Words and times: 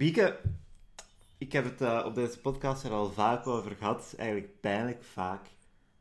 Bieke, 0.00 0.40
ik 1.38 1.52
heb 1.52 1.64
het 1.64 1.80
eh, 1.80 2.02
op 2.06 2.14
deze 2.14 2.40
podcast 2.40 2.84
er 2.84 2.90
al 2.90 3.10
vaak 3.10 3.46
over 3.46 3.76
gehad. 3.76 4.14
Eigenlijk 4.18 4.60
pijnlijk 4.60 5.04
vaak. 5.04 5.46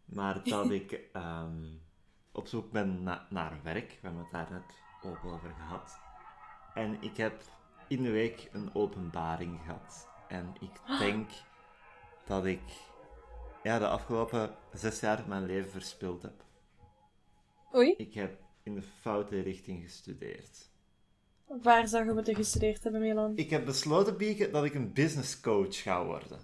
Maar 0.06 0.44
dat 0.50 0.72
ik 0.72 0.92
ehm, 0.92 1.66
op 2.32 2.48
zoek 2.48 2.72
ben 2.72 3.04
na- 3.04 3.28
naar 3.30 3.60
werk. 3.64 3.90
We 3.90 3.98
hebben 4.02 4.22
het 4.22 4.32
daar 4.32 4.52
net 4.52 4.64
ook 5.02 5.26
over 5.26 5.54
gehad. 5.54 6.00
En 6.74 7.02
ik 7.02 7.18
heb 7.18 7.44
in 7.88 8.04
de 8.04 8.12
week 8.12 8.50
een 8.52 8.76
openbaring 8.76 9.60
gehad. 9.66 10.08
En 10.28 10.54
ik 10.60 10.82
denk 11.00 11.30
dat 12.26 12.46
ik 12.46 12.62
ja, 13.64 13.80
de 13.80 13.88
afgelopen 13.88 14.56
zes 14.74 15.00
jaar 15.00 15.24
mijn 15.28 15.46
leven 15.46 15.72
verspild 15.72 16.22
heb. 16.22 16.44
Oei, 17.76 17.94
Ik 17.98 18.14
heb 18.14 18.40
in 18.64 18.76
de 18.76 18.84
foute 18.84 19.42
richting 19.42 19.84
gestudeerd. 19.84 20.69
Waar 21.62 21.88
zou 21.88 22.06
je 22.06 22.14
moeten 22.14 22.36
gestudeerd 22.36 22.84
hebben, 22.84 23.02
Milan? 23.02 23.38
Ik 23.38 23.50
heb 23.50 23.66
besloten, 23.66 24.18
Bieke, 24.18 24.50
dat 24.50 24.64
ik 24.66 24.74
een 24.74 24.94
business 24.94 25.40
coach 25.40 25.82
ga 25.82 26.06
worden. 26.06 26.40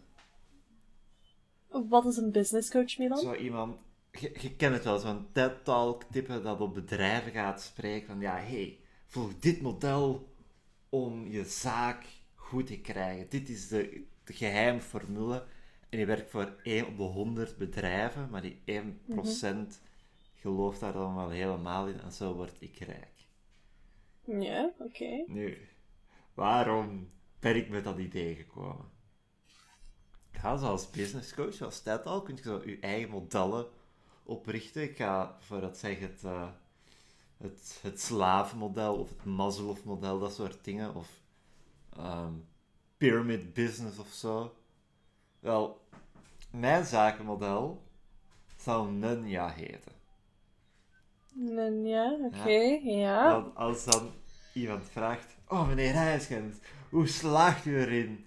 Wat 1.67 2.05
is 2.05 2.17
een 2.17 2.31
business 2.31 2.69
coach, 2.69 2.97
Milan? 2.97 3.17
Zo 3.17 3.33
iemand, 3.33 3.77
je, 4.11 4.35
je 4.41 4.55
kent 4.55 4.73
het 4.73 4.83
wel, 4.83 4.99
zo'n 4.99 5.27
TED-talk 5.31 6.03
type 6.03 6.41
dat 6.41 6.61
op 6.61 6.73
bedrijven 6.73 7.31
gaat 7.31 7.61
spreken 7.61 8.07
van, 8.07 8.19
ja, 8.19 8.35
hey, 8.35 8.79
volg 9.05 9.39
dit 9.39 9.61
model 9.61 10.33
om 10.89 11.27
je 11.27 11.43
zaak 11.43 12.05
goed 12.35 12.67
te 12.67 12.79
krijgen. 12.79 13.29
Dit 13.29 13.49
is 13.49 13.67
de, 13.67 14.05
de 14.23 14.33
geheime 14.33 14.81
formule. 14.81 15.45
En 15.89 15.99
je 15.99 16.05
werkt 16.05 16.31
voor 16.31 16.55
1 16.63 16.87
op 16.87 16.97
de 16.97 17.03
100 17.03 17.57
bedrijven, 17.57 18.29
maar 18.29 18.41
die 18.41 18.61
1% 18.65 19.55
gelooft 20.33 20.79
daar 20.79 20.93
dan 20.93 21.15
wel 21.15 21.29
helemaal 21.29 21.87
in 21.87 21.99
en 21.99 22.11
zo 22.11 22.33
word 22.33 22.55
ik 22.59 22.77
rijk. 22.79 23.14
Ja, 24.25 24.73
oké. 24.79 25.23
Nu, 25.27 25.67
waarom 26.33 27.11
ben 27.39 27.55
ik 27.55 27.69
met 27.69 27.83
dat 27.83 27.97
idee 27.97 28.35
gekomen? 28.35 28.89
Ga 30.31 30.57
zo 30.57 30.65
als 30.65 30.89
business 30.89 31.33
coach, 31.33 31.61
als 31.61 31.81
TED 31.81 32.05
al, 32.05 32.21
kun 32.21 32.35
je 32.35 32.41
zo 32.41 32.61
je 32.65 32.79
eigen 32.79 33.09
modellen 33.09 33.67
oprichten. 34.23 34.83
Ik 34.83 34.95
ga 34.95 35.37
voor 35.39 35.61
dat 35.61 35.77
zeggen 35.77 36.07
het, 36.07 36.23
eh, 36.23 36.49
het, 37.37 37.79
het 37.81 38.01
slavenmodel 38.01 38.95
of 38.99 39.09
het 39.09 39.25
Maslow-model, 39.25 40.19
dat 40.19 40.33
soort 40.33 40.63
dingen. 40.63 40.95
Of 40.95 41.09
ehm, 41.97 42.33
pyramid 42.97 43.53
business 43.53 43.99
of 43.99 44.07
zo. 44.07 44.55
Wel, 45.39 45.87
mijn 46.51 46.85
zakenmodel 46.85 47.83
zal 48.57 48.85
Nunja 48.85 49.49
heten. 49.49 49.94
Ja, 51.83 52.17
oké, 52.21 52.79
ja. 52.83 53.31
Want 53.31 53.55
als 53.55 53.85
dan 53.85 54.11
iemand 54.53 54.83
vraagt: 54.91 55.35
Oh, 55.47 55.67
meneer 55.67 55.93
Huiskens, 55.93 56.57
hoe 56.89 57.07
slaagt 57.07 57.65
u 57.65 57.79
erin 57.79 58.25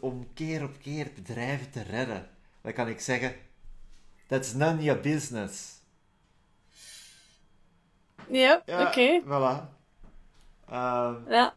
om 0.00 0.26
keer 0.34 0.62
op 0.62 0.78
keer 0.82 1.10
bedrijven 1.14 1.70
te 1.70 1.82
redden? 1.82 2.28
Dan 2.62 2.72
kan 2.72 2.88
ik 2.88 3.00
zeggen: 3.00 3.34
That's 4.26 4.52
none 4.52 4.76
of 4.78 4.82
your 4.84 5.00
business. 5.00 5.82
Ja, 8.28 8.62
Ja, 8.66 8.86
oké. 8.88 9.20
Voilà. 9.24 9.68
Ehm, 10.68 11.30
Ja. 11.32 11.54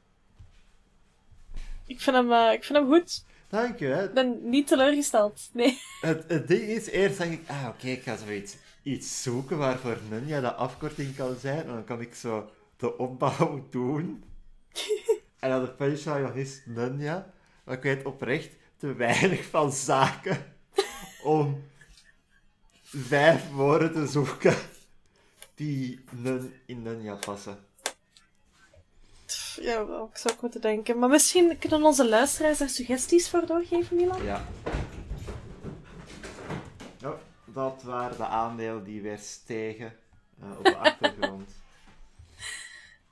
Ik 1.86 2.02
vind, 2.02 2.16
hem, 2.16 2.32
eh, 2.32 2.54
ik 2.54 2.64
vind 2.64 2.78
hem 2.78 2.88
goed. 2.88 3.26
dank 3.50 3.80
je. 3.80 3.86
Hè. 3.86 4.04
Ik 4.04 4.14
ben 4.14 4.50
niet 4.50 4.68
teleurgesteld. 4.68 5.50
Nee. 5.54 5.80
Het, 6.02 6.24
het 6.28 6.48
ding 6.48 6.62
is, 6.62 6.88
eerst 6.90 7.18
denk 7.18 7.34
ik: 7.34 7.50
Ah, 7.50 7.66
oké, 7.68 7.88
ik 7.88 8.04
ga 8.04 8.18
zoiets 8.18 8.56
iets 8.88 9.22
zoeken 9.22 9.58
waarvoor 9.58 9.98
Nunja 10.10 10.42
de 10.42 10.54
afkorting 10.54 11.16
kan 11.16 11.36
zijn. 11.40 11.60
En 11.60 11.68
dan 11.68 11.84
kan 11.84 12.02
ik 12.02 12.16
zo 12.16 12.50
de 12.78 12.98
opbouw 12.98 13.66
doen. 13.70 14.24
en 15.40 15.50
dan 15.50 15.62
de 15.62 15.72
punchline 15.72 16.22
nog 16.22 16.36
is 16.36 16.62
Nunja. 16.66 17.34
Maar 17.64 17.76
ik 17.76 17.84
weet 17.84 18.06
oprecht 18.06 18.50
te 18.78 18.94
weinig 18.94 19.46
van 19.46 19.72
zaken 19.72 20.56
om 21.24 21.64
vijf 22.84 23.52
woorden 23.52 23.92
te 23.92 24.08
zoeken 24.08 24.56
die 25.56 26.04
nun 26.12 26.54
in 26.66 26.82
Nunja 26.82 27.16
passen. 27.16 27.66
Ja, 29.62 29.82
ik 29.82 30.18
zou 30.18 30.34
ook 30.34 30.42
moeten 30.42 30.62
denken. 30.62 31.00
Maar 31.00 31.10
misschien 31.10 31.58
kunnen 31.60 31.84
onze 31.84 32.10
luisteraars 32.10 32.58
daar 32.58 32.70
suggesties 32.70 33.30
voor 33.30 33.46
doorgeven, 33.46 33.96
Milan? 33.96 34.24
Ja. 34.24 34.48
Dat 37.58 37.84
waren 37.84 38.18
de 38.18 38.26
aandelen 38.26 38.84
die 38.84 39.02
weer 39.02 39.18
stegen 39.18 39.96
eh, 40.42 40.58
op 40.58 40.64
de 40.64 40.76
achtergrond. 40.88 41.52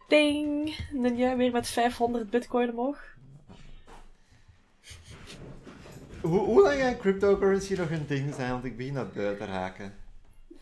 Ding! 0.08 0.78
En 1.04 1.18
jij 1.18 1.38
weer 1.38 1.52
met 1.52 1.68
500 1.68 2.30
bitcoin 2.30 2.70
omhoog. 2.70 3.16
Hoe, 6.22 6.40
hoe 6.40 6.62
lang 6.62 6.80
gaat 6.80 6.98
cryptocurrency 6.98 7.74
nog 7.74 7.90
een 7.90 8.08
ding 8.08 8.34
zijn? 8.34 8.52
Want 8.52 8.64
ik 8.64 8.78
begin 8.78 8.94
dat 8.94 9.14
bui 9.14 9.38
te 9.38 9.46
raken. 9.46 9.96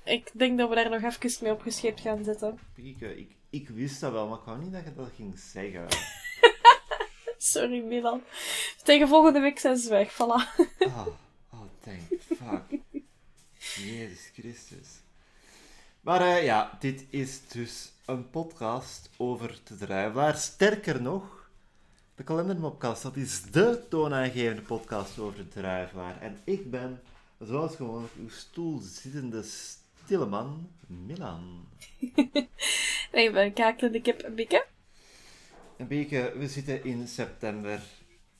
Ik 0.03 0.31
denk 0.33 0.57
dat 0.57 0.69
we 0.69 0.75
daar 0.75 0.89
nog 0.89 1.01
even 1.01 1.43
mee 1.43 1.53
opgescheept 1.53 1.99
gaan 1.99 2.23
zitten. 2.23 2.59
Pieke, 2.73 3.17
ik, 3.19 3.35
ik 3.49 3.69
wist 3.69 3.99
dat 3.99 4.11
wel, 4.11 4.27
maar 4.27 4.37
ik 4.37 4.45
wou 4.45 4.59
niet 4.59 4.71
dat 4.71 4.83
je 4.83 4.93
dat 4.95 5.09
ging 5.15 5.39
zeggen. 5.39 5.87
Sorry, 7.37 7.83
Milan. 7.83 8.21
Tegen 8.83 9.07
volgende 9.07 9.39
week 9.39 9.59
zijn 9.59 9.77
ze 9.77 9.89
weg, 9.89 10.13
voilà. 10.13 10.65
Oh, 10.79 11.07
oh 11.51 11.61
thank 11.81 12.21
fuck. 12.21 12.82
Jezus 13.75 14.29
Christus. 14.33 14.87
Maar 16.01 16.21
eh, 16.21 16.43
ja, 16.43 16.77
dit 16.79 17.05
is 17.09 17.47
dus 17.47 17.91
een 18.05 18.29
podcast 18.29 19.09
over 19.17 19.59
de 19.63 19.75
druivelaar. 19.75 20.35
Sterker 20.35 21.01
nog, 21.01 21.49
de 22.15 22.23
kalendermopcast, 22.23 23.03
dat 23.03 23.15
is 23.15 23.41
de 23.41 23.85
toonaangevende 23.89 24.61
podcast 24.61 25.19
over 25.19 25.37
de 25.37 25.47
druivelaar. 25.47 26.21
En 26.21 26.39
ik 26.43 26.71
ben, 26.71 27.01
zoals 27.39 27.75
gewoonlijk, 27.75 28.13
uw 28.19 28.29
stoelzittende 28.29 29.43
stille 29.43 30.25
man, 30.25 30.69
Milan. 30.87 31.67
Nee, 33.11 33.27
ik 33.27 33.33
ben 33.33 33.53
kakelende 33.53 34.01
kip 34.01 34.19
en 34.19 34.35
bikke. 34.35 34.65
Een 35.77 35.87
beetje, 35.87 36.33
we 36.37 36.47
zitten 36.47 36.83
in 36.83 37.07
september. 37.07 37.81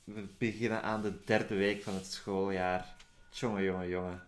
We 0.04 0.26
beginnen 0.38 0.82
aan 0.82 1.02
de 1.02 1.12
derde 1.24 1.54
week 1.54 1.82
van 1.82 1.94
het 1.94 2.06
schooljaar. 2.06 2.96
Jongen, 3.30 3.62
jongen, 3.62 3.88
jongen. 3.88 4.22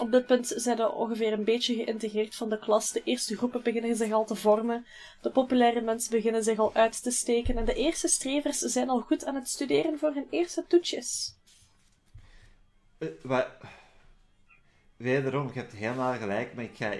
Op 0.00 0.10
dit 0.12 0.26
punt 0.26 0.52
zijn 0.56 0.78
er 0.78 0.90
ongeveer 0.92 1.32
een 1.32 1.44
beetje 1.44 1.74
geïntegreerd 1.74 2.34
van 2.34 2.48
de 2.48 2.58
klas. 2.58 2.92
De 2.92 3.02
eerste 3.04 3.36
groepen 3.36 3.62
beginnen 3.62 3.96
zich 3.96 4.12
al 4.12 4.24
te 4.24 4.34
vormen. 4.34 4.86
De 5.20 5.30
populaire 5.30 5.80
mensen 5.80 6.10
beginnen 6.10 6.44
zich 6.44 6.58
al 6.58 6.74
uit 6.74 7.02
te 7.02 7.10
steken. 7.10 7.56
En 7.56 7.64
de 7.64 7.74
eerste 7.74 8.08
strevers 8.08 8.58
zijn 8.58 8.88
al 8.88 9.00
goed 9.00 9.24
aan 9.24 9.34
het 9.34 9.48
studeren 9.48 9.98
voor 9.98 10.14
hun 10.14 10.26
eerste 10.30 10.64
toetsjes. 10.68 11.34
Eh, 12.98 13.08
wa- 13.22 13.56
Wederom, 14.96 15.46
je 15.52 15.58
hebt 15.58 15.72
helemaal 15.72 16.14
gelijk, 16.14 16.54
maar 16.54 16.64
ik 16.64 16.76
ga, 16.76 16.90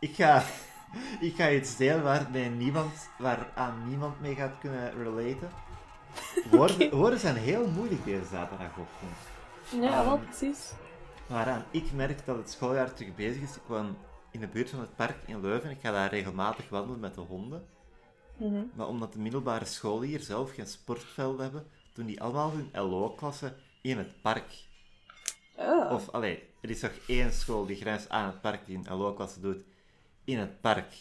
ik 0.00 0.14
ga, 0.14 0.44
ik 1.28 1.34
ga 1.36 1.50
iets 1.50 1.76
delen 1.76 2.02
waar 2.02 2.30
niemand, 2.56 2.92
waaraan 3.18 3.88
niemand 3.88 4.20
mee 4.20 4.34
gaat 4.34 4.58
kunnen 4.60 5.02
relaten. 5.02 5.50
Woorden, 6.50 6.90
woorden 6.96 7.18
zijn 7.18 7.36
heel 7.36 7.68
moeilijk 7.68 8.04
deze 8.04 8.24
zaterdagochtend. 8.30 9.16
Ja, 9.70 10.04
wel 10.04 10.14
Ehm, 10.16 10.24
precies. 10.24 10.70
Waaraan 11.26 11.64
ik 11.70 11.92
merk 11.92 12.26
dat 12.26 12.36
het 12.36 12.50
schooljaar 12.50 12.94
terug 12.94 13.14
bezig 13.14 13.42
is. 13.42 13.56
Ik 13.56 13.62
woon 13.66 13.96
in 14.30 14.40
de 14.40 14.48
buurt 14.48 14.70
van 14.70 14.80
het 14.80 14.96
park 14.96 15.16
in 15.26 15.40
Leuven. 15.40 15.70
Ik 15.70 15.80
ga 15.80 15.90
daar 15.90 16.10
regelmatig 16.10 16.68
wandelen 16.68 17.00
met 17.00 17.14
de 17.14 17.20
honden. 17.20 17.66
Mhm. 18.36 18.64
Maar 18.74 18.86
omdat 18.86 19.12
de 19.12 19.18
middelbare 19.18 19.64
scholen 19.64 20.08
hier 20.08 20.20
zelf 20.20 20.54
geen 20.54 20.66
sportveld 20.66 21.38
hebben, 21.38 21.66
doen 21.92 22.06
die 22.06 22.22
allemaal 22.22 22.50
hun 22.50 22.70
LO-klassen 22.72 23.56
in 23.82 23.98
het 23.98 24.22
park. 24.22 24.64
Oh. 25.56 25.92
Of, 25.92 26.08
allee, 26.08 26.42
er 26.60 26.70
is 26.70 26.80
toch 26.80 26.98
één 27.06 27.32
school 27.32 27.66
die 27.66 27.76
grenst 27.76 28.08
aan 28.08 28.26
het 28.26 28.40
park 28.40 28.66
die 28.66 28.76
een 28.76 28.96
LO-klasse 28.96 29.40
doet 29.40 29.64
in 30.24 30.38
het 30.38 30.60
park. 30.60 30.94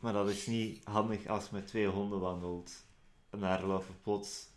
Maar 0.00 0.12
dat 0.12 0.28
is 0.28 0.46
niet 0.46 0.84
handig 0.84 1.26
als 1.26 1.44
je 1.44 1.50
met 1.52 1.66
twee 1.66 1.86
honden 1.86 2.20
wandelt. 2.20 2.84
En 3.30 3.40
daar 3.40 3.64
lopen 3.64 4.00
plots 4.02 4.48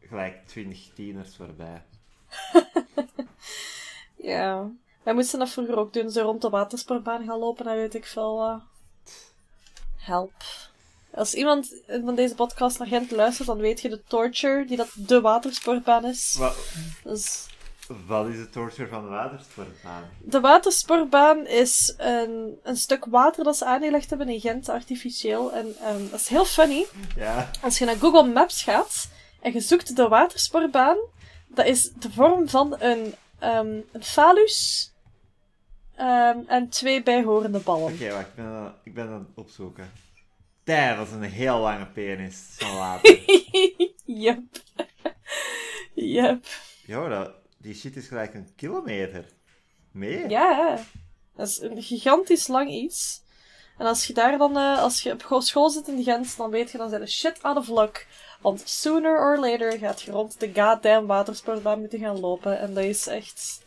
gelijk 0.00 0.46
twintig 0.46 0.90
tieners 0.94 1.36
voorbij. 1.36 1.84
Ja. 4.22 4.70
Wij 5.02 5.14
moesten 5.14 5.38
dat 5.38 5.50
vroeger 5.50 5.76
ook 5.76 5.92
doen, 5.92 6.10
zo 6.10 6.22
rond 6.22 6.42
de 6.42 6.48
watersportbaan 6.48 7.24
gaan 7.26 7.38
lopen 7.38 7.66
en 7.66 7.76
weet 7.76 7.94
ik 7.94 8.06
veel 8.06 8.36
wat. 8.36 8.60
Help. 9.96 10.32
Als 11.14 11.34
iemand 11.34 11.74
van 11.86 12.14
deze 12.14 12.34
podcast 12.34 12.78
naar 12.78 12.88
Gent 12.88 13.10
luistert, 13.10 13.48
dan 13.48 13.58
weet 13.58 13.80
je 13.80 13.88
de 13.88 14.02
torture 14.08 14.64
die 14.64 14.76
dat 14.76 14.88
de 14.94 15.20
watersportbaan 15.20 16.04
is. 16.04 16.36
Wat, 16.38 16.56
Dus 17.04 17.46
wat 18.06 18.26
is 18.26 18.36
de 18.36 18.50
torture 18.50 18.88
van 18.88 19.02
de 19.02 19.08
watersportbaan? 19.08 20.02
de 20.18 20.40
watersportbaan 20.40 21.46
is 21.46 21.94
een, 21.96 22.58
een 22.62 22.76
stuk 22.76 23.04
water 23.04 23.44
dat 23.44 23.56
ze 23.56 23.64
aangelegd 23.64 24.08
hebben 24.08 24.28
in 24.28 24.40
Gent, 24.40 24.68
artificieel. 24.68 25.52
En 25.52 25.74
ehm, 25.80 26.10
dat 26.10 26.20
is 26.20 26.28
heel 26.28 26.44
funny. 26.44 26.86
Ja, 27.16 27.50
Als 27.62 27.78
je 27.78 27.84
naar 27.84 27.96
Google 27.96 28.32
Maps 28.32 28.62
gaat 28.62 29.08
en 29.40 29.52
je 29.52 29.60
zoekt 29.60 29.96
de 29.96 30.08
watersportbaan, 30.08 30.96
dat 31.46 31.66
is 31.66 31.90
de 31.92 32.10
vorm 32.10 32.48
van 32.48 32.76
een, 32.78 33.14
ehm 33.42 33.80
een 33.92 34.02
falus 34.04 34.90
ehm, 35.96 36.38
en 36.46 36.68
twee 36.68 37.02
bijhorende 37.02 37.58
ballen. 37.58 37.92
oké, 37.92 38.10
wacht, 38.12 38.26
ik 38.28 38.34
ben, 38.34 38.44
aan- 38.44 38.74
ik 38.84 38.94
ben 38.94 39.06
aan 39.08 39.18
het 39.28 39.36
opzoeken. 39.44 39.90
Tij, 40.64 40.94
dat 40.96 41.06
is 41.06 41.12
een 41.12 41.22
heel 41.22 41.58
lange 41.58 41.86
penis 41.86 42.44
van 42.56 42.76
water. 42.76 43.20
Yep. 44.04 44.42
yep. 45.94 46.44
Ja, 46.86 47.08
dat, 47.08 47.32
die 47.58 47.74
shit 47.74 47.96
is 47.96 48.06
gelijk 48.08 48.34
een 48.34 48.48
kilometer. 48.56 49.24
Meer? 49.90 50.30
Ja, 50.30 50.78
dat 51.36 51.48
is 51.48 51.60
een 51.60 51.82
gigantisch 51.82 52.46
lang 52.46 52.70
iets. 52.70 53.22
En 53.78 53.86
als 53.86 54.06
je 54.06 54.12
daar 54.12 54.38
dan, 54.38 54.58
uh, 54.58 54.82
als 54.82 55.02
je 55.02 55.12
op 55.12 55.42
school 55.42 55.70
zit 55.70 55.88
in 55.88 56.02
Gent, 56.02 56.36
dan 56.36 56.50
weet 56.50 56.70
je, 56.70 56.78
dan 56.78 56.88
zijn 56.88 57.00
de 57.00 57.10
shit 57.10 57.42
out 57.42 57.56
of 57.56 57.68
luck. 57.68 58.06
Want 58.40 58.62
sooner 58.64 59.18
or 59.18 59.38
later 59.38 59.78
gaat 59.78 60.02
je 60.02 60.10
rond 60.10 60.40
de 60.40 60.50
goddamn 60.54 61.06
watersportbaan 61.06 61.78
moeten 61.78 61.98
gaan 61.98 62.20
lopen. 62.20 62.58
En 62.58 62.74
dat 62.74 62.84
is 62.84 63.06
echt... 63.06 63.62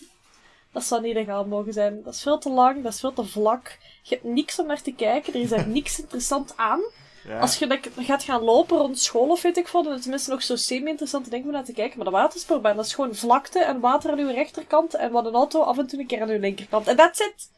Dat 0.71 0.83
zou 0.83 1.01
niet 1.01 1.13
legaal 1.13 1.45
mogen 1.45 1.73
zijn. 1.73 2.03
Dat 2.03 2.13
is 2.13 2.21
veel 2.21 2.37
te 2.37 2.49
lang, 2.49 2.83
dat 2.83 2.93
is 2.93 2.99
veel 2.99 3.13
te 3.13 3.25
vlak. 3.25 3.77
Je 4.01 4.15
hebt 4.15 4.27
niks 4.27 4.59
om 4.59 4.67
naar 4.67 4.81
te 4.81 4.93
kijken, 4.93 5.33
er 5.33 5.39
is 5.39 5.49
daar 5.49 5.67
niks 5.79 5.99
interessant 5.99 6.53
aan. 6.57 6.81
Ja. 7.27 7.39
Als 7.39 7.57
je 7.57 7.79
gaat 7.97 8.23
gaan 8.23 8.41
lopen 8.41 8.77
rond 8.77 8.99
school 8.99 9.29
of 9.29 9.41
weet 9.41 9.57
ik 9.57 9.67
wat, 9.67 9.83
dan 9.83 9.91
is 9.91 9.93
het 9.93 10.01
tenminste 10.01 10.31
nog 10.31 10.43
zo 10.43 10.55
semi-interessant 10.55 11.33
om 11.33 11.51
naar 11.51 11.63
te 11.63 11.73
kijken. 11.73 11.97
Maar 11.97 12.05
de 12.05 12.11
watersportbaan, 12.11 12.75
dat 12.75 12.85
is 12.85 12.93
gewoon 12.93 13.15
vlakte 13.15 13.59
en 13.59 13.79
water 13.79 14.11
aan 14.11 14.19
uw 14.19 14.31
rechterkant 14.31 14.93
en 14.93 15.11
wat 15.11 15.25
een 15.25 15.33
auto 15.33 15.61
af 15.61 15.77
en 15.77 15.87
toe 15.87 15.99
een 15.99 16.07
keer 16.07 16.21
aan 16.21 16.29
uw 16.29 16.39
linkerkant. 16.39 16.87
En 16.87 16.95
that's 16.95 17.19
it! 17.19 17.54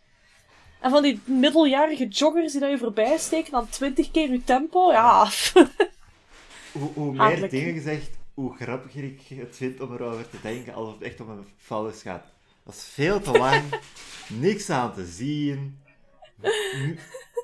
En 0.80 0.90
van 0.90 1.02
die 1.02 1.20
middeljarige 1.26 2.08
joggers 2.08 2.52
die 2.52 2.62
daar 2.62 2.70
je 2.70 2.78
voorbij 2.78 3.18
steken 3.18 3.52
dan 3.52 3.70
20 3.70 4.12
keer 4.12 4.30
uw 4.30 4.42
tempo, 4.44 4.92
ja. 4.92 5.30
hoe, 6.72 6.90
hoe 6.94 7.14
meer 7.14 7.50
dingen 7.50 7.74
gezegd, 7.74 8.10
hoe 8.34 8.56
grappiger 8.56 9.04
ik 9.04 9.22
het 9.28 9.56
vind 9.56 9.82
om 9.82 9.94
erover 9.94 10.30
te 10.30 10.38
denken, 10.42 10.74
alsof 10.74 10.94
het 10.94 11.04
echt 11.04 11.22
om 11.22 11.30
een 11.30 11.48
fallus 11.58 12.02
gaat. 12.02 12.26
Dat 12.66 12.74
is 12.74 12.90
veel 12.94 13.22
te 13.22 13.32
lang, 13.32 13.64
niks 14.28 14.70
aan 14.70 14.94
te 14.94 15.06
zien. 15.06 15.80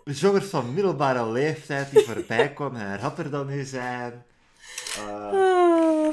Joggers 0.06 0.46
van 0.46 0.74
middelbare 0.74 1.32
leeftijd 1.32 1.92
die 1.92 2.04
voorbij 2.04 2.54
komen 2.54 2.82
en 2.82 3.00
rapper 3.00 3.30
dan 3.30 3.48
nu 3.48 3.64
zijn. 3.64 4.24
Uh, 4.98 6.10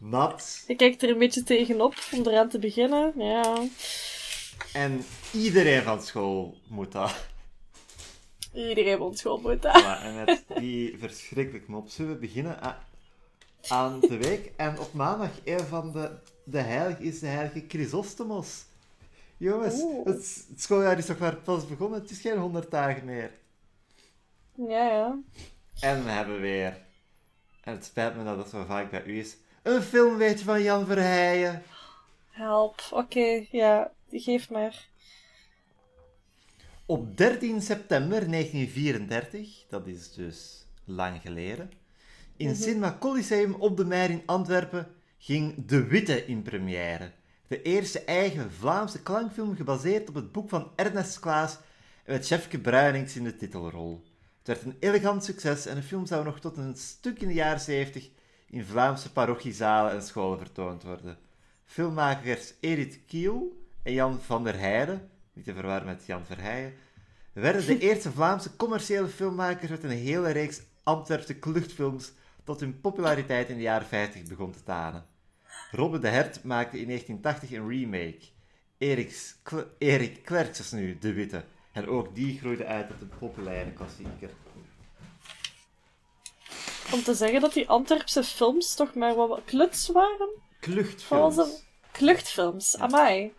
nat. 0.00 0.64
Je 0.66 0.76
kijkt 0.76 1.02
er 1.02 1.08
een 1.08 1.18
beetje 1.18 1.42
tegenop 1.42 1.94
om 2.12 2.26
eraan 2.26 2.48
te 2.48 2.58
beginnen, 2.58 3.12
ja. 3.16 3.62
En 4.72 5.04
iedereen 5.34 5.82
van 5.82 6.02
school 6.02 6.54
moet 6.66 6.92
dat. 6.92 7.26
Iedereen 8.52 8.98
van 8.98 9.16
school 9.16 9.38
moet 9.38 9.62
dat. 9.62 9.80
Ja, 9.80 10.02
en 10.02 10.24
met 10.24 10.44
die 10.58 10.98
verschrikkelijk 10.98 11.68
mop 11.68 11.88
zullen 11.88 12.12
we 12.12 12.18
beginnen 12.18 12.58
aan 13.68 14.00
de 14.00 14.16
week. 14.16 14.52
En 14.56 14.78
op 14.78 14.92
maandag, 14.92 15.30
een 15.44 15.60
van 15.60 15.92
de, 15.92 16.10
de 16.44 16.60
heilige 16.60 17.02
is 17.02 17.18
de 17.18 17.26
heilige 17.26 17.64
Chrysostomos. 17.68 18.64
Jongens, 19.36 19.82
het, 20.04 20.46
het, 20.48 20.62
schooljaar 20.62 20.98
is 20.98 21.06
toch 21.06 21.18
maar 21.18 21.36
pas 21.36 21.66
begonnen. 21.66 22.00
Het 22.00 22.10
is 22.10 22.20
geen 22.20 22.38
honderd 22.38 22.70
dagen 22.70 23.04
meer. 23.04 23.30
Ja, 24.54 24.88
ja. 24.88 25.18
En 25.80 26.04
we 26.04 26.10
hebben 26.10 26.40
weer, 26.40 26.82
en 27.60 27.72
het 27.72 27.84
spijt 27.84 28.16
me 28.16 28.24
dat 28.24 28.36
dat 28.36 28.48
zo 28.48 28.64
vaak 28.64 28.90
bij 28.90 29.04
u 29.04 29.18
is, 29.18 29.36
een 29.62 29.82
filmweetje 29.82 30.44
van 30.44 30.62
Jan 30.62 30.86
Verheijen. 30.86 31.62
Help, 32.30 32.82
oké, 32.90 33.46
ja, 33.50 33.92
geef 34.10 34.50
maar. 34.50 34.88
Op 36.86 37.16
13 37.16 37.62
september 37.62 38.30
1934, 38.30 39.64
dat 39.68 39.86
is 39.86 40.12
dus 40.12 40.66
lang 40.84 41.20
geleden, 41.20 41.70
in 42.36 42.48
mm 42.48 42.54
Cinema 42.54 42.96
Coliseum 43.00 43.54
op 43.54 43.76
de 43.76 43.84
Meer 43.84 44.10
in 44.10 44.22
Antwerpen 44.26 44.86
ging 45.18 45.66
De 45.66 45.84
Witte 45.86 46.26
in 46.26 46.42
première. 46.42 47.12
De 47.46 47.62
eerste 47.62 48.00
eigen 48.00 48.52
Vlaamse 48.52 49.02
klankfilm 49.02 49.56
gebaseerd 49.56 50.08
op 50.08 50.14
het 50.14 50.32
boek 50.32 50.48
van 50.48 50.70
Ernest 50.76 51.20
Klaas 51.20 51.58
en 52.04 52.12
met 52.12 52.26
Chefke 52.26 52.58
Bruinings 52.58 53.16
in 53.16 53.24
de 53.24 53.36
titelrol. 53.36 54.02
Het 54.38 54.46
werd 54.46 54.62
een 54.62 54.76
elegant 54.80 55.24
succes 55.24 55.66
en 55.66 55.74
de 55.74 55.82
film 55.82 56.06
zou 56.06 56.24
nog 56.24 56.40
tot 56.40 56.56
een 56.56 56.76
stuk 56.76 57.20
in 57.20 57.28
de 57.28 57.34
jaren 57.34 57.60
70 57.60 58.10
in 58.50 58.64
Vlaamse 58.64 59.12
parochiezalen 59.12 59.92
en 59.92 60.02
scholen 60.02 60.38
vertoond 60.38 60.82
worden. 60.82 61.18
Filmmakers 61.64 62.54
Edith 62.60 62.98
Kiel 63.06 63.66
en 63.82 63.92
Jan 63.92 64.20
van 64.20 64.44
der 64.44 64.58
Heijden, 64.58 65.08
niet 65.34 65.44
te 65.44 65.54
verwarren 65.54 65.86
met 65.86 66.06
Jan 66.06 66.24
Verheijen, 66.24 66.74
werden 67.32 67.66
de 67.66 67.78
eerste 67.78 68.12
Vlaamse 68.12 68.56
commerciële 68.56 69.08
filmmakers 69.08 69.70
met 69.70 69.82
een 69.82 69.90
hele 69.90 70.30
reeks 70.30 70.62
Antwerpse 70.82 71.34
kluchtfilms 71.34 72.12
tot 72.44 72.60
hun 72.60 72.80
populariteit 72.80 73.48
in 73.48 73.56
de 73.56 73.62
jaren 73.62 73.86
50 73.86 74.22
begon 74.22 74.52
te 74.52 74.62
tanen. 74.62 75.06
Robbe 75.70 75.98
de 75.98 76.08
Hert 76.08 76.44
maakte 76.44 76.80
in 76.80 76.86
1980 76.86 77.58
een 77.58 77.68
remake. 77.68 78.32
Erik, 78.78 79.34
Erik 79.78 80.24
Klerks 80.24 80.60
is 80.60 80.72
nu 80.72 80.98
de 80.98 81.12
witte. 81.12 81.44
En 81.72 81.86
ook 81.86 82.14
die 82.14 82.38
groeide 82.38 82.64
uit 82.64 82.88
tot 82.88 83.00
een 83.00 83.18
populaire 83.18 83.72
klassieker. 83.72 84.30
Om 86.92 87.02
te 87.02 87.14
zeggen 87.14 87.40
dat 87.40 87.52
die 87.52 87.68
Antwerpse 87.68 88.24
films 88.24 88.74
toch 88.74 88.94
maar 88.94 89.14
wat 89.14 89.40
kluts 89.44 89.88
waren? 89.88 90.28
Kluchtfilms. 90.60 91.64
Kluchtfilms, 91.92 92.78
amai. 92.78 93.32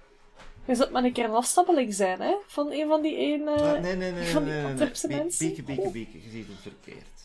Je 0.66 0.76
zult 0.76 0.92
maar 0.92 1.04
een 1.04 1.14
keer 1.14 1.26
een 1.26 1.32
afstammeling 1.32 1.94
zijn, 1.94 2.22
hè? 2.22 2.36
Van 2.48 2.72
een 2.72 2.88
van 2.88 3.02
die 3.02 3.18
ene... 3.18 3.56
nee, 3.56 3.82
nee, 3.82 3.96
nee, 3.96 4.12
nee, 4.12 4.28
van 4.28 4.44
die 4.44 4.54
nee, 4.54 4.64
nee. 4.64 5.18
mensen. 5.18 5.48
Bieke, 5.48 5.64
bieke, 5.64 5.90
bieke. 5.90 6.24
Je 6.24 6.30
ziet 6.30 6.48
het 6.48 6.58
verkeerd. 6.62 7.16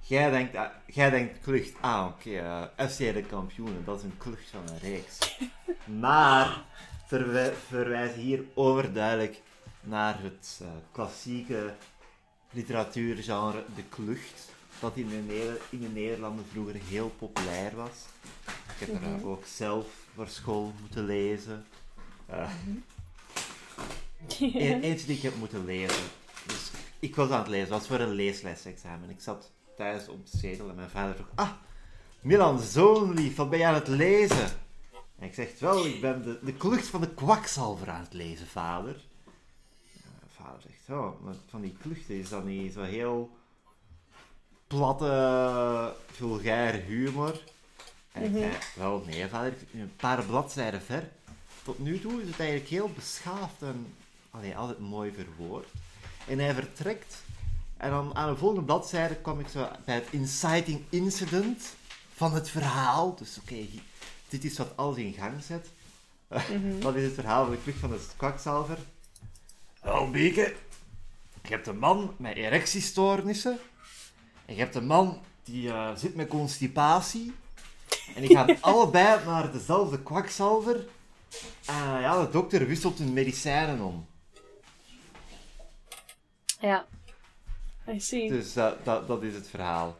Jij 0.00 0.30
denkt, 0.30 0.54
uh, 0.54 0.62
jij 0.86 1.10
denkt 1.10 1.40
klucht. 1.40 1.72
Ah, 1.80 2.06
oké. 2.06 2.28
Okay, 2.28 2.68
uh, 2.78 2.88
FC 2.90 2.98
de 2.98 3.24
kampioenen. 3.28 3.84
Dat 3.84 3.98
is 3.98 4.04
een 4.04 4.16
klucht 4.18 4.48
van 4.50 4.62
een 4.68 4.78
reeks. 4.78 5.38
maar 6.00 6.64
verwij 7.06 7.52
verwijzen 7.52 8.20
hier 8.20 8.44
overduidelijk 8.54 9.42
naar 9.80 10.22
het 10.22 10.60
uh, 10.62 10.68
klassieke 10.92 11.74
literatuurgenre 12.50 13.64
de 13.74 13.82
klucht. 13.88 14.54
Dat 14.80 14.96
in 14.96 15.08
de, 15.08 15.60
in 15.70 15.80
de 15.80 15.88
Nederlanden 15.88 16.44
vroeger 16.52 16.74
heel 16.88 17.08
populair 17.18 17.76
was. 17.76 18.06
Ik 18.46 18.86
heb 18.86 18.88
er 18.88 19.08
mm 19.08 19.18
-hmm. 19.18 19.28
ook 19.28 19.44
zelf 19.46 19.86
voor 20.14 20.28
school 20.28 20.72
moeten 20.80 21.04
lezen. 21.04 21.66
Uh, 22.30 22.50
eentje 24.82 25.06
die 25.06 25.16
ik 25.16 25.22
heb 25.22 25.36
moeten 25.36 25.64
lezen. 25.64 26.04
Dus 26.46 26.70
ik 26.98 27.16
was 27.16 27.30
aan 27.30 27.38
het 27.38 27.48
lezen, 27.48 27.72
het 27.72 27.78
was 27.78 27.86
voor 27.86 28.00
een 28.00 28.14
leeslesexamen. 28.14 29.10
Ik 29.10 29.20
zat 29.20 29.50
thuis 29.76 30.08
op 30.08 30.30
de 30.30 30.38
zetel 30.38 30.68
en 30.68 30.74
mijn 30.74 30.90
vader 30.90 31.14
vroeg: 31.14 31.28
Ah, 31.34 31.50
Milan, 32.20 32.60
zo'n 32.60 33.14
lief, 33.14 33.36
wat 33.36 33.50
ben 33.50 33.58
je 33.58 33.66
aan 33.66 33.74
het 33.74 33.88
lezen? 33.88 34.48
En 35.18 35.26
ik 35.26 35.34
zeg: 35.34 35.58
Wel, 35.58 35.86
ik 35.86 36.00
ben 36.00 36.22
de, 36.22 36.38
de 36.42 36.54
klucht 36.54 36.86
van 36.86 37.00
de 37.00 37.14
kwakzalver 37.14 37.90
aan 37.90 38.02
het 38.02 38.12
lezen, 38.12 38.46
vader. 38.46 39.04
vader 40.26 40.62
zegt: 40.62 40.98
Oh, 40.98 41.22
maar 41.22 41.34
van 41.48 41.60
die 41.60 41.76
kluchten 41.82 42.14
is 42.14 42.28
dat 42.28 42.44
niet 42.44 42.72
zo 42.72 42.82
heel 42.82 43.30
platte, 44.66 45.94
vulgair 46.06 46.74
humor? 46.74 47.42
En 48.12 48.22
ik 48.22 48.32
zei: 48.32 48.52
Wel, 48.76 49.02
nee, 49.06 49.28
vader, 49.28 49.54
een 49.72 49.96
paar 49.96 50.24
bladzijden 50.24 50.82
ver. 50.82 51.10
Tot 51.66 51.78
nu 51.78 52.00
toe 52.00 52.22
is 52.22 52.28
het 52.28 52.38
eigenlijk 52.38 52.68
heel 52.68 52.90
beschaafd 52.94 53.62
en 53.62 53.94
allee, 54.30 54.56
altijd 54.56 54.78
mooi 54.78 55.12
verwoord. 55.12 55.68
En 56.26 56.38
hij 56.38 56.54
vertrekt 56.54 57.22
en 57.76 57.90
dan 57.90 58.14
aan 58.14 58.30
de 58.30 58.38
volgende 58.38 58.64
bladzijde 58.64 59.14
kwam 59.14 59.40
ik 59.40 59.48
zo 59.48 59.68
bij 59.84 59.94
het 59.94 60.06
inciting 60.10 60.84
incident 60.88 61.74
van 62.14 62.34
het 62.34 62.48
verhaal. 62.48 63.14
Dus 63.14 63.38
oké, 63.38 63.66
dit 64.28 64.44
is 64.44 64.58
wat 64.58 64.76
alles 64.76 64.96
in 64.96 65.12
gang 65.12 65.42
zet. 65.42 65.68
Mm 66.50 66.80
dat 66.80 66.94
is 66.94 67.04
het 67.04 67.14
verhaal 67.14 67.44
van 67.44 67.54
de 67.54 67.62
klucht 67.62 67.78
van 67.78 67.90
de 67.90 68.00
kwakzalver. 68.16 68.78
Wel, 69.80 70.10
Bieke, 70.10 70.54
je 71.42 71.48
hebt 71.48 71.66
een 71.66 71.78
man 71.78 72.14
met 72.16 72.36
erectiestoornissen. 72.36 73.58
En 74.44 74.54
je 74.54 74.60
hebt 74.60 74.74
een 74.74 74.86
man 74.86 75.20
die 75.44 75.68
uh, 75.68 75.96
zit 75.96 76.14
met 76.14 76.28
constipatie. 76.28 77.34
En 78.14 78.20
die 78.20 78.36
gaan 78.36 78.60
allebei 78.72 79.24
naar 79.24 79.52
dezelfde 79.52 80.02
kwakzalver. 80.02 80.84
En 81.66 82.00
ja, 82.00 82.24
de 82.24 82.30
dokter 82.30 82.66
wisselt 82.66 82.98
hun 82.98 83.12
medicijnen 83.12 83.80
om. 83.80 84.06
Ja. 86.60 86.86
I 87.88 88.00
see. 88.00 88.28
Dus 88.28 88.52
dat, 88.52 88.84
dat, 88.84 89.06
dat 89.06 89.22
is 89.22 89.34
het 89.34 89.48
verhaal. 89.48 89.96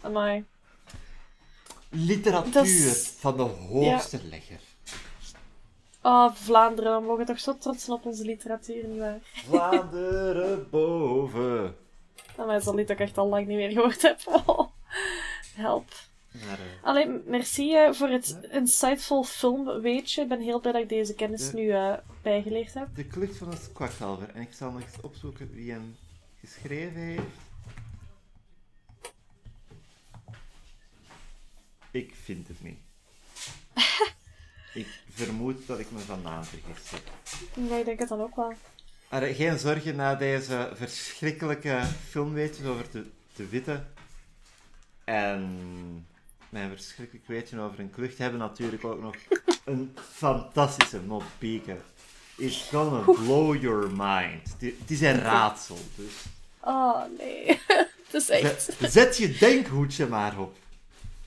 Amai. 0.00 0.44
Literatuur 1.88 2.92
van 3.18 3.36
de 3.36 3.42
hoogste 3.42 4.16
ja. 4.22 4.28
legger. 4.28 4.60
Oh, 6.02 6.34
Vlaanderen, 6.34 7.00
we 7.00 7.06
mogen 7.06 7.24
toch 7.26 7.40
zo 7.40 7.58
trots 7.58 7.84
zijn 7.84 7.96
op 7.96 8.04
onze 8.04 8.24
literatuur, 8.24 8.86
nietwaar? 8.86 9.18
Vlaanderen 9.46 10.70
boven. 10.70 11.76
Dat 12.36 12.50
is 12.50 12.66
een 12.66 12.74
lied 12.74 12.88
dat 12.88 13.00
ik 13.00 13.06
echt 13.06 13.18
al 13.18 13.28
lang 13.28 13.46
niet 13.46 13.56
meer 13.56 13.70
gehoord 13.70 14.02
heb. 14.02 14.20
help. 15.54 15.90
Maar, 16.32 16.58
uh... 16.58 16.84
Alleen, 16.84 17.22
merci 17.26 17.74
uh, 17.74 17.92
voor 17.92 18.08
het 18.08 18.38
insightful 18.50 19.24
film, 19.24 19.80
weet 19.80 20.12
je. 20.12 20.20
Ik 20.20 20.28
ben 20.28 20.40
heel 20.40 20.60
blij 20.60 20.72
dat 20.72 20.82
ik 20.82 20.88
deze 20.88 21.14
kennis 21.14 21.50
de... 21.50 21.56
nu 21.56 21.62
uh, 21.62 21.94
bijgeleerd 22.22 22.74
heb. 22.74 22.88
De 22.94 23.04
klucht 23.04 23.36
van 23.36 23.48
het 23.50 23.70
kwakzalver. 23.72 24.28
En 24.34 24.40
ik 24.40 24.52
zal 24.52 24.70
nog 24.70 24.82
eens 24.82 25.00
opzoeken 25.00 25.50
wie 25.54 25.70
hem 25.70 25.96
geschreven 26.40 27.00
heeft. 27.00 27.40
Ik 31.90 32.14
vind 32.22 32.48
het 32.48 32.62
niet. 32.62 32.78
ik 34.84 34.86
vermoed 35.10 35.66
dat 35.66 35.78
ik 35.78 35.90
me 35.90 35.98
van 35.98 36.22
naam 36.22 36.44
vergist 36.44 36.90
heb. 36.90 37.02
Ja, 37.68 37.76
ik 37.76 37.84
denk 37.84 37.98
het 37.98 38.08
dan 38.08 38.20
ook 38.20 38.36
wel. 38.36 38.52
Maar 39.10 39.22
geen 39.22 39.58
zorgen 39.58 39.96
na 39.96 40.14
deze 40.14 40.70
verschrikkelijke 40.74 41.82
filmweetjes 42.08 42.66
over 42.66 42.90
de, 42.90 43.10
de 43.36 43.48
witte. 43.48 43.84
En 45.04 46.06
mijn 46.52 46.70
verschrikkelijk 46.70 47.26
weetje 47.26 47.60
over 47.60 47.80
een 47.80 47.90
klucht 47.90 48.18
hebben 48.18 48.38
natuurlijk 48.38 48.84
ook 48.84 49.00
nog 49.00 49.14
een 49.64 49.96
fantastische 50.12 51.00
moppieke. 51.00 51.76
It's 52.36 52.68
gonna 52.70 53.12
blow 53.12 53.62
your 53.62 53.90
mind. 53.90 54.56
Het 54.58 54.90
is 54.90 55.00
een 55.00 55.20
raadsel, 55.20 55.78
dus 55.96 56.12
Oh, 56.60 57.02
nee. 57.18 57.46
Het 58.06 58.14
is 58.22 58.28
echt... 58.28 58.62
zet, 58.62 58.92
zet 58.92 59.16
je 59.16 59.36
denkhoedje 59.38 60.06
maar 60.06 60.38
op. 60.38 60.56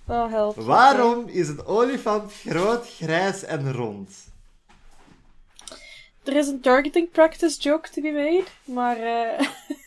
Oh, 0.06 0.32
help. 0.32 0.56
Waarom 0.56 1.28
is 1.28 1.48
een 1.48 1.66
olifant 1.66 2.34
groot, 2.34 2.88
grijs 2.88 3.44
en 3.44 3.74
rond? 3.74 4.12
Er 6.24 6.36
is 6.36 6.48
een 6.48 6.62
targeting 6.62 7.12
practice 7.12 7.60
joke 7.60 7.90
to 7.90 8.02
be 8.02 8.12
made, 8.12 8.44
maar... 8.76 8.98
eh, 8.98 9.48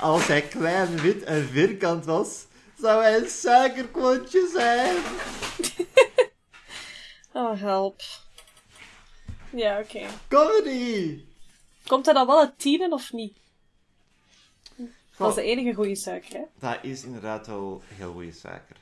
Als 0.00 0.26
hij 0.26 0.42
klein, 0.42 0.96
wit 1.00 1.22
en 1.22 1.48
vierkant 1.48 2.04
was, 2.04 2.46
zou 2.84 3.02
hij 3.02 3.16
een 3.16 3.28
suikerklontje 3.28 4.50
zijn. 4.52 4.96
Oh, 7.36 7.60
help. 7.60 8.00
Ja, 9.50 9.78
oké. 9.78 10.06
Comedy! 10.28 11.24
Komt 11.86 12.04
hij 12.04 12.14
dan 12.14 12.26
wel 12.26 12.38
uit 12.38 12.58
tienen 12.58 12.92
of 12.92 13.12
niet? 13.12 13.38
Dat 15.16 15.28
is 15.28 15.34
de 15.34 15.42
enige 15.42 15.74
goede 15.74 15.94
suiker, 15.94 16.32
hè? 16.32 16.42
dat 16.58 16.78
is 16.82 17.04
inderdaad 17.04 17.46
wel 17.46 17.82
heel 17.86 18.12
goede 18.12 18.32
suiker. 18.32 18.76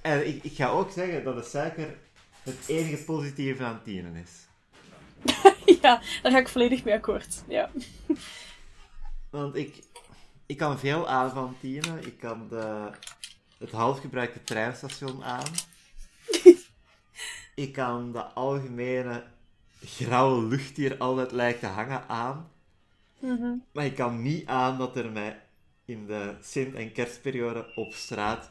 En 0.00 0.26
ik, 0.26 0.44
ik 0.44 0.52
ga 0.52 0.68
ook 0.68 0.90
zeggen 0.90 1.24
dat 1.24 1.36
de 1.36 1.42
suiker 1.42 1.98
het 2.42 2.56
enige 2.66 3.04
positieve 3.04 3.64
aan 3.64 3.82
tienen 3.82 4.14
is. 4.14 4.46
ja, 5.82 6.02
daar 6.22 6.32
ga 6.32 6.38
ik 6.38 6.48
volledig 6.48 6.84
mee 6.84 6.94
akkoord. 6.94 7.42
Ja. 7.48 7.70
Want 9.30 9.56
ik, 9.56 9.82
ik 10.46 10.56
kan 10.56 10.78
veel 10.78 11.08
aan 11.08 11.30
van 11.30 11.56
tienen. 11.60 12.06
Ik 12.06 12.18
kan 12.18 12.48
de, 12.48 12.90
het 13.58 13.70
halfgebruikte 13.70 14.44
treinstation 14.44 15.24
aan. 15.24 15.52
ik 17.54 17.72
kan 17.72 18.12
de 18.12 18.22
algemene 18.22 19.24
grauwe 19.84 20.46
lucht 20.46 20.76
die 20.76 20.90
er 20.90 20.98
altijd 20.98 21.32
lijkt 21.32 21.60
te 21.60 21.66
hangen 21.66 22.08
aan. 22.08 22.50
Mhm. 23.18 23.54
Maar 23.72 23.84
ik 23.84 23.94
kan 23.94 24.22
niet 24.22 24.46
aan 24.46 24.78
dat 24.78 24.96
er 24.96 25.12
mij 25.12 25.40
in 25.84 26.06
de 26.06 26.34
Sint- 26.42 26.74
en 26.74 26.92
kerstperiode 26.92 27.72
op 27.74 27.92
straat 27.92 28.50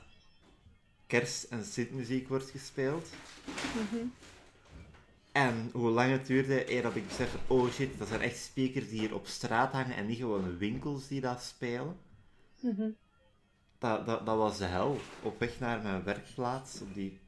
kerst- 1.08 1.44
en 1.44 1.66
Sintmuziek 1.66 2.28
wordt 2.28 2.50
gespeeld. 2.50 3.08
En 5.34 5.70
hoe 5.74 5.90
lang 5.90 6.12
het 6.12 6.26
duurde 6.26 6.72
eer 6.72 6.82
dat 6.82 6.96
ik 6.96 7.08
besefte, 7.08 7.38
oh 7.48 7.72
shit, 7.72 7.98
dat 7.98 8.08
zijn 8.08 8.22
echt 8.22 8.38
speakers 8.38 8.90
die 8.90 9.00
hier 9.00 9.16
op 9.16 9.28
straat 9.28 9.72
hangen 9.72 9.96
en 9.96 10.06
niet 10.06 10.18
gewoon 10.18 10.58
winkels 10.58 11.08
die 11.08 11.22
dat 11.22 11.42
spelen. 11.42 11.98
Mhm. 12.60 12.90
Dat, 13.78 14.06
dat, 14.06 14.26
dat 14.26 14.38
was 14.38 14.58
de 14.58 14.66
hel. 14.66 15.00
Op 15.22 15.40
weg 15.40 15.60
naar 15.60 15.82
mijn 15.82 16.04
werkplaats, 16.04 16.82
op 16.82 16.94
die 16.94 17.20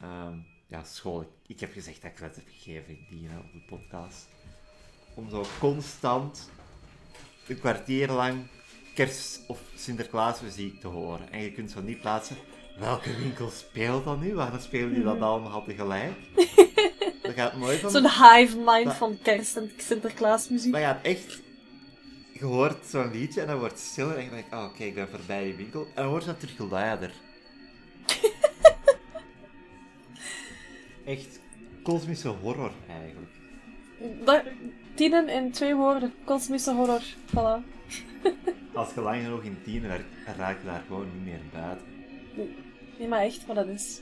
ehm, 0.00 0.38
ja, 0.66 0.84
school. 0.84 1.20
Ik, 1.20 1.28
ik 1.46 1.60
heb 1.60 1.72
gezegd 1.72 2.02
dat 2.02 2.10
ik 2.10 2.20
les 2.20 2.36
heb 2.36 2.44
gegeven 2.48 2.88
in 2.88 3.06
die 3.10 3.28
hè, 3.28 3.38
op 3.38 3.52
de 3.52 3.62
podcast. 3.68 4.28
Om 5.14 5.30
zo 5.30 5.44
constant 5.58 6.50
een 7.48 7.58
kwartier 7.58 8.10
lang 8.10 8.46
kerst- 8.94 9.40
of 9.46 9.60
Sinterklaasmuziek 9.74 10.80
te 10.80 10.86
horen. 10.86 11.32
En 11.32 11.42
je 11.42 11.52
kunt 11.52 11.70
zo 11.70 11.80
niet 11.80 12.00
plaatsen, 12.00 12.36
welke 12.78 13.16
winkel 13.16 13.50
speelt 13.50 14.04
dat 14.04 14.20
nu? 14.20 14.34
Waarom 14.34 14.60
spelen 14.60 14.94
die 14.94 15.02
dat 15.02 15.20
allemaal 15.20 15.64
tegelijk? 15.64 16.12
dat 17.28 17.44
gaat 17.44 17.56
mooi 17.56 17.78
van... 17.78 17.90
Zo'n 17.90 18.02
hive 18.10 18.56
mind 18.64 18.92
van 18.92 19.18
kerst- 19.22 19.56
en 19.56 19.70
Sinterklaasmuziek. 19.76 20.72
Maar 20.72 20.80
ja, 20.80 20.98
echt... 21.02 21.40
Je 22.32 22.44
hoort 22.44 22.86
zo'n 22.86 23.10
liedje 23.10 23.40
en 23.40 23.46
dan 23.46 23.58
wordt 23.58 23.72
het 23.74 23.82
stiller 23.82 24.16
en 24.16 24.24
je 24.24 24.30
denkt, 24.30 24.52
oh, 24.52 24.64
oké, 24.64 24.84
ik 24.84 24.94
ben 24.94 25.08
voorbij 25.08 25.44
die 25.44 25.54
winkel. 25.54 25.86
En 25.86 26.02
dan 26.02 26.08
wordt 26.08 26.26
het 26.26 26.40
terug 26.40 26.70
luider. 26.70 27.12
echt 31.04 31.40
kosmische 31.82 32.28
horror, 32.28 32.72
eigenlijk. 32.88 33.30
Dat, 34.24 34.42
tienen 34.94 35.28
in 35.28 35.52
twee 35.52 35.74
woorden. 35.74 36.14
Kosmische 36.24 36.74
horror. 36.74 37.02
Voilà. 37.26 37.64
Als 38.74 38.94
je 38.94 39.00
lang 39.00 39.22
genoeg 39.22 39.42
in 39.42 39.58
tien 39.64 39.82
werkt, 39.82 40.08
raak 40.36 40.58
je 40.60 40.66
daar 40.66 40.82
gewoon 40.86 41.08
niet 41.14 41.24
meer 41.24 41.40
buiten. 41.52 41.86
Nee, 42.98 43.08
maar 43.08 43.20
echt, 43.20 43.46
maar 43.46 43.56
dat 43.56 43.66
is... 43.66 44.00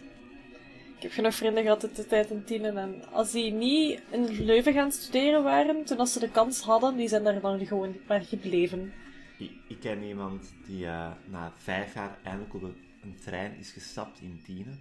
Ik 0.96 1.02
heb 1.02 1.12
genoeg 1.12 1.34
vrienden 1.34 1.62
gehad 1.62 1.82
uit 1.82 1.96
de 1.96 2.06
tijd 2.06 2.30
in 2.30 2.44
tienen. 2.44 2.78
En 2.78 3.12
als 3.12 3.32
die 3.32 3.52
niet 3.52 4.00
in 4.10 4.44
Leuven 4.44 4.72
gaan 4.72 4.92
studeren 4.92 5.42
waren, 5.42 5.84
toen 5.84 5.98
als 5.98 6.12
ze 6.12 6.18
de 6.18 6.30
kans 6.30 6.60
hadden, 6.60 6.96
die 6.96 7.08
zijn 7.08 7.24
daar 7.24 7.40
dan 7.40 7.66
gewoon 7.66 7.96
maar 8.08 8.20
gebleven. 8.20 8.92
Ik, 9.38 9.50
ik 9.68 9.80
ken 9.80 10.02
iemand 10.02 10.54
die 10.66 10.86
eh, 10.86 11.10
na 11.24 11.52
vijf 11.56 11.94
jaar 11.94 12.18
eindelijk 12.22 12.54
op 12.54 12.62
een, 12.62 12.76
een 13.02 13.16
trein 13.24 13.56
is 13.58 13.70
gestapt 13.70 14.20
in 14.20 14.40
Tienen. 14.44 14.80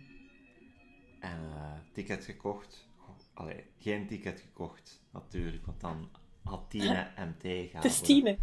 En 1.20 1.40
eh, 1.56 1.72
ticket 1.92 2.26
gekocht. 2.26 2.88
Allee, 3.34 3.64
geen 3.80 4.08
ticket 4.08 4.40
gekocht, 4.40 5.02
natuurlijk, 5.14 5.66
want 5.66 5.82
dan 5.82 6.10
had 6.44 6.70
Tienen 6.70 7.12
MT 7.28 7.42
gehaald. 7.42 7.84
Het 7.84 7.86
is 7.86 8.02
tienen. 8.02 8.38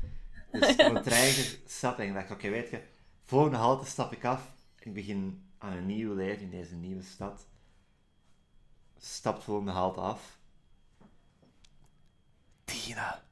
Dus 0.50 0.70
op 0.70 0.94
een 0.94 1.02
trein 1.12 1.32
gestapt 1.32 1.98
en 1.98 2.06
ik 2.06 2.14
dacht, 2.14 2.30
oké, 2.30 2.48
weet 2.48 2.70
je, 2.70 2.80
volgende 3.24 3.56
halte 3.56 3.86
stap 3.86 4.12
ik 4.12 4.24
af. 4.24 4.52
Ik 4.78 4.94
begin 4.94 5.42
aan 5.58 5.76
een 5.76 5.86
nieuw 5.86 6.14
leven 6.14 6.42
in 6.42 6.50
deze 6.50 6.74
nieuwe 6.74 7.02
stad. 7.02 7.50
Stap 9.04 9.42
volgende 9.42 9.70
halte 9.72 10.00
af. 10.00 10.20
Tina. 12.64 13.22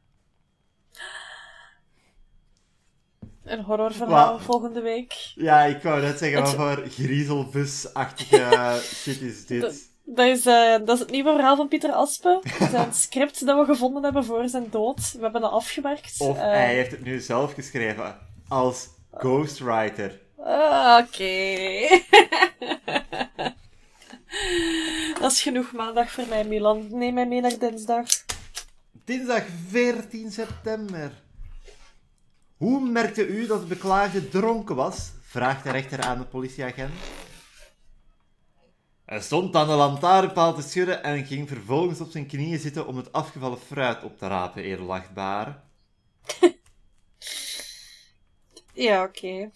Een 3.45 3.61
horrorverhaal 3.63 4.39
volgende 4.39 4.81
week. 4.81 5.33
Ja, 5.35 5.63
ik 5.63 5.83
wou 5.83 6.01
net 6.01 6.19
zeggen, 6.19 6.43
wat 6.43 6.55
voor 6.55 6.85
griezelbus-achtige 6.89 8.81
shit 9.03 9.21
is 9.21 9.47
dit? 9.47 9.89
Dat 10.05 10.27
is, 10.27 10.47
eh, 10.47 10.71
dat 10.79 10.89
is 10.89 10.99
het 10.99 11.11
nieuwe 11.11 11.33
verhaal 11.33 11.57
van 11.57 11.69
Pieter 11.69 11.93
Aspe. 11.93 12.41
Zijn 12.71 12.95
script 12.95 13.47
dat 13.47 13.59
we 13.59 13.65
gevonden 13.73 14.03
hebben 14.03 14.25
voor 14.25 14.49
zijn 14.49 14.71
dood. 14.71 15.13
We 15.13 15.23
hebben 15.23 15.41
dat 15.41 15.51
afgewerkt. 15.51 16.15
Of 16.21 16.37
Eh, 16.37 16.43
hij 16.43 16.75
heeft 16.75 16.91
het 16.91 17.03
nu 17.03 17.21
zelf 17.21 17.53
geschreven 17.53 18.19
als 18.49 18.89
ghostwriter. 19.13 20.21
ah, 20.37 20.99
Oké. 21.07 21.25
dat 25.25 25.33
is 25.33 25.43
genoeg 25.43 25.73
maandag 25.73 26.11
voor 26.11 26.27
mij, 26.29 26.45
Milan. 26.45 26.87
Neem 26.91 27.15
mij 27.15 27.27
mee 27.27 27.41
naar 27.41 27.59
dinsdag. 27.59 28.07
Dinsdag 29.05 29.45
14 29.69 30.31
september. 30.31 31.23
Hoe 32.57 32.81
merkte 32.81 33.27
u 33.27 33.47
dat 33.47 33.61
de 33.61 33.67
beklaagde 33.67 34.29
dronken 34.29 34.77
was? 34.77 35.11
Vraagt 35.23 35.65
de 35.65 35.71
rechter 35.71 36.01
aan 36.01 36.19
de 36.19 36.25
politieagent. 36.25 36.93
Hij 39.05 39.21
stond 39.21 39.57
aan 39.57 39.67
de 39.67 39.75
lantaarnpaal 39.75 40.55
te 40.55 40.63
schudden 40.63 41.03
en 41.03 41.27
ging 41.27 41.49
vervolgens 41.49 42.01
op 42.01 42.11
zijn 42.11 42.27
knieën 42.27 42.59
zitten 42.59 42.87
om 42.87 42.97
het 42.97 43.13
afgevallen 43.13 43.59
fruit 43.59 44.05
op 44.05 44.19
te 44.19 44.27
rapen, 44.27 44.63
edelachtbare. 44.63 45.61
Ja, 48.73 49.03
oké. 49.03 49.51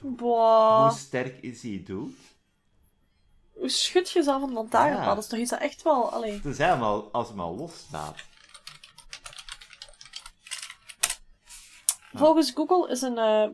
Boah. 0.00 0.88
Hoe 0.88 0.98
sterk 0.98 1.42
is 1.42 1.62
hij 1.62 1.82
dood? 1.86 2.12
Hoe 3.52 3.68
schud 3.68 4.10
je 4.10 4.22
zelf 4.22 4.42
een 4.42 4.52
lantaarnpaal? 4.52 5.02
Ja. 5.02 5.14
Dat 5.14 5.22
is 5.22 5.28
toch 5.28 5.38
iets 5.38 5.50
dat 5.50 5.60
echt 5.60 5.82
wel... 5.82 6.12
Allee. 6.12 6.32
Het 6.32 6.44
is 6.44 6.58
helemaal 6.58 7.12
als 7.12 7.28
hem 7.28 7.40
al 7.40 7.56
los 7.56 7.78
staat. 7.78 8.14
Volgens 12.12 12.50
Google 12.50 12.90
is 12.90 13.02
een 13.02 13.18
eh 13.18 13.48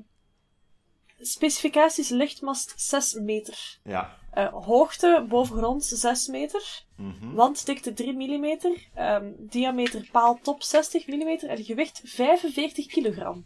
specificaties 1.20 2.08
lichtmast 2.08 2.72
6 2.76 3.14
meter. 3.14 3.78
Ja. 3.82 4.16
Eh, 4.30 4.52
hoogte 4.52 5.24
bovengrond 5.28 5.84
6 5.84 6.26
meter. 6.26 6.84
Mhm. 6.96 7.34
Wanddikte 7.34 7.92
3 7.92 8.12
mm. 8.12 8.58
ehm, 8.94 9.32
diameter 9.38 10.08
paaltop 10.12 10.62
60 10.62 11.06
mm. 11.06 11.28
En 11.28 11.64
gewicht 11.64 12.00
45 12.04 12.86
kilogram. 12.86 13.44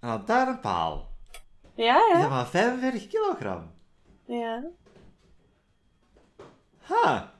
Nou, 0.00 0.24
daar 0.26 0.48
een 0.48 0.60
paal. 0.60 1.08
Ja, 1.74 2.12
dat 2.12 2.20
ja. 2.20 2.28
maar 2.28 2.46
45 2.46 3.06
kilogram? 3.06 3.72
ja. 4.26 4.64
Ha! 6.90 7.32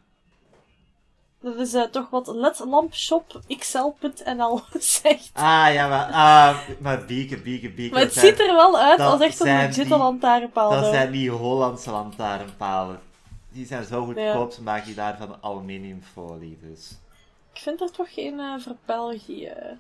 Dat 1.43 1.57
is 1.57 1.75
eh, 1.75 1.83
toch 1.83 2.11
wat 2.11 2.27
ledlampshopxl.nl 2.27 4.61
zegt. 4.79 5.31
Ah, 5.33 5.69
ja, 5.73 5.89
maar... 5.89 6.05
Ah, 6.13 6.59
maar 6.81 7.05
bieken, 7.05 7.43
bieken, 7.43 7.75
bieken. 7.75 7.95
Maar 7.95 8.03
het 8.05 8.13
zijn- 8.13 8.27
ziet 8.27 8.41
er 8.41 8.55
wel 8.55 8.79
uit 8.79 9.01
als 9.01 9.21
echt 9.21 9.41
een 9.41 9.47
legit 9.57 9.89
lantaarnpaal. 9.89 10.71
Dat 10.71 10.85
zijn 10.95 11.11
die 11.11 11.31
Hollandse 11.31 11.91
lantaarnpalen. 11.91 13.01
Die 13.53 13.67
zijn 13.67 13.85
zo 13.85 14.05
goedkoop, 14.05 14.51
Ja. 14.51 14.55
ze 14.57 14.63
maken 14.63 14.87
die 14.87 14.95
daar 14.95 15.17
van 15.17 15.37
aluminiumfolie, 15.41 16.59
dus... 16.63 16.91
Ik 17.53 17.61
vind 17.61 17.81
er 17.81 17.91
toch 17.91 18.13
geen 18.15 18.41
eh 18.41 18.55
voor 18.59 18.77
België. 18.85 19.45
eh, 19.47 19.73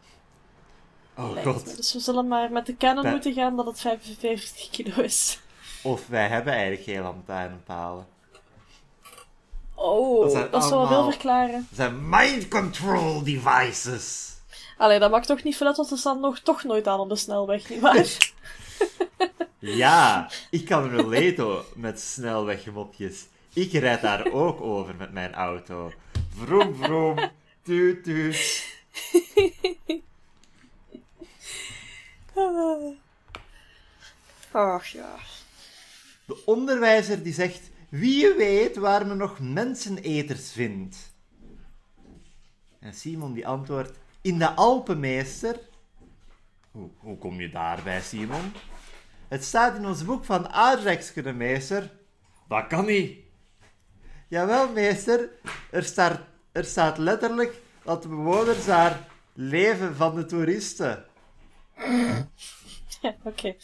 Oh 1.18 1.36
god. 1.42 1.76
Dus 1.76 1.92
we 1.92 2.00
zullen 2.00 2.28
maar 2.28 2.52
met 2.52 2.66
de 2.66 2.76
Canon 2.76 3.10
moeten 3.10 3.32
gaan 3.32 3.56
dat 3.56 3.66
het 3.66 3.80
55 3.80 4.70
kilo 4.70 5.02
is. 5.02 5.38
Of 5.82 6.06
wij 6.06 6.28
hebben 6.28 6.52
eigenlijk 6.52 6.82
geen 6.82 7.02
lantaarnpalen. 7.02 8.06
Oh, 9.82 10.50
Dat 10.50 10.64
zou 10.64 10.88
wel 10.88 11.10
verklaren. 11.10 11.66
Dat 11.68 11.76
zijn 11.76 12.08
mind 12.08 12.48
control 12.48 13.22
devices. 13.22 14.28
Allee, 14.76 14.98
dat 14.98 15.10
maakt 15.10 15.26
toch 15.26 15.42
niet 15.42 15.56
veel 15.56 15.66
uit, 15.66 15.76
want 15.76 15.88
ze 15.88 15.96
staan 15.96 16.20
nog 16.20 16.38
toch 16.38 16.64
nooit 16.64 16.86
aan 16.86 17.00
op 17.00 17.08
de 17.08 17.16
snelweg, 17.16 17.68
nietwaar? 17.68 18.06
Ja, 19.58 20.30
ik 20.50 20.64
kan 20.64 20.88
relaten 20.88 21.64
met 21.74 22.00
snelwegmopjes. 22.00 23.24
Ik 23.52 23.72
rijd 23.72 24.00
daar 24.00 24.32
ook 24.32 24.60
over 24.60 24.94
met 24.94 25.12
mijn 25.12 25.34
auto. 25.34 25.92
Vroom, 26.36 26.74
vroom, 26.74 27.30
tuut, 27.62 28.04
tuut. 28.04 28.66
Ach 34.50 34.86
ja. 34.86 35.14
De 36.24 36.42
onderwijzer 36.44 37.22
die 37.22 37.32
zegt, 37.32 37.69
wie 37.90 38.34
weet 38.34 38.76
waar 38.76 39.06
men 39.06 39.16
nog 39.16 39.40
menseneters 39.40 40.52
vindt. 40.52 41.14
En 42.80 42.94
Simon 42.94 43.32
die 43.32 43.46
antwoordt, 43.46 43.98
in 44.20 44.38
de 44.38 44.48
Alpenmeester. 44.54 45.60
Hoe, 46.70 46.90
hoe 46.98 47.18
kom 47.18 47.40
je 47.40 47.50
daarbij, 47.50 48.00
Simon? 48.00 48.52
Het 49.28 49.44
staat 49.44 49.76
in 49.76 49.86
ons 49.86 50.04
boek 50.04 50.24
van 50.24 50.48
aardrijkskunde, 50.48 51.32
meester. 51.32 51.90
Dat 52.48 52.66
kan 52.66 52.84
niet. 52.84 53.18
Jawel, 54.28 54.72
meester. 54.72 55.30
Er 55.70 55.84
staat, 55.84 56.20
er 56.52 56.64
staat 56.64 56.98
letterlijk 56.98 57.60
dat 57.84 58.02
de 58.02 58.08
bewoners 58.08 58.64
daar 58.64 59.08
leven 59.32 59.96
van 59.96 60.14
de 60.14 60.24
toeristen. 60.24 61.04
Ja, 63.00 63.16
oké. 63.24 63.56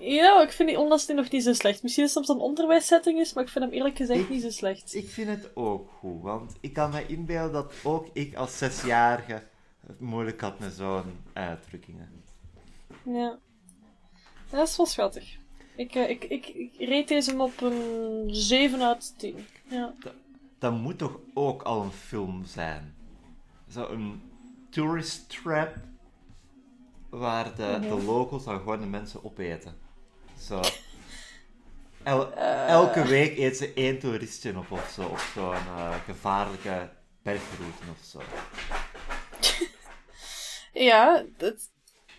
Ja, 0.00 0.42
ik 0.42 0.50
vind 0.52 0.68
die 0.68 0.78
onlast 0.78 1.08
nog 1.12 1.30
niet 1.30 1.42
zo 1.42 1.52
slecht. 1.52 1.82
Misschien 1.82 2.04
is 2.04 2.14
het 2.14 2.24
soms 2.26 2.38
een 2.38 2.44
onderwijssetting 2.46 3.18
is, 3.20 3.32
maar 3.32 3.44
ik 3.44 3.50
vind 3.50 3.64
hem 3.64 3.74
eerlijk 3.74 3.96
gezegd 3.96 4.20
Ik- 4.20 4.28
niet 4.28 4.42
zo 4.42 4.50
slecht. 4.50 4.94
Ik 4.94 5.08
vind 5.08 5.28
het 5.28 5.50
ook 5.56 5.90
goed, 5.98 6.22
want 6.22 6.52
ik 6.60 6.72
kan 6.72 6.90
me 6.90 7.06
inbeelden 7.06 7.52
dat 7.52 7.72
ook 7.84 8.06
ik 8.12 8.34
als 8.34 8.58
zesjarige 8.58 9.42
het 9.86 10.00
moeilijk 10.00 10.40
had 10.40 10.58
met 10.58 10.72
zo'n 10.72 11.02
uitdrukkingen. 11.32 12.22
Ja. 13.02 13.38
Dat 14.50 14.68
is 14.68 14.76
wel 14.76 14.86
schattig. 14.86 15.36
Ik, 15.76 15.94
eh, 15.94 16.10
ik, 16.10 16.24
ik, 16.24 16.46
ik 16.46 16.74
reed 16.78 17.08
deze 17.08 17.38
op 17.42 17.60
een 17.60 18.24
7 18.34 18.82
uit 18.82 19.14
10. 19.18 19.46
Ja. 19.68 19.94
Dat 20.58 20.72
moet 20.72 20.98
toch 20.98 21.18
ook 21.34 21.62
al 21.62 21.82
een 21.82 21.92
film 21.92 22.44
zijn? 22.44 22.94
Zo'n 23.68 24.22
tourist 24.70 25.28
trap 25.42 25.74
waar 27.08 27.54
de, 27.56 27.78
de 27.80 28.02
locals 28.04 28.44
dan 28.44 28.58
gewoon 28.58 28.80
de 28.80 28.86
mensen 28.86 29.24
opeten. 29.24 29.74
Zo. 30.46 30.60
El- 32.02 32.32
elke 32.66 33.02
week 33.02 33.38
eet 33.38 33.56
ze 33.56 33.72
één 33.74 33.98
toeristje 33.98 34.58
op 34.58 34.70
of 34.70 34.90
zo, 34.94 35.02
op 35.02 35.18
zo'n 35.34 35.54
eh, 35.54 35.94
gevaarlijke 36.04 36.90
bergroute 37.22 37.82
of 37.90 38.04
zo. 38.04 38.20
Ja, 40.72 41.24
het, 41.36 41.70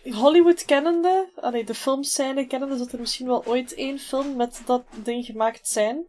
Hollywood 0.02 0.64
kennende, 0.64 1.30
allee, 1.36 1.64
de 1.64 1.74
filmscène 1.74 2.46
kennende, 2.46 2.76
zal 2.76 2.86
er 2.92 2.98
misschien 3.00 3.26
wel 3.26 3.46
ooit 3.46 3.74
één 3.74 3.98
film 3.98 4.36
met 4.36 4.62
dat 4.66 4.84
ding 5.02 5.24
gemaakt 5.24 5.68
zijn. 5.68 6.06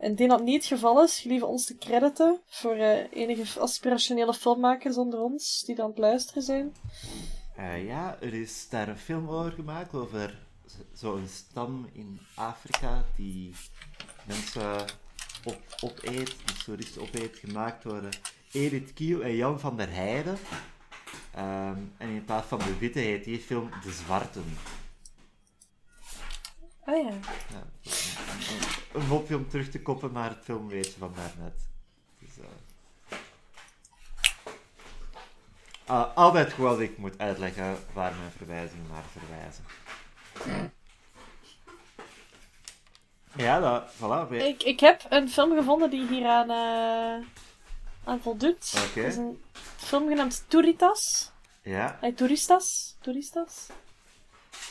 Indien 0.00 0.28
dat 0.28 0.42
niet 0.42 0.54
het 0.56 0.66
geval 0.66 1.02
is, 1.04 1.20
gelieven 1.20 1.48
ons 1.48 1.66
te 1.66 1.76
crediten 1.76 2.40
voor 2.46 2.74
eh, 2.74 3.12
enige 3.12 3.60
aspirationele 3.60 4.34
filmmakers 4.34 4.96
onder 4.96 5.20
ons 5.20 5.62
die 5.66 5.74
dan 5.74 5.84
aan 5.84 5.90
het 5.90 6.00
luisteren 6.00 6.42
zijn. 6.42 6.74
Eh, 7.56 7.86
ja, 7.86 8.16
er 8.20 8.34
is 8.34 8.68
daar 8.68 8.88
een 8.88 8.98
film 8.98 9.28
over 9.28 9.52
gemaakt, 9.52 9.94
over 9.94 10.38
zo'n 10.92 11.28
stam 11.28 11.88
in 11.92 12.20
Afrika 12.34 13.04
die 13.16 13.54
mensen 14.24 14.84
op, 15.44 15.62
opeet, 15.80 16.36
die 16.44 16.56
toeristen 16.64 17.02
opeet, 17.02 17.36
gemaakt 17.36 17.82
door 17.82 18.08
Edith 18.52 18.92
Kiel 18.92 19.22
en 19.22 19.34
Jan 19.34 19.60
van 19.60 19.76
der 19.76 19.92
Heijden. 19.92 20.38
Ehm, 21.30 21.78
en 21.96 22.08
in 22.08 22.24
plaats 22.24 22.46
van 22.46 22.58
de 22.58 22.78
witte 22.78 22.98
heet 22.98 23.24
die 23.24 23.38
film 23.38 23.70
De 23.82 23.92
Zwarten. 23.92 24.56
Ah 26.84 27.04
ja. 27.04 27.12
Ja, 27.48 27.66
een, 27.82 29.00
een, 29.00 29.06
mopje 29.06 29.36
om 29.36 29.48
terug 29.48 29.70
te 29.70 29.82
koppen 29.82 30.12
naar 30.12 30.30
het 30.30 30.44
filmweetje 30.44 30.98
van 30.98 31.12
daarnet. 31.14 31.68
Dus, 32.18 32.38
eh, 32.38 33.16
ah, 35.84 36.16
altijd 36.16 36.58
als 36.58 36.78
ik 36.78 36.98
moet 36.98 37.18
uitleggen 37.18 37.76
waar 37.92 38.14
mijn 38.14 38.30
verwijzingen 38.30 38.86
naar 38.90 39.04
verwijzen. 39.12 39.64
Ja, 43.36 43.60
dat, 43.60 43.82
voilà. 43.96 44.32
Ik, 44.32 44.62
ik 44.62 44.80
heb 44.80 45.06
een 45.08 45.30
film 45.30 45.56
gevonden 45.56 45.90
die 45.90 46.06
hieraan 46.06 46.50
eh 46.50 47.26
aan 48.04 48.20
voldoet. 48.20 48.72
Oké. 48.88 49.00
Is 49.06 49.16
een 49.16 49.42
film 49.76 50.08
genaamd 50.08 50.44
Touritas. 50.48 51.30
Ja, 51.62 51.96
Hey, 52.00 52.12
Touristas? 52.12 52.96
Touristas? 53.00 53.66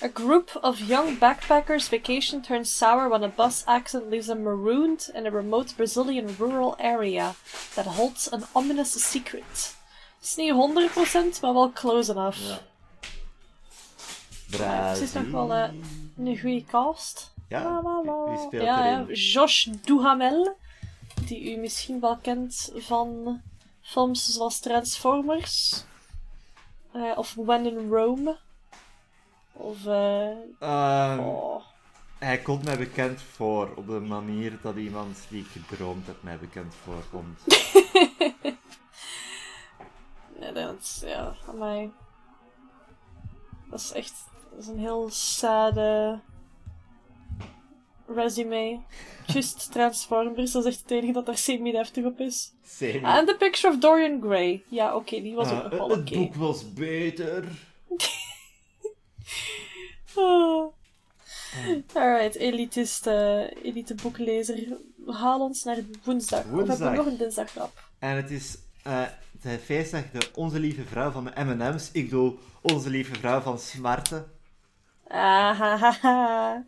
A 0.04 0.10
group 0.14 0.58
of 0.62 0.80
young 0.80 1.18
backpackers 1.20 1.88
vacation 1.88 2.42
turns 2.42 2.78
sour 2.78 3.10
when 3.10 3.24
a 3.24 3.32
bus 3.36 3.66
accident 3.66 4.10
leaves 4.12 4.28
them 4.28 4.44
marooned 4.44 5.12
in 5.14 5.26
a 5.26 5.30
remote 5.30 5.76
Brazilian 5.76 6.36
rural 6.40 6.76
area 6.80 7.34
that 7.74 7.86
holds 7.86 8.32
an 8.32 8.44
ominous 8.52 9.10
secret. 9.10 9.76
Het 10.20 10.28
is 10.28 10.36
niet 10.36 10.54
100%, 10.54 11.42
maar 11.42 11.54
wel 11.54 11.72
close 11.72 12.12
enough. 12.12 12.38
Ja. 12.38 12.60
Het 14.56 15.02
is 15.02 15.14
nog 15.14 15.30
wel 15.30 15.54
eh, 15.54 15.70
een 16.18 16.40
goede 16.40 16.66
cast. 16.66 17.34
Ja, 17.48 17.82
wie 18.26 18.38
speelt 18.38 18.64
ja, 18.64 18.86
ja, 18.86 19.02
erin? 19.02 19.14
Josh 19.14 19.68
Duhamel, 19.84 20.58
die 21.26 21.52
u 21.54 21.58
misschien 21.60 22.00
wel 22.00 22.18
kent 22.18 22.72
van 22.76 23.42
films 23.82 24.26
zoals 24.26 24.60
Transformers. 24.60 25.84
Eh, 26.92 27.18
of 27.18 27.34
When 27.36 27.66
in 27.66 27.90
Rome. 27.90 28.38
Of, 29.54 29.86
eh, 29.86 30.30
Ehm, 30.60 31.20
oh, 31.20 31.64
Hij 32.18 32.38
komt 32.38 32.64
mij 32.64 32.78
bekend 32.78 33.22
voor 33.22 33.74
op 33.76 33.88
de 33.88 34.00
manier 34.00 34.60
dat 34.62 34.76
iemand 34.76 35.26
die 35.30 35.42
ik 35.42 35.64
gedroomd 35.68 36.08
heb 36.08 36.24
mij 36.24 36.38
bekend 36.38 36.74
voorkomt. 36.84 37.40
nee, 40.40 40.52
dat 40.54 40.80
is, 40.80 41.02
ja, 41.06 41.36
mij. 41.54 41.92
Dat 43.70 43.80
is 43.80 43.92
echt, 43.92 44.14
is 44.60 44.68
een 44.68 44.80
heel 44.80 45.10
sade 45.12 46.20
resume. 48.08 48.80
Just 49.34 49.72
Transformers, 49.72 50.52
dat 50.52 50.66
is 50.66 50.72
echt 50.74 50.82
het 50.82 50.92
enige 50.92 51.12
dat 51.12 51.26
daar 51.26 51.38
semi-deftig 51.38 52.06
op 52.06 52.20
is. 52.20 52.52
Semi. 52.66 53.04
Ah, 53.04 53.16
En 53.18 53.26
The 53.26 53.36
Picture 53.40 53.74
of 53.74 53.80
Dorian 53.80 54.22
Gray. 54.22 54.64
Ja, 54.70 54.96
oké, 54.96 55.22
die 55.22 55.36
was 55.36 55.52
ook 55.52 55.58
Eh, 55.58 55.64
nog 55.64 55.72
wel 55.78 55.90
het 55.90 56.00
oké. 56.00 56.18
boek 56.18 56.36
was 56.36 56.74
beter. 56.74 57.44
Ah. 60.16 60.66
Alright, 61.94 62.36
elitist, 62.36 63.08
elite 63.64 63.96
boeklezer. 63.96 64.78
Haal 65.08 65.40
ons 65.42 65.64
naar 65.64 65.78
woensdag. 66.04 66.40
Of 66.40 66.46
hebben 66.46 66.66
Woensdag. 66.66 66.92
we 66.92 66.96
nog 66.98 67.06
een 67.06 67.18
dinsdaggrap? 67.18 67.84
En 68.00 68.16
het 68.16 68.32
is 68.32 68.58
eh, 68.84 69.02
de 69.42 69.60
feestdag 69.64 70.04
de 70.12 70.30
Onze 70.36 70.60
Lieve 70.60 70.84
Vrouw 70.84 71.12
van 71.12 71.24
de 71.26 71.32
M&M's. 71.44 71.90
Ik 71.94 72.04
bedoel, 72.04 72.40
Onze 72.62 72.90
Lieve 72.90 73.16
Vrouw 73.16 73.40
van 73.42 73.60
Smarten. 73.60 74.32
Ahahaha. 75.08 76.64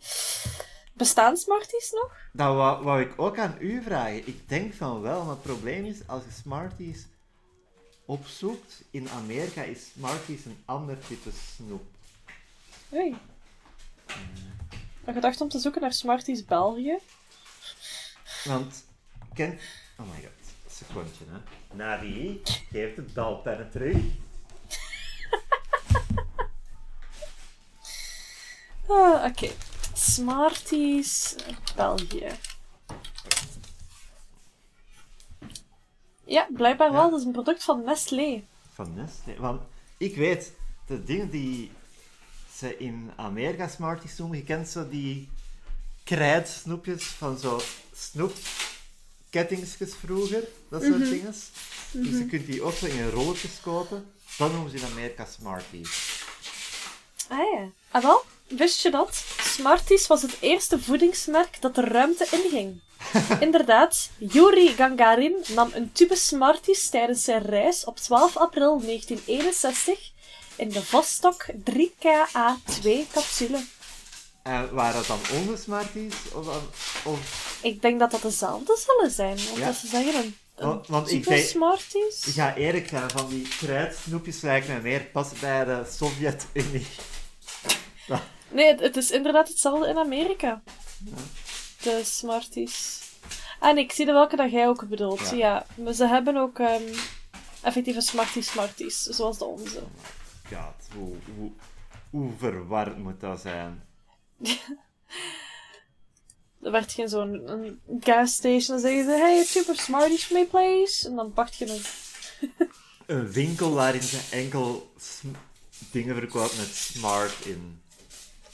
Bestaan 0.93 1.37
Smarties 1.37 1.91
nog? 1.91 2.17
Dat 2.31 2.55
wou, 2.55 2.83
wou 2.83 3.01
ik 3.01 3.13
ook 3.15 3.37
aan 3.37 3.55
u 3.59 3.81
vragen. 3.81 4.27
Ik 4.27 4.49
denk 4.49 4.73
van 4.73 5.01
wel, 5.01 5.21
maar 5.23 5.33
het 5.33 5.41
probleem 5.41 5.85
is, 5.85 5.97
als 6.05 6.23
je 6.23 6.31
Smarties 6.31 7.07
opzoekt, 8.05 8.83
in 8.91 9.09
Amerika 9.09 9.61
is 9.61 9.89
Smarties 9.91 10.45
een 10.45 10.61
ander 10.65 10.99
type 11.07 11.29
snoep. 11.31 11.83
Oei. 12.93 13.17
Ik 15.05 15.13
gedacht 15.13 15.41
om 15.41 15.49
te 15.49 15.59
zoeken 15.59 15.81
naar 15.81 15.93
Smarties 15.93 16.45
België. 16.45 16.97
Want, 18.43 18.85
ken... 19.33 19.59
Oh 19.99 20.05
my 20.05 20.15
god, 20.15 20.31
een 20.65 20.71
secondje, 20.71 21.25
hè. 21.29 21.39
Navi, 21.75 22.41
geef 22.43 22.95
de 22.95 23.01
balpennen 23.01 23.69
terug. 23.71 23.97
Ah, 28.89 29.23
oké. 29.25 29.51
Smarties 29.93 31.35
België. 31.75 32.31
Ja, 36.25 36.47
blijkbaar 36.53 36.91
wel. 36.91 37.09
Dat 37.09 37.19
is 37.19 37.25
een 37.25 37.31
product 37.31 37.63
van 37.63 37.83
Nestlé. 37.83 38.43
Van 38.73 38.93
Nestlé. 38.93 39.35
Want 39.41 39.61
ik 39.97 40.15
weet, 40.15 40.51
de 40.85 41.03
dingen 41.03 41.29
die 41.29 41.71
ze 42.55 42.77
in 42.77 43.11
Amerika 43.15 43.67
Smarties 43.67 44.17
noemen, 44.17 44.37
je 44.37 44.43
kent 44.43 44.69
zo 44.69 44.89
die 44.89 45.29
krijtsnoepjes 46.03 47.03
van 47.03 47.37
zo 47.37 47.61
snoepkettingsjes 47.95 49.93
vroeger, 49.95 50.43
dat 50.69 50.83
soort 50.83 51.09
dingen. 51.09 51.33
Dus 51.91 52.17
je 52.17 52.25
kunt 52.25 52.45
die 52.45 52.61
ook 52.61 52.73
zo 52.73 52.85
in 52.85 53.09
rolletjes 53.09 53.61
kopen. 53.61 54.11
Dat 54.37 54.51
noemen 54.51 54.71
ze 54.71 54.77
in 54.77 54.91
Amerika 54.91 55.25
Smarties. 55.25 56.23
Ah 57.27 57.37
ja. 57.37 57.69
Ah 57.91 58.03
wel, 58.03 58.23
wist 58.49 58.81
je 58.81 58.89
dat? 58.91 59.23
Smarties 59.41 60.07
was 60.07 60.21
het 60.21 60.35
eerste 60.39 60.79
voedingsmerk 60.79 61.61
dat 61.61 61.75
de 61.75 61.81
ruimte 61.81 62.27
inging. 62.31 62.81
Inderdaad, 63.39 64.09
Yuri 64.17 64.67
Gagarin 64.67 65.35
nam 65.47 65.69
een 65.73 65.91
tube 65.91 66.15
Smarties 66.15 66.89
tijdens 66.89 67.23
zijn 67.23 67.41
reis 67.41 67.83
op 67.85 67.97
12 67.97 68.37
april 68.37 68.81
1961 68.81 69.99
in 70.55 70.69
de 70.69 70.83
Vostok 70.83 71.45
3KA2 71.71 72.89
capsule. 73.13 73.63
En 74.43 74.73
waren 74.73 74.93
dat 74.93 75.05
dan 75.07 75.19
onze 75.39 75.61
Smarties? 75.61 76.13
Of, 76.33 76.47
of, 77.05 77.59
Ik 77.61 77.81
denk 77.81 77.99
dat 77.99 78.11
dat 78.11 78.21
dezelfde 78.21 78.77
zullen 78.85 79.11
zijn. 79.11 79.35
Want 79.45 79.57
Ja. 79.57 79.65
dat 79.65 79.75
ze 79.75 79.87
zeggen 79.87 80.15
een, 80.15 80.37
een 80.55 80.67
Want- 80.67 80.87
want 80.87 81.11
ik 81.11 81.23
Smarties. 81.47 82.25
ik 82.25 82.33
ga 82.33 82.55
eerlijk 82.55 82.87
zijn, 82.89 83.09
van 83.09 83.29
die 83.29 83.47
kruidsnoepjes 83.59 84.41
lijken 84.41 84.71
mij 84.71 84.81
meer 84.81 85.01
pas 85.01 85.27
bij 85.39 85.65
de 85.65 85.83
Sovjet-Unie. 85.97 86.85
Nee, 88.51 88.67
het, 88.67 88.79
het 88.79 88.97
is 88.97 89.11
inderdaad 89.11 89.47
hetzelfde 89.47 89.87
in 89.87 89.97
Amerika. 89.97 90.61
De 91.81 92.01
Smarties. 92.03 93.01
En 93.59 93.77
ik 93.77 93.91
zie 93.91 94.05
de 94.05 94.11
welke 94.11 94.35
dat 94.35 94.51
jij 94.51 94.67
ook 94.67 94.87
bedoelt. 94.87 95.29
Ja. 95.29 95.35
Ja, 95.35 95.65
maar 95.75 95.93
ze 95.93 96.07
hebben 96.07 96.37
ook 96.37 96.59
ehm, 96.59 96.93
effectieve 97.61 98.01
Smarties 98.01 98.47
Smarties, 98.47 99.03
zoals 99.03 99.37
de 99.37 99.45
onze. 99.45 99.81
Ja, 100.49 100.75
hoe, 100.95 101.15
hoe, 101.37 101.51
hoe 102.09 102.31
verward 102.37 102.97
moet 102.97 103.19
dat 103.19 103.41
zijn? 103.41 103.83
Er 106.61 106.71
werd 106.71 106.91
geen 106.91 107.09
zo'n 107.09 107.79
gas 107.99 108.33
station 108.33 108.75
en 108.75 108.81
zeggen 108.81 109.03
ze, 109.03 109.11
hey, 109.11 109.43
super 109.43 109.79
Smarties 109.79 110.23
for 110.23 110.37
me, 110.37 110.45
please. 110.45 111.07
En 111.07 111.15
dan 111.15 111.33
pakt 111.33 111.55
je 111.55 111.69
een... 111.69 111.81
Een 113.05 113.31
winkel 113.31 113.73
waarin 113.73 114.01
ze 114.01 114.19
enkel 114.31 114.93
dingen 115.91 116.15
verkoopt 116.15 116.57
met 116.57 116.67
smart 116.67 117.45
in. 117.45 117.78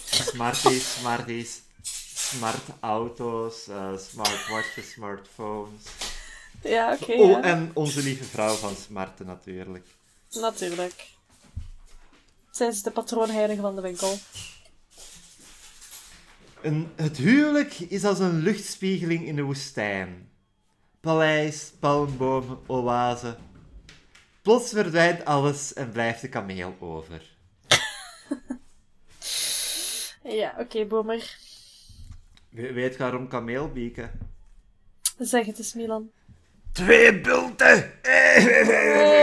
Smarties, 0.06 0.94
smarties, 1.00 1.62
smart 2.13 2.63
auto's, 2.80 3.68
eh, 3.68 3.98
smartwatches, 3.98 4.91
smartphones. 4.91 5.84
Ja, 6.63 6.94
oké, 7.02 7.13
Oh, 7.13 7.30
ja. 7.30 7.41
en 7.41 7.72
onze 7.74 8.02
lieve 8.04 8.24
vrouw 8.24 8.56
van 8.56 8.76
Smarten 8.76 9.26
natuurlijk. 9.26 9.88
Natuurlijk. 10.32 11.08
Zijn 12.52 12.74
ze 12.74 12.84
de 12.84 12.91
patroonheilige 12.91 13.62
van 13.62 13.76
de 13.76 13.82
winkel? 13.82 14.18
Een, 16.62 16.91
het 16.96 17.18
huwelijk 17.18 17.80
is 17.80 18.04
als 18.06 18.20
een 18.20 18.39
luchtspiegeling 18.39 19.26
in 19.26 19.36
de 19.36 19.41
woestijn. 19.41 20.30
Paleis, 21.00 21.72
palmbomen, 21.80 22.58
oase. 22.68 23.38
Plots 24.41 24.70
verdwijnt 24.70 25.26
alles 25.26 25.74
en 25.74 25.91
blijft 25.91 26.22
de 26.22 26.30
kameel 26.30 26.76
over. 26.80 27.35
Ja, 30.36 30.56
oké, 30.60 30.86
boomer. 30.86 31.38
We- 32.50 32.74
Weet 32.74 32.91
je 32.93 32.98
waarom 33.00 33.28
kameel 33.28 33.71
bieken? 33.71 34.19
Zeg 35.17 35.45
het 35.45 35.58
eens, 35.58 35.74
Milan. 35.74 36.12
Twee 36.71 37.21
bulten! 37.21 37.93
Hey. 38.02 39.15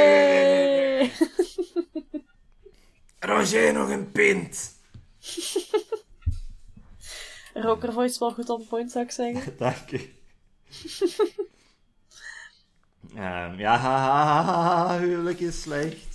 Roger, 3.18 3.72
nog 3.72 3.88
een 3.88 4.10
pint! 4.12 4.72
Roker 7.54 7.92
voice 7.92 8.18
wel 8.18 8.32
goed 8.32 8.48
on 8.48 8.66
point, 8.66 8.90
zou 8.92 9.04
ik 9.04 9.10
zeggen. 9.10 9.56
Dank 9.58 9.90
u. 9.90 10.12
Ehm, 13.14 13.58
ja, 13.58 13.76
haha, 13.76 14.98
huwelijk 14.98 15.40
is 15.40 15.60
slecht. 15.62 16.11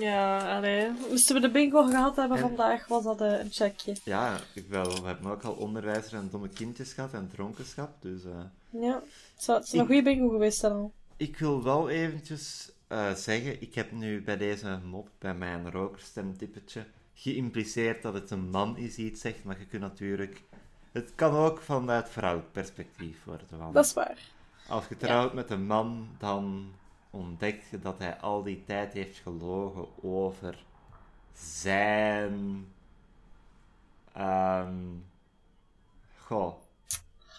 Ja, 0.00 0.56
allee. 0.56 0.90
Moesten 1.10 1.34
we 1.34 1.40
de 1.40 1.50
bingo 1.50 1.86
gehad 1.86 2.16
hebben 2.16 2.36
En- 2.36 2.42
vandaag, 2.42 2.86
was 2.86 3.04
dat 3.04 3.20
eh, 3.20 3.38
een 3.38 3.50
checkje. 3.50 3.94
Ja, 4.04 4.36
ik 4.54 4.68
wel, 4.68 5.00
we 5.00 5.06
hebben 5.06 5.30
ook 5.30 5.42
al 5.42 5.52
onderwijzer 5.52 6.18
en 6.18 6.28
domme 6.30 6.48
kindjes 6.48 6.92
gehad 6.92 7.12
en 7.12 7.30
dronkenschap, 7.34 7.90
dus... 8.02 8.24
eh, 8.24 8.80
Ja, 8.82 8.94
het 9.34 9.44
zou- 9.44 9.58
het 9.58 9.66
is 9.66 9.72
een 9.72 9.86
goede 9.86 10.02
bingo 10.02 10.28
geweest 10.28 10.60
dan 10.60 10.72
al. 10.72 10.92
Ik 11.16 11.38
wil 11.38 11.62
wel 11.62 11.88
eventjes 11.88 12.70
eh, 12.86 13.12
zeggen, 13.14 13.62
ik 13.62 13.74
heb 13.74 13.92
nu 13.92 14.22
bij 14.22 14.36
deze 14.36 14.78
mop, 14.84 15.08
bij 15.18 15.34
mijn 15.34 15.70
rokerstemtypetje, 15.70 16.84
geïmpliceerd 17.14 18.02
dat 18.02 18.14
het 18.14 18.30
een 18.30 18.50
man 18.50 18.76
is 18.76 18.94
die 18.94 19.06
iets 19.10 19.20
zegt, 19.20 19.44
maar 19.44 19.58
je 19.58 19.66
kunt 19.66 19.82
natuurlijk... 19.82 20.42
Het 20.92 21.12
kan 21.14 21.34
ook 21.36 21.60
vanuit 21.60 22.08
vrouwelijk 22.08 22.52
perspectief 22.52 23.24
worden. 23.24 23.46
Want 23.58 23.74
Dat 23.74 23.84
is 23.84 23.92
waar. 23.92 24.18
Als 24.68 24.84
je 24.88 24.96
trouwt 24.96 25.32
met 25.32 25.50
een 25.50 25.66
man, 25.66 26.08
dan 26.18 26.72
ontdek 27.10 27.62
je 27.70 27.78
dat 27.78 27.98
hij 27.98 28.16
al 28.16 28.42
die 28.42 28.64
tijd 28.66 28.92
heeft 28.92 29.18
gelogen 29.18 29.86
over 30.02 30.64
zijn... 31.34 32.68
ehm 34.12 34.76
goh, 36.18 36.54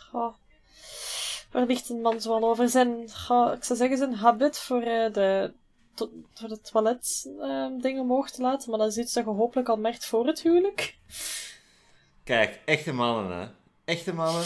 Goh. 0.10 0.34
Waar 1.51 1.65
ligt 1.65 1.89
een 1.89 2.01
man 2.01 2.21
zoal 2.21 2.43
over? 2.49 2.69
Zijn, 2.69 3.10
goh, 3.12 3.53
ik 3.53 3.63
zou 3.63 3.79
zeggen, 3.79 3.97
zijn 3.97 4.13
habit 4.13 4.58
voor, 4.60 4.82
eh, 4.82 5.13
de, 5.13 5.53
to- 5.93 6.12
voor 6.34 6.49
de 6.49 6.62
toilet 6.62 7.29
ehm, 7.39 7.77
dingen 7.79 8.01
omhoog 8.01 8.29
te 8.32 8.41
laten. 8.41 8.69
Maar 8.69 8.79
dat 8.79 8.88
is 8.88 8.97
iets 8.97 9.13
dat 9.13 9.23
je 9.23 9.29
hopelijk 9.29 9.69
al 9.69 9.77
merkt 9.77 10.05
voor 10.05 10.27
het 10.27 10.41
huwelijk. 10.41 10.97
Kijk, 12.23 12.60
echte 12.65 12.93
mannen, 12.93 13.38
hè. 13.39 13.47
Echte 13.86 14.13
mannen, 14.13 14.43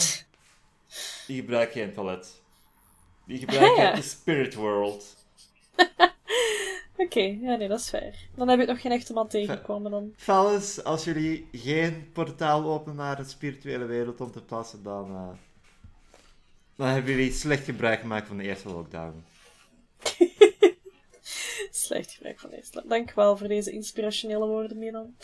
die 1.26 1.40
gebruiken 1.40 1.80
geen 1.80 1.92
toilet. 1.92 2.42
Die 3.26 3.38
gebruiken 3.38 3.82
Ja. 3.84 3.94
de 3.94 4.02
spirit 4.02 4.54
world. 4.54 5.16
Oké, 6.96 7.20
ja 7.20 7.56
nee, 7.56 7.68
dat 7.68 7.80
is 7.80 7.88
fair. 7.88 8.14
Dan 8.34 8.48
heb 8.48 8.60
je 8.60 8.66
nog 8.66 8.80
geen 8.80 8.92
echte 8.92 9.12
man 9.12 9.28
tegengekomen 9.28 9.90
dan. 9.90 10.12
Fellas, 10.16 10.84
als 10.84 11.04
jullie 11.04 11.48
geen 11.52 12.10
portaal 12.12 12.64
openen 12.64 12.96
naar 12.96 13.16
de 13.16 13.24
spirituele 13.24 13.84
wereld 13.84 14.20
om 14.20 14.30
te 14.30 14.42
plassen, 14.42 14.82
dan, 14.82 15.10
eh, 15.10 15.28
dan 16.76 16.86
hebben 16.86 17.10
jullie 17.10 17.32
slecht 17.32 17.64
gebruik 17.64 18.00
gemaakt 18.00 18.26
van 18.26 18.36
de 18.36 18.42
eerste 18.42 18.68
lockdown. 18.68 19.24
Slecht 21.70 22.10
gebruik 22.12 22.40
van 22.40 22.50
deze. 22.50 22.82
Dank 22.88 23.12
wel 23.12 23.36
voor 23.36 23.48
deze 23.48 23.70
inspirationele 23.70 24.46
woorden, 24.46 24.78
Milan. 24.78 25.14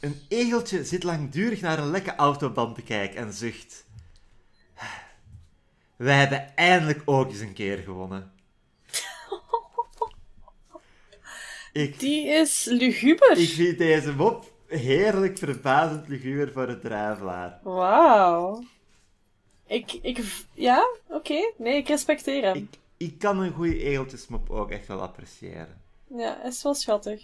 Een 0.00 0.20
egeltje 0.28 0.84
zit 0.84 1.02
langdurig 1.02 1.60
naar 1.60 1.78
een 1.78 1.90
lekke 1.90 2.14
autoband 2.14 2.74
te 2.74 2.82
kijken 2.82 3.16
en 3.16 3.32
zucht. 3.32 3.84
Wij 6.02 6.18
hebben 6.18 6.56
eindelijk 6.56 7.02
ook 7.04 7.28
eens 7.30 7.40
een 7.40 7.52
keer 7.52 7.78
gewonnen. 7.78 8.32
Ik, 11.72 11.98
Die 11.98 12.26
is 12.26 12.64
luguber. 12.64 13.38
ik 13.38 13.48
vind 13.48 13.78
deze 13.78 14.12
mop 14.12 14.52
heerlijk 14.66 15.38
verbazend 15.38 16.08
luguur 16.08 16.52
voor 16.52 16.68
het 16.68 16.80
drijflaar. 16.80 17.60
Wauw. 17.62 18.64
Ik, 19.66 19.92
ik, 19.92 20.24
ja, 20.54 20.88
oké. 21.08 21.52
Nee, 21.58 21.76
ik 21.76 21.88
respecteer 21.88 22.42
hem. 22.42 22.56
Ik, 22.56 22.78
ik 22.96 23.18
kan 23.18 23.38
een 23.40 23.52
goede 23.52 23.82
egeltjesmop 23.82 24.50
ook 24.50 24.70
echt 24.70 24.86
wel 24.86 25.00
appreciëren. 25.00 25.82
Ja, 26.16 26.42
is 26.44 26.62
wel 26.62 26.74
schattig. 26.74 27.22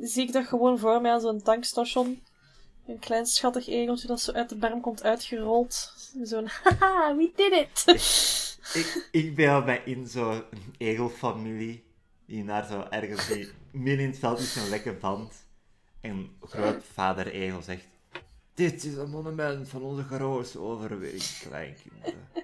Zie 0.00 0.26
ik 0.26 0.32
dat 0.32 0.46
gewoon 0.46 0.78
voor 0.78 1.00
mij 1.00 1.12
als 1.12 1.24
een 1.24 1.42
tankstation. 1.42 2.22
Een 2.86 2.98
klein 2.98 3.26
schattig 3.26 3.68
egeltje 3.68 4.06
dat 4.06 4.20
zo 4.20 4.32
uit 4.32 4.48
de 4.48 4.56
berm 4.56 4.80
komt 4.80 5.02
uitgerold. 5.02 5.94
Zo'n, 6.22 6.46
haha, 6.62 7.16
we 7.16 7.32
did 7.36 7.52
it! 7.52 7.84
Ik, 8.74 9.08
ik 9.22 9.34
beeld 9.34 9.64
mij 9.64 9.82
in 9.84 10.06
zo'n 10.06 10.42
egelfamilie 10.78 11.84
die 12.26 12.44
naar 12.44 12.66
zo 12.66 12.86
ergens 12.90 13.28
die, 13.28 13.48
midden 13.70 14.04
in 14.04 14.10
het 14.10 14.18
veld 14.18 14.38
is 14.38 14.56
een 14.56 14.68
lekke 14.68 14.92
band. 14.92 15.46
En 16.00 16.36
grootvader 16.40 17.26
egel 17.26 17.62
zegt: 17.62 17.84
Dit 18.54 18.84
is 18.84 18.94
een 18.94 19.10
monument 19.10 19.68
van 19.68 19.82
onze 19.82 20.02
grootste 20.02 20.58
overwinning, 20.58 21.38
kleinkinderen. 21.40 22.28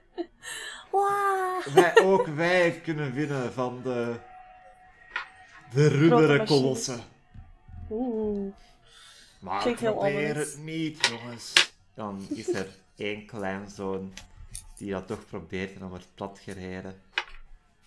Wauw. 0.92 1.60
Wij, 1.74 1.92
ook 2.02 2.26
wij 2.26 2.80
kunnen 2.80 3.12
winnen 3.12 3.52
van 3.52 3.80
de, 3.82 4.16
de 5.72 5.88
rubberen 5.88 6.46
kolossen. 6.46 7.00
Oeh. 7.90 8.52
Maar 9.40 9.60
Klinkt 9.62 9.80
probeer 9.82 10.36
het 10.36 10.58
niet, 10.62 11.06
jongens. 11.06 11.72
Dan 11.94 12.26
is 12.28 12.48
er 12.48 12.66
één 12.96 13.26
kleinzoon 13.26 14.12
die 14.76 14.90
dat 14.90 15.06
toch 15.06 15.26
probeert 15.26 15.72
en 15.74 15.80
dan 15.80 15.88
wordt 15.88 16.06
plat 16.14 16.38
gereden. 16.42 17.02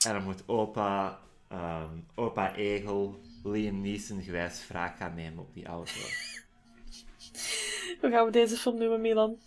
En 0.05 0.13
dan 0.13 0.23
moet 0.23 0.43
opa, 0.45 1.19
ehm, 1.49 1.89
opa 2.15 2.55
Egel 2.55 3.19
Liam 3.43 3.81
Neeson 3.81 4.21
gewijs 4.21 4.67
wraak 4.67 4.97
gaan 4.97 5.15
nemen 5.15 5.39
op 5.39 5.53
die 5.53 5.65
auto. 5.65 5.91
Hoe 8.01 8.09
gaan 8.11 8.25
we 8.25 8.31
deze 8.31 8.55
film 8.55 8.77
noemen, 8.77 9.01
Milan? 9.01 9.37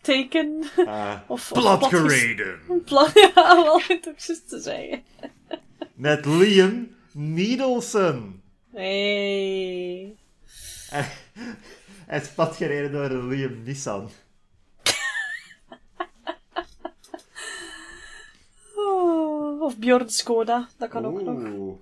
Taken? 0.00 0.64
Eh 0.76 1.20
Of, 1.26 1.52
of 1.52 1.58
plat 1.60 1.78
platges- 1.78 2.12
gereden! 2.12 2.82
Plat, 2.84 3.10
ja, 3.34 3.62
wel 3.62 3.80
goed 3.80 4.06
om 4.06 4.14
juist 4.16 4.48
te 4.48 4.60
zeggen. 4.60 5.02
Met 5.94 6.24
Liam 6.26 6.96
Needleson! 7.12 8.42
Hey. 8.72 10.16
Hij 12.06 12.20
is 12.20 12.28
plat 12.28 12.56
gereden 12.56 12.92
door 12.92 13.04
een 13.10 13.28
Liam 13.28 13.62
Nissan. 13.62 14.10
Oh, 18.76 19.60
of 19.62 19.76
Bjorn 19.78 20.10
Skoda, 20.10 20.68
dat 20.76 20.88
kan 20.88 21.04
ook 21.06 21.22
nog. 21.22 21.38
Oeh. 21.38 21.78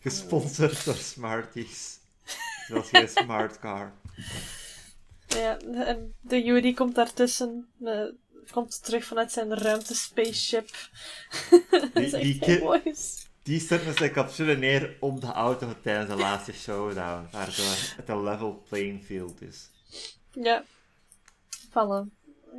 Gesponsord 0.00 0.84
door 0.84 0.94
Smarties. 0.94 1.98
Dat 2.68 2.84
is 2.84 2.90
geen 2.90 3.08
smart 3.08 3.58
car. 3.58 3.92
Ja, 5.26 5.58
en 5.58 6.14
de 6.20 6.42
Judy 6.42 6.74
komt 6.74 6.94
daartussen. 6.94 7.68
eh, 7.84 8.04
komt 8.50 8.84
terug 8.84 9.04
vanuit 9.04 9.32
zijn 9.32 9.54
ruimtespaceship. 9.54 10.70
dat 11.70 11.90
is 11.94 12.10
Die- 12.10 12.20
echt 12.20 12.22
die 12.22 12.38
heel 12.44 12.56
ki- 12.58 12.64
mooi. 12.64 12.80
is. 12.84 13.28
Die 13.50 13.60
zet 13.60 13.86
met 13.86 13.96
zijn 13.96 14.12
capsule 14.12 14.56
neer 14.56 14.96
op 15.00 15.20
de 15.20 15.26
auto 15.26 15.74
tijdens 15.82 16.08
de 16.08 16.16
laatste 16.16 16.52
showdown. 16.52 17.28
Waardoor 17.32 17.64
het 17.96 18.08
een 18.08 18.22
level 18.22 18.62
playing 18.68 19.04
field 19.04 19.42
is. 19.42 19.70
Ja. 20.32 20.64
Vallen. 21.70 22.12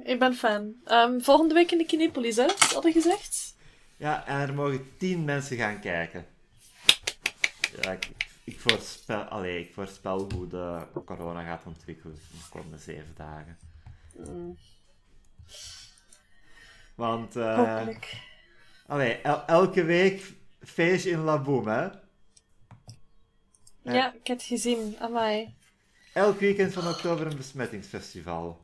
Ik 0.04 0.20
ben 0.20 0.34
fan. 0.34 0.74
Ehm, 0.86 1.20
volgende 1.20 1.54
week 1.54 1.72
in 1.72 1.78
de 1.78 1.86
Kinepolis, 1.86 2.36
hè? 2.36 2.46
Hadden 2.74 2.92
gezegd? 2.92 3.56
Ja, 3.98 4.26
en 4.28 4.40
er 4.40 4.54
mogen 4.54 4.98
tien 4.98 5.24
mensen 5.26 5.58
gaan 5.58 5.80
kijken. 5.80 6.26
Ja, 7.82 7.92
ik, 7.92 8.10
ik, 8.44 8.60
voorspel, 8.60 9.22
allee, 9.24 9.60
ik 9.60 9.74
voorspel 9.74 10.30
hoe 10.34 10.48
de 10.48 10.82
corona 11.06 11.44
gaat 11.44 11.66
ontwikkelen 11.66 12.16
in 12.16 12.38
de 12.38 12.50
komende 12.50 12.78
zeven 12.78 13.14
dagen. 13.16 13.58
Mm, 14.18 14.58
Want, 16.96 17.36
eh 17.36 17.56
hopelijk. 17.56 18.18
allee, 18.88 19.14
el- 19.22 19.46
elke 19.46 19.84
week 19.84 20.40
feestje 20.64 21.10
in 21.10 21.24
Laboom, 21.24 21.68
hè? 21.68 21.88
Ja. 23.84 24.14
ik 24.14 24.28
heb 24.28 24.38
het 24.38 24.44
gezien. 24.46 24.96
Amai. 25.00 25.54
Elk 26.14 26.40
weekend 26.40 26.74
van 26.74 26.88
oktober 26.88 27.28
een 27.28 27.38
besmettingsfestival. 27.38 28.60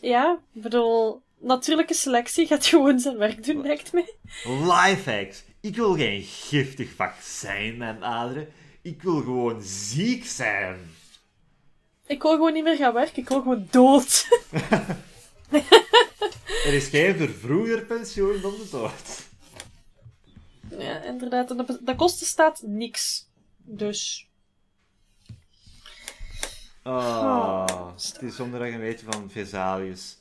Ja, 0.00 0.40
ik 0.52 0.62
bedoel... 0.62 1.22
Natuurlijke 1.40 1.94
selectie 1.94 2.46
gaat 2.46 2.66
gewoon 2.66 3.00
zijn 3.00 3.16
werk 3.16 3.44
doen, 3.44 3.62
lijkt 3.62 3.92
me. 3.92 4.14
Lifehacks. 4.44 5.44
Ik 5.60 5.76
wil 5.76 5.94
geen 5.94 6.22
giftig 6.22 6.94
vaccin 6.94 7.64
in 7.64 7.76
mijn 7.76 8.04
aderen. 8.04 8.48
Ik 8.82 9.02
wil 9.02 9.20
gewoon 9.20 9.62
ziek 9.62 10.24
zijn. 10.24 10.90
Ik 12.06 12.22
wil 12.22 12.30
gewoon 12.30 12.52
niet 12.52 12.64
meer 12.64 12.76
gaan 12.76 12.92
werken. 12.92 13.22
Ik 13.22 13.28
wil 13.28 13.40
gewoon 13.40 13.66
dood. 13.70 14.28
Er 16.64 16.74
is 16.74 16.88
geen 16.88 17.16
vervroeger 17.16 17.84
pensioen 17.84 18.40
dan 18.40 18.50
de 18.50 18.68
dood. 18.70 19.27
Ja, 20.78 21.02
inderdaad. 21.02 21.50
En 21.50 21.56
de, 21.56 21.78
de 21.82 21.94
kosten 21.94 22.26
staat 22.26 22.62
niks. 22.62 23.28
Dus... 23.56 24.28
Oh, 26.84 27.86
het 27.94 28.22
is 28.22 28.36
zondag 28.36 28.60
een 28.60 28.80
beetje 28.80 29.06
van 29.10 29.30
Vesalius. 29.30 30.16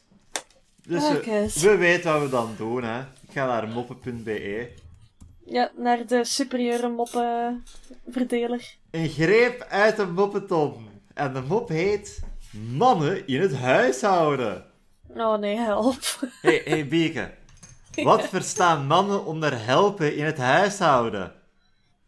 Dus 0.81 1.07
we, 1.07 1.13
Marcus. 1.13 1.61
we 1.61 1.75
weten 1.75 2.13
wat 2.13 2.21
we 2.21 2.29
dan 2.29 2.53
doen, 2.57 2.83
hè. 2.83 2.99
Ik 2.99 3.31
ga 3.31 3.45
naar 3.45 3.67
moppen.be. 3.67 4.71
Ja, 5.45 5.71
naar 5.75 6.05
de 6.05 6.23
superieure 6.23 6.89
moppenverdeler. 6.89 8.75
Een 8.91 9.09
greep 9.09 9.61
uit 9.69 9.95
de 9.95 10.05
moppeton. 10.05 10.87
En 11.13 11.33
de 11.33 11.41
mop 11.41 11.69
heet... 11.69 12.25
Mannen 12.51 13.27
in 13.27 13.41
het 13.41 13.55
huishouden. 13.55 14.65
Oh 15.07 15.37
nee, 15.37 15.55
help. 15.55 15.99
Hé, 16.41 16.49
hey, 16.49 16.61
hey, 16.65 16.87
Bieke. 16.87 17.33
Wat 18.03 18.27
verstaan 18.29 18.87
mannen 18.87 19.25
onder 19.25 19.65
helpen 19.65 20.15
in 20.15 20.25
het 20.25 20.37
huishouden? 20.37 21.33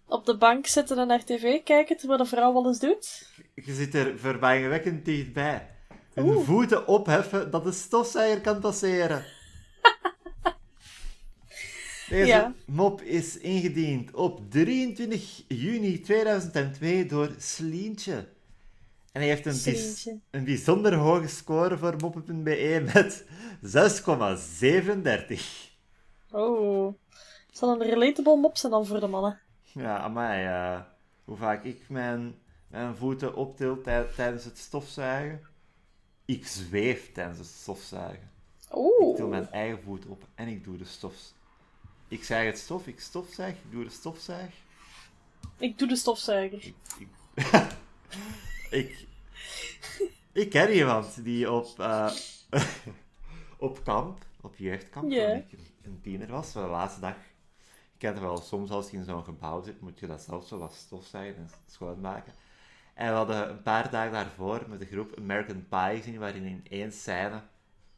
Op 0.06 0.26
de 0.26 0.38
bank 0.38 0.68
zitten 0.68 0.98
en 0.98 1.08
naar 1.08 1.24
tv 1.24 1.64
kijken 1.64 1.98
terwijl 1.98 2.20
de 2.20 2.26
vrouw 2.26 2.54
alles 2.54 2.80
doet. 2.80 3.30
Je 3.56 3.74
zit 3.74 3.96
er 3.96 4.20
verbazingwekkend 4.20 5.06
dichtbij. 5.06 5.68
Hun 6.14 6.26
Oeh. 6.26 6.46
voeten 6.46 6.88
opheffen 6.88 7.52
dat 7.52 7.64
de 7.64 7.72
stofzuiger 7.72 8.42
kan 8.42 8.60
passeren. 8.60 9.26
Deze 12.10 12.26
Ja. 12.26 12.54
mop 12.66 13.02
is 13.02 13.38
ingediend 13.38 14.12
op 14.14 14.52
23 14.52 15.44
juni 15.48 16.00
2002 16.02 17.06
door 17.06 17.30
Slientje. 17.38 18.14
En 19.12 19.22
hij 19.22 19.28
heeft 19.28 19.46
een, 19.46 19.76
een 20.32 20.44
bijzonder 20.44 20.94
hoge 20.96 21.28
score 21.28 21.78
voor 21.78 21.96
moppen.be 22.00 22.82
met 22.94 23.24
6,37. 23.62 25.69
Oh. 26.32 26.94
Zal 27.52 27.70
een 27.82 27.90
relatable 27.90 28.36
mop 28.36 28.58
zijn 28.58 28.72
dan 28.72 28.86
voor 28.86 29.00
de 29.00 29.08
mannen? 29.08 29.40
Ja, 29.64 29.98
amai, 29.98 30.46
eh 30.46 30.82
hoe 31.24 31.38
vaak 31.38 31.64
ik 31.64 31.90
mijn, 31.90 32.36
mijn 32.68 32.96
voeten 32.96 33.36
optil 33.36 33.82
tij- 33.82 34.08
tijdens 34.16 34.44
het 34.46 34.58
stofzuigen. 34.58 35.48
Ik 36.26 36.48
zweef 36.48 37.12
tijdens 37.12 37.38
het 37.38 37.48
stofzuigen. 37.48 38.32
Ik 39.10 39.16
til 39.16 39.28
mijn 39.28 39.50
eigen 39.52 39.82
voet 39.84 40.06
op 40.06 40.24
en 40.36 40.48
ik 40.48 40.64
doe 40.64 40.78
de 40.78 40.86
stof. 40.86 41.14
Ik 42.08 42.24
zuig 42.24 42.46
het 42.46 42.58
stof, 42.60 42.88
ik 42.88 43.00
stofzuig, 43.00 43.54
ik 43.56 43.72
doe 43.72 43.84
de 43.84 43.90
stofzuig. 43.90 44.54
Ik 45.58 45.78
doe 45.78 45.88
de 45.88 45.96
stofzuiger. 45.96 46.66
Ik, 46.66 46.76
ik, 48.70 49.08
ik 50.44 50.50
ken 50.50 50.74
iemand 50.74 51.24
die 51.24 51.52
op, 51.52 51.80
eh, 51.80 52.12
op 53.58 53.84
kamp, 53.84 54.26
op 54.42 54.56
jeugdkamp, 54.58 55.12
ik 55.52 55.60
een- 55.82 56.02
tiener 56.02 56.28
was, 56.32 56.54
de 56.54 56.60
laatste 56.60 57.00
dag. 57.00 57.16
Ik 57.94 58.06
ken 58.06 58.12
het 58.14 58.22
wel, 58.22 58.38
soms 58.38 58.70
als 58.70 58.90
je 58.92 58.98
in 58.98 59.04
zo'n 59.04 59.24
gebouw 59.24 59.64
zit, 59.64 59.82
moet 59.82 60.00
je 60.00 60.08
dat 60.08 60.22
zelf 60.22 60.48
zo 60.48 60.58
wat 60.58 60.74
stofzuigen 60.74 61.42
en 61.42 61.50
schoonmaken. 61.68 62.34
En 62.94 63.08
we 63.10 63.14
hadden 63.16 63.50
een 63.50 63.62
paar 63.62 63.90
dagen 63.92 64.12
daarvoor 64.12 64.66
met 64.70 64.80
de 64.80 64.86
groep 64.86 65.18
American 65.18 65.68
Pie 65.68 65.98
gezien, 65.98 66.20
waarin 66.20 66.44
in 66.44 66.66
één 66.70 66.92
scène 66.92 67.42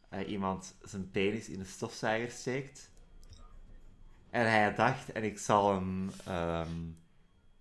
eh, 0.09 0.29
iemand 0.29 0.75
zijn 0.81 1.11
penis 1.11 1.49
in 1.49 1.59
een 1.59 1.65
stofzuiger 1.65 2.31
steekt. 2.31 2.89
En 4.29 4.49
hij 4.51 4.75
dacht, 4.75 5.11
en 5.11 5.23
ik 5.23 5.39
zal 5.39 5.73
hem, 5.73 6.11
ehm, 6.25 6.69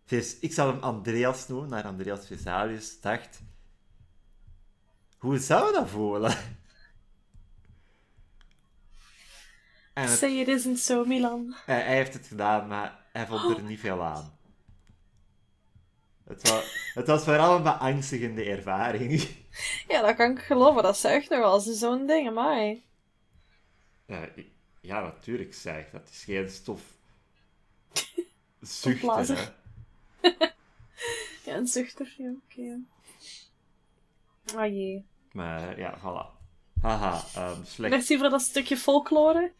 Ves- 0.04 0.38
ik 0.38 0.52
zal 0.52 0.66
hem 0.66 0.78
Andreas 0.80 1.48
noemen, 1.48 1.68
naar 1.68 1.84
Andreas 1.84 2.26
Vesalius, 2.26 3.00
dacht, 3.00 3.40
hoe 5.18 5.38
zou 5.38 5.72
dat 5.72 5.88
voelen? 5.88 6.34
En 9.92 10.02
het- 10.08 10.18
Say 10.18 10.30
it 10.40 10.48
isn't 10.48 10.78
so, 10.78 11.04
Milan. 11.04 11.54
hij, 11.66 11.80
hij 11.80 11.94
heeft 11.96 12.14
het 12.14 12.26
gedaan, 12.26 12.66
maar 12.68 13.06
hij 13.12 13.26
vond 13.26 13.56
er 13.56 13.62
niet 13.62 13.80
veel 13.80 14.02
aan. 14.02 14.38
Het 16.24 16.48
was, 16.48 16.92
het 16.94 17.06
was 17.06 17.24
vooral 17.24 17.56
een 17.56 17.62
beangstigende 17.62 18.44
ervaring. 18.44 19.20
Ja, 19.88 20.00
dat 20.02 20.16
kan 20.16 20.30
ik 20.30 20.38
geloven. 20.38 20.82
Dat 20.82 20.96
zuigt 20.98 21.28
nog 21.30 21.38
wel 21.38 21.60
zo'n 21.60 22.06
ding. 22.06 22.34
Ja, 24.06 24.24
ik- 24.34 24.50
ja, 24.80 25.00
natuurlijk 25.00 25.54
zeg 25.54 25.90
dat 25.90 26.08
is 26.08 26.24
geen 26.24 26.50
stof. 26.50 26.82
Zuchten, 28.60 29.36
hè. 29.36 29.44
Ja, 31.44 31.56
een 31.56 31.66
zuchter. 31.66 32.14
Ja, 32.18 32.30
oké. 32.30 32.78
Ah 34.56 34.66
jee. 34.66 35.06
Maar 35.32 35.78
ja, 35.78 35.98
voilà. 35.98 36.39
Haha, 36.82 37.24
ehm, 37.34 37.64
slecht. 37.64 37.90
Merci 37.92 38.18
voor 38.18 38.28
dat 38.28 38.40
stukje 38.42 38.76
folklore. 38.76 39.52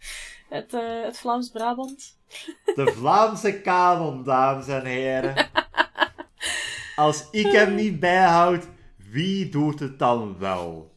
Het, 0.48 0.74
eh, 0.74 1.02
het 1.02 1.18
Vlaams-Brabant. 1.18 2.18
De 2.64 2.92
Vlaamse 2.96 3.60
kanon, 3.60 4.22
dames 4.24 4.66
en 4.68 4.84
heren. 4.84 5.50
Als 6.96 7.26
ik 7.30 7.46
hem 7.52 7.74
niet 7.74 8.00
bijhoud, 8.00 8.66
wie 8.96 9.48
doet 9.48 9.80
het 9.80 9.98
dan 9.98 10.38
wel? 10.38 10.94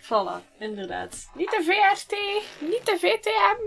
Voilà, 0.00 0.58
inderdaad. 0.58 1.28
Niet 1.34 1.50
de 1.50 1.62
VRT, 1.64 2.16
niet 2.70 2.86
de 2.86 2.96
VTM, 2.98 3.60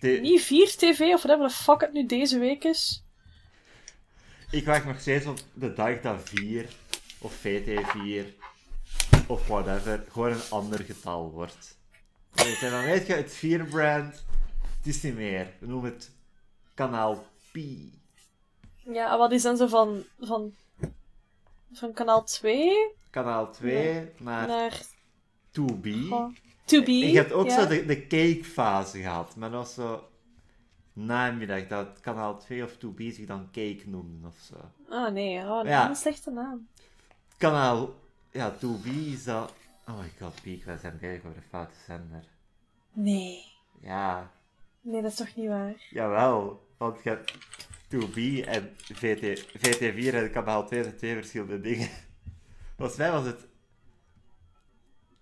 De- 0.00 0.18
niet 0.20 0.42
4TV 0.42 1.00
of 1.00 1.22
whatever 1.22 1.48
the 1.48 1.54
fuck 1.62 1.80
het 1.80 1.92
nu 1.92 2.06
deze 2.06 2.38
week 2.38 2.64
is. 2.64 3.04
Ik 4.50 4.64
wacht 4.64 4.84
nog 4.84 5.00
steeds 5.00 5.26
op 5.26 5.38
de 5.52 5.72
dag 5.72 6.00
dat 6.00 6.20
4 6.24 6.66
of 7.18 7.32
VT4 7.34 8.24
of 9.26 9.46
whatever 9.48 10.04
gewoon 10.10 10.32
een 10.32 10.50
ander 10.50 10.80
getal 10.80 11.30
wordt. 11.30 11.76
Je, 12.34 12.58
dan 12.70 12.84
weet 12.84 13.06
je, 13.06 13.12
het 13.14 13.36
4-brand, 13.36 14.24
het 14.76 14.86
is 14.86 15.02
niet 15.02 15.14
meer. 15.14 15.52
We 15.58 15.66
noemen 15.66 15.90
het 15.92 16.10
kanaal 16.74 17.24
Pi. 17.52 17.92
Ja, 18.76 19.12
en 19.12 19.18
wat 19.18 19.32
is 19.32 19.42
dan 19.42 19.56
zo 19.56 19.66
van, 19.66 20.04
van, 20.20 20.54
van 21.72 21.92
kanaal 21.92 22.24
2 22.24 22.92
Kanaal 23.10 23.50
2 23.52 24.10
naar 24.18 24.46
naar 24.46 24.80
2B. 25.60 26.10
oh, 26.10 26.30
2B? 26.64 26.86
En 26.86 26.92
je 27.10 27.16
hebt 27.16 27.32
ook 27.32 27.46
ja. 27.46 27.60
zo 27.60 27.66
de, 27.68 27.86
de 27.86 28.06
cake-fase 28.06 28.98
gehad, 29.00 29.36
maar 29.36 29.50
dat 29.50 29.58
was 29.58 29.74
zo 29.74 30.08
namiddag 30.92 31.66
dat 31.66 32.00
kanaal 32.00 32.38
2 32.38 32.64
of 32.64 32.72
2B 32.72 32.96
zich 32.96 33.26
dan 33.26 33.44
cake 33.52 33.82
noemden 33.86 34.24
of 34.30 34.38
zo. 34.42 34.54
Ah 34.88 35.12
nee, 35.12 35.38
oh, 35.38 35.56
dat 35.56 35.66
Ja. 35.66 35.82
is 35.82 35.88
een 35.88 35.96
slechte 35.96 36.30
naam. 36.30 36.68
Kanaal, 37.36 37.94
ja, 38.34 38.54
2B 38.54 38.86
is 38.86 39.24
dat... 39.24 39.54
Oh 39.88 39.98
my 39.98 40.10
god, 40.20 40.42
Piek, 40.42 40.64
wij 40.64 40.76
zijn 40.76 40.98
bezig 41.00 41.24
over 41.24 41.40
de 41.40 41.46
foute 41.48 41.74
zender. 41.86 42.24
Nee. 42.92 43.44
Ja, 43.80 44.32
Nee, 44.80 45.02
dat 45.02 45.10
is 45.10 45.16
toch 45.16 45.34
niet 45.34 45.48
waar? 45.48 45.74
jawel. 45.90 46.66
Want 46.76 47.02
je 47.02 47.08
hebt 47.08 47.32
2B 47.94 48.46
en 48.48 48.76
VT, 48.76 49.44
VT4 49.58 50.14
en 50.14 50.30
kanaal 50.30 50.66
2 50.66 50.82
zijn 50.82 50.96
twee 50.96 51.14
verschillende 51.14 51.60
dingen. 51.60 51.88
Volgens 52.76 52.98
mij 52.98 53.10
was 53.12 53.24
het 53.26 53.46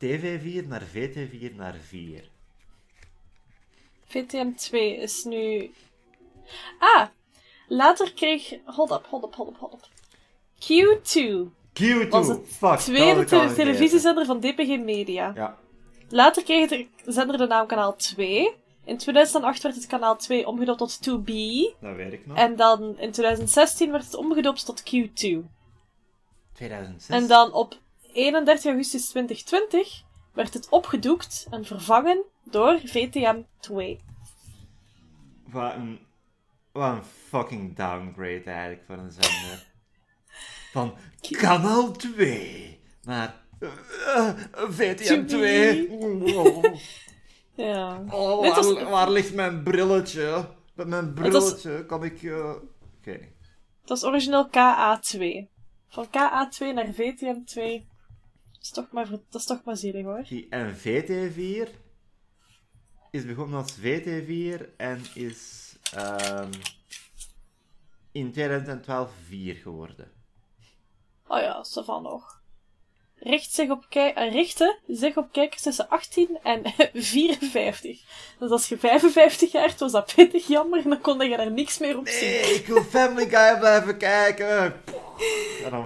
TV4 0.04 0.66
naar 0.66 0.82
VT4 0.82 1.54
naar 1.54 1.74
4. 1.74 2.30
VTM 4.04 4.52
2 4.52 4.96
is 4.96 5.24
nu... 5.24 5.72
Ah! 6.78 7.08
Later 7.68 8.12
kreeg... 8.12 8.54
Hold 8.64 8.90
up, 8.90 9.06
hold 9.06 9.24
up, 9.24 9.34
hold 9.34 9.48
up, 9.48 9.56
hold 9.56 9.72
up. 9.74 9.88
Q2 10.60 11.50
Q2! 11.80 12.08
was 12.08 12.28
het 12.28 12.40
Fuck, 12.48 12.78
tweede 12.78 13.24
te- 13.24 13.52
televisiezender 13.56 14.26
van 14.26 14.40
DPG 14.40 14.78
Media. 14.78 15.32
Ja. 15.34 15.56
Later 16.08 16.42
kreeg 16.42 16.68
de 16.68 16.86
zender 17.06 17.38
de 17.38 17.46
naam 17.46 17.66
Kanaal 17.66 17.96
2. 17.96 18.54
In 18.84 18.96
2008 18.98 19.62
werd 19.62 19.74
het 19.74 19.86
kanaal 19.86 20.16
2 20.16 20.46
omgedoopt 20.46 20.78
tot 20.78 20.98
2B. 21.00 21.32
Dat 21.80 21.96
weet 21.96 22.12
ik 22.12 22.26
nog. 22.26 22.36
En 22.36 22.56
dan 22.56 22.98
in 22.98 23.10
2016 23.10 23.90
werd 23.90 24.04
het 24.04 24.14
omgedoopt 24.14 24.64
tot 24.64 24.80
Q2. 24.80 25.38
2006. 26.52 27.16
En 27.16 27.26
dan 27.26 27.52
op 27.52 27.78
31 28.12 28.64
augustus 28.64 29.08
2020 29.08 30.02
werd 30.32 30.54
het 30.54 30.68
opgedoekt 30.68 31.46
en 31.50 31.64
vervangen 31.64 32.22
door 32.44 32.80
VTM 32.84 33.40
2. 33.60 34.00
Wat 35.46 35.74
een, 35.74 36.00
wat 36.72 36.92
een 36.92 37.02
fucking 37.28 37.76
downgrade 37.76 38.42
eigenlijk 38.44 38.82
voor 38.86 38.96
een 38.98 39.10
zender. 39.10 39.71
Van 40.72 40.96
kanaal 41.30 41.92
2 41.92 42.80
naar 43.02 43.40
eh, 43.58 43.68
eh, 44.28 44.34
VTM 44.70 45.26
2. 45.26 45.88
Ja. 47.54 48.04
Oh, 48.10 48.54
was- 48.54 48.72
waar, 48.82 49.10
ligt 49.10 49.34
mijn 49.34 49.62
brilletje? 49.62 50.48
Met 50.74 50.86
mijn 50.86 51.14
was- 51.14 51.30
brilletje 51.30 51.86
kan 51.86 52.04
ik... 52.04 52.22
eh, 52.22 52.50
Oké. 52.98 53.10
Het 53.80 53.88
was 53.88 54.04
origineel 54.04 54.46
KA2. 54.48 55.48
Van 55.88 56.06
KA2 56.06 56.74
naar 56.74 56.92
VTM 56.92 57.44
2. 57.44 57.86
Dat 58.52 58.62
is 58.62 58.70
toch 58.70 58.90
maar, 58.92 59.10
dat 59.10 59.20
is 59.40 59.44
toch 59.44 59.64
maar 59.64 59.76
zielig 59.76 60.04
hoor. 60.04 60.24
Die- 60.28 60.46
En 60.50 60.76
VT4 60.76 61.68
is 63.10 63.26
begonnen 63.26 63.58
als 63.58 63.78
VT4 63.78 64.76
en 64.76 65.00
is 65.14 65.72
ehm, 65.94 66.50
in 68.12 68.32
2012 68.32 69.12
4 69.28 69.54
geworden. 69.54 70.10
Oh 71.32 71.40
ja, 71.40 71.64
zo 71.64 71.82
van 71.82 72.02
nog. 72.02 72.40
Richt 73.16 73.52
zich 73.52 73.70
op 73.70 73.86
kijk 73.88 74.16
eh, 74.16 74.32
richtte 74.32 74.78
zich 74.86 75.16
op 75.16 75.32
kijkers 75.32 75.62
tussen 75.62 75.88
18 75.88 76.38
en 76.42 76.62
54. 76.94 78.00
Dus 78.38 78.50
als 78.50 78.68
je 78.68 78.78
55 78.78 79.52
jaar 79.52 79.74
was 79.78 79.92
dat 79.92 80.14
pittig 80.14 80.46
jammer 80.46 80.82
en 80.84 80.88
dan 80.88 81.00
kon 81.00 81.28
je 81.28 81.36
daar 81.36 81.50
niks 81.50 81.78
meer 81.78 81.98
op 81.98 82.08
zien. 82.08 82.30
Nee, 82.30 82.54
ik 82.54 82.66
wil 82.66 82.82
Family 82.82 83.28
Guy 83.28 83.58
blijven 83.58 83.96
kijken. 83.96 84.80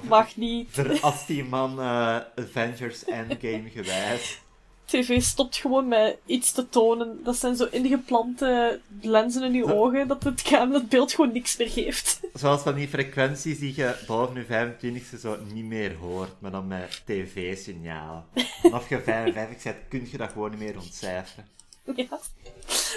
Mag 0.02 0.36
niet. 0.36 0.68
verast 0.70 1.26
die 1.26 1.44
man 1.44 1.80
eh, 1.80 2.16
Avengers 2.36 3.04
Endgame 3.04 3.70
gewijs. 3.70 4.40
TV 4.86 5.22
stopt 5.22 5.56
gewoon 5.56 5.88
met 5.88 6.16
iets 6.26 6.52
te 6.52 6.68
tonen. 6.68 7.24
Dat 7.24 7.36
zijn 7.36 7.56
zo 7.56 7.68
ingeplante 7.70 8.80
lenzen 9.00 9.42
in 9.42 9.52
je 9.52 9.74
ogen, 9.74 10.08
dat 10.08 10.22
het, 10.22 10.88
beeld 10.88 11.12
gewoon 11.12 11.32
niks 11.32 11.56
meer 11.56 11.70
geeft. 11.70 12.20
Zoals 12.34 12.62
van 12.62 12.74
die 12.74 12.88
frequenties 12.88 13.58
die 13.58 13.72
je 13.76 14.04
boven 14.06 14.34
je 14.34 14.74
25e 15.14 15.20
zo 15.20 15.36
niet 15.52 15.64
meer 15.64 15.96
hoort, 15.96 16.40
maar 16.40 16.50
dan 16.50 16.66
met 16.66 17.02
tv-signaal. 17.04 18.26
Vanaf 18.62 18.88
je 18.88 19.00
55 19.02 19.62
bent, 19.62 19.76
kun 19.88 20.08
je 20.10 20.16
dat 20.16 20.32
gewoon 20.32 20.50
niet 20.50 20.58
meer 20.58 20.76
ontcijferen. 20.76 21.48
ja. 21.96 22.20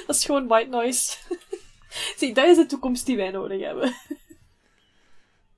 Dat 0.08 0.16
is 0.16 0.26
gewoon 0.26 0.48
white 0.48 0.70
noise. 0.70 1.18
Zie, 2.18 2.34
dat 2.34 2.48
is 2.48 2.56
de 2.56 2.66
toekomst 2.66 3.06
die 3.06 3.18
wij 3.18 3.32
nodig 3.32 3.62
hebben. 3.62 3.96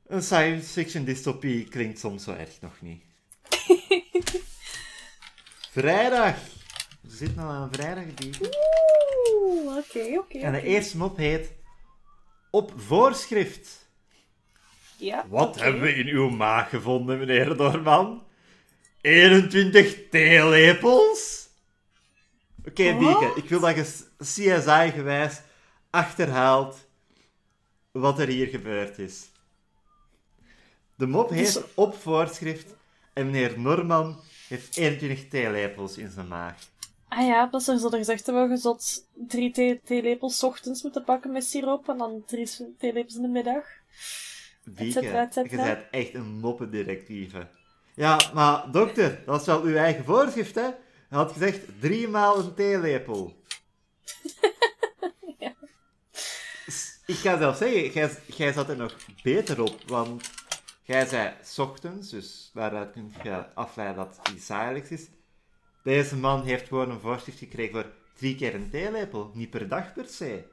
Een 0.07 0.23
science 0.23 0.69
fiction 0.69 1.03
dystopie 1.03 1.67
klinkt 1.67 1.99
soms 1.99 2.23
zo 2.23 2.31
erg 2.31 2.61
nog 2.61 2.81
niet. 2.81 3.01
Vrijdag! 5.71 6.35
We 7.01 7.15
zitten 7.15 7.41
al 7.43 7.49
aan 7.49 7.73
vrijdag, 7.73 8.13
die. 8.13 8.33
Oeh, 9.33 9.77
oké, 9.77 10.17
oké. 10.17 10.37
En 10.37 10.51
de 10.51 10.61
eerste 10.61 10.97
mop 10.97 11.17
heet 11.17 11.51
Op 12.49 12.73
voorschrift. 12.75 13.89
Ja, 14.97 15.25
Wat 15.27 15.59
hebben 15.59 15.81
we 15.81 15.95
in 15.95 16.07
uw 16.07 16.29
maag 16.29 16.69
gevonden, 16.69 17.19
meneer 17.19 17.57
Doorman? 17.57 18.23
21 19.01 20.09
theelepels? 20.09 21.49
Oké? 22.65 22.97
Bieke, 22.97 23.31
ik 23.35 23.49
wil 23.49 23.59
dat 23.59 23.75
je 23.75 24.05
CSI-gewijs 24.17 25.41
achterhaalt 25.89 26.87
wat 27.91 28.19
er 28.19 28.27
hier 28.27 28.47
gebeurd 28.47 28.97
is. 28.97 29.29
De 30.95 31.07
mop 31.07 31.29
heet 31.29 31.63
op 31.73 31.95
voorschrift 31.95 32.75
en 33.13 33.25
meneer 33.25 33.59
Norman 33.59 34.19
heeft 34.51 34.77
21 34.77 35.27
theelepels 35.27 35.97
in 35.97 36.09
zijn 36.09 36.27
maag. 36.27 36.55
Ah 37.07 37.27
ja, 37.27 37.49
is 37.51 37.67
er 37.67 37.79
zo 37.79 37.89
gezegd 37.89 38.25
hebben 38.25 38.49
we 38.49 38.57
zot 38.57 39.07
drie 39.27 39.51
thee- 39.51 39.81
theelepels 39.83 40.37
's 40.37 40.43
ochtends 40.43 40.83
moeten 40.83 41.03
pakken 41.03 41.31
met 41.31 41.43
siroop 41.43 41.89
en 41.89 41.97
dan 41.97 42.23
drie 42.25 42.49
theelepels 42.77 43.15
in 43.15 43.21
de 43.21 43.27
middag. 43.27 43.65
Cetera. 44.75 45.29
je 45.33 45.55
bent 45.55 45.89
echt 45.91 46.13
een 46.13 46.39
moppendirectieve. 46.39 47.47
Ja, 47.95 48.19
maar 48.33 48.71
dokter, 48.71 49.21
dat 49.25 49.39
is 49.39 49.45
wel 49.45 49.61
uw 49.61 49.75
eigen 49.75 50.05
voorschrift, 50.05 50.55
hè? 50.55 50.65
Je 51.09 51.15
had 51.15 51.31
gezegd 51.31 51.59
drie 51.79 52.07
maal 52.07 52.39
een 52.39 52.53
theelepel. 52.53 53.33
Ja. 55.37 55.53
Ik 57.05 57.15
ga 57.15 57.37
zelf 57.37 57.57
zeggen, 57.57 57.91
jij, 57.91 58.11
jij 58.25 58.53
zat 58.53 58.69
er 58.69 58.77
nog 58.77 58.95
beter 59.23 59.61
op, 59.61 59.75
want 59.87 60.29
jij 60.83 61.05
zei 61.05 61.33
ochtends, 61.57 62.09
dus 62.09 62.51
daaruit 62.53 62.91
kun 62.91 63.13
je 63.23 63.53
afleiden 63.53 63.95
dat 63.95 64.29
iets 64.33 64.47
dagelijks 64.47 64.89
is. 64.89 65.07
Deze 65.83 66.15
man 66.17 66.43
heeft 66.43 66.67
gewoon 66.67 66.89
een 66.89 66.99
voorschrift 66.99 67.39
gekregen 67.39 67.73
voor 67.73 67.91
drie 68.15 68.35
keer 68.35 68.55
een 68.55 68.69
theelepel, 68.69 69.31
niet 69.33 69.49
per 69.49 69.67
dag 69.67 69.93
per 69.93 70.07
se. 70.07 70.43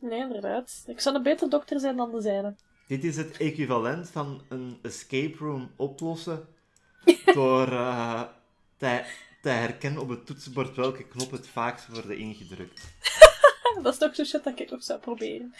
Nee, 0.00 0.20
inderdaad. 0.20 0.82
Ik 0.86 1.00
zou 1.00 1.16
een 1.16 1.22
beter 1.22 1.50
dokter 1.50 1.80
zijn 1.80 1.96
dan 1.96 2.10
de 2.10 2.20
zijne. 2.20 2.54
Dit 2.86 3.04
is 3.04 3.16
het 3.16 3.36
equivalent 3.36 4.08
van 4.10 4.42
een 4.48 4.78
escape 4.82 5.36
room 5.38 5.70
oplossen 5.76 6.48
door 7.34 7.72
eh, 7.72 8.22
te, 8.76 9.04
te 9.42 9.48
herkennen 9.48 10.02
op 10.02 10.08
het 10.08 10.26
toetsenbord 10.26 10.76
welke 10.76 11.04
knop 11.08 11.30
het 11.30 11.48
vaakst 11.48 11.88
worden 11.88 12.18
ingedrukt. 12.18 12.88
Dat 13.82 13.92
is 13.92 13.98
toch 13.98 14.14
zo 14.14 14.24
shit 14.24 14.44
dat 14.44 14.60
ik 14.60 14.70
nog 14.70 14.82
zou 14.82 15.00
proberen. 15.00 15.54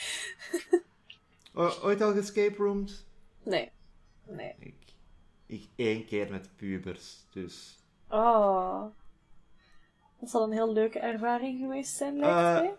O- 1.54 1.78
ooit 1.82 2.00
al 2.02 2.14
escape 2.14 2.56
rooms? 2.56 3.04
Nee. 3.42 3.70
Nee. 4.26 4.54
Ik, 4.58 4.74
ik 5.46 5.68
één 5.76 6.04
keer 6.06 6.30
met 6.30 6.56
pubers, 6.56 7.26
dus... 7.30 7.78
Oh. 8.08 8.84
Dat 10.20 10.30
zal 10.30 10.42
een 10.42 10.52
heel 10.52 10.72
leuke 10.72 10.98
ervaring 10.98 11.58
geweest 11.60 11.96
zijn, 11.96 12.16
lijkt 12.18 12.36
Eh, 12.36 12.52
mij. 12.52 12.76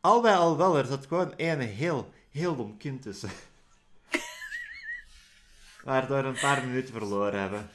Al 0.00 0.20
bij 0.20 0.36
al 0.36 0.56
wel, 0.56 0.76
er 0.76 0.84
zat 0.84 1.06
gewoon 1.06 1.36
één 1.36 1.60
heel, 1.60 2.10
heel 2.30 2.56
dom 2.56 2.76
kind 2.76 3.02
tussen. 3.02 3.30
Waardoor 5.84 6.22
we 6.22 6.28
een 6.28 6.40
paar 6.40 6.66
minuten 6.66 6.94
verloren 6.94 7.40
hebben. 7.40 7.70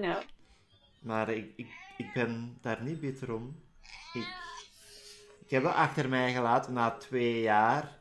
Ja. 0.00 0.22
Maar 1.00 1.28
ik, 1.28 1.52
ik, 1.56 1.70
ik 1.96 2.12
ben 2.12 2.58
daar 2.60 2.82
niet 2.82 3.00
bitter 3.00 3.34
om. 3.34 3.62
Ik, 4.12 4.26
ik 5.44 5.50
heb 5.50 5.62
het 5.62 5.74
achter 5.74 6.08
mij 6.08 6.32
gelaten 6.32 6.72
na 6.72 6.90
twee 6.90 7.40
jaar. 7.40 7.98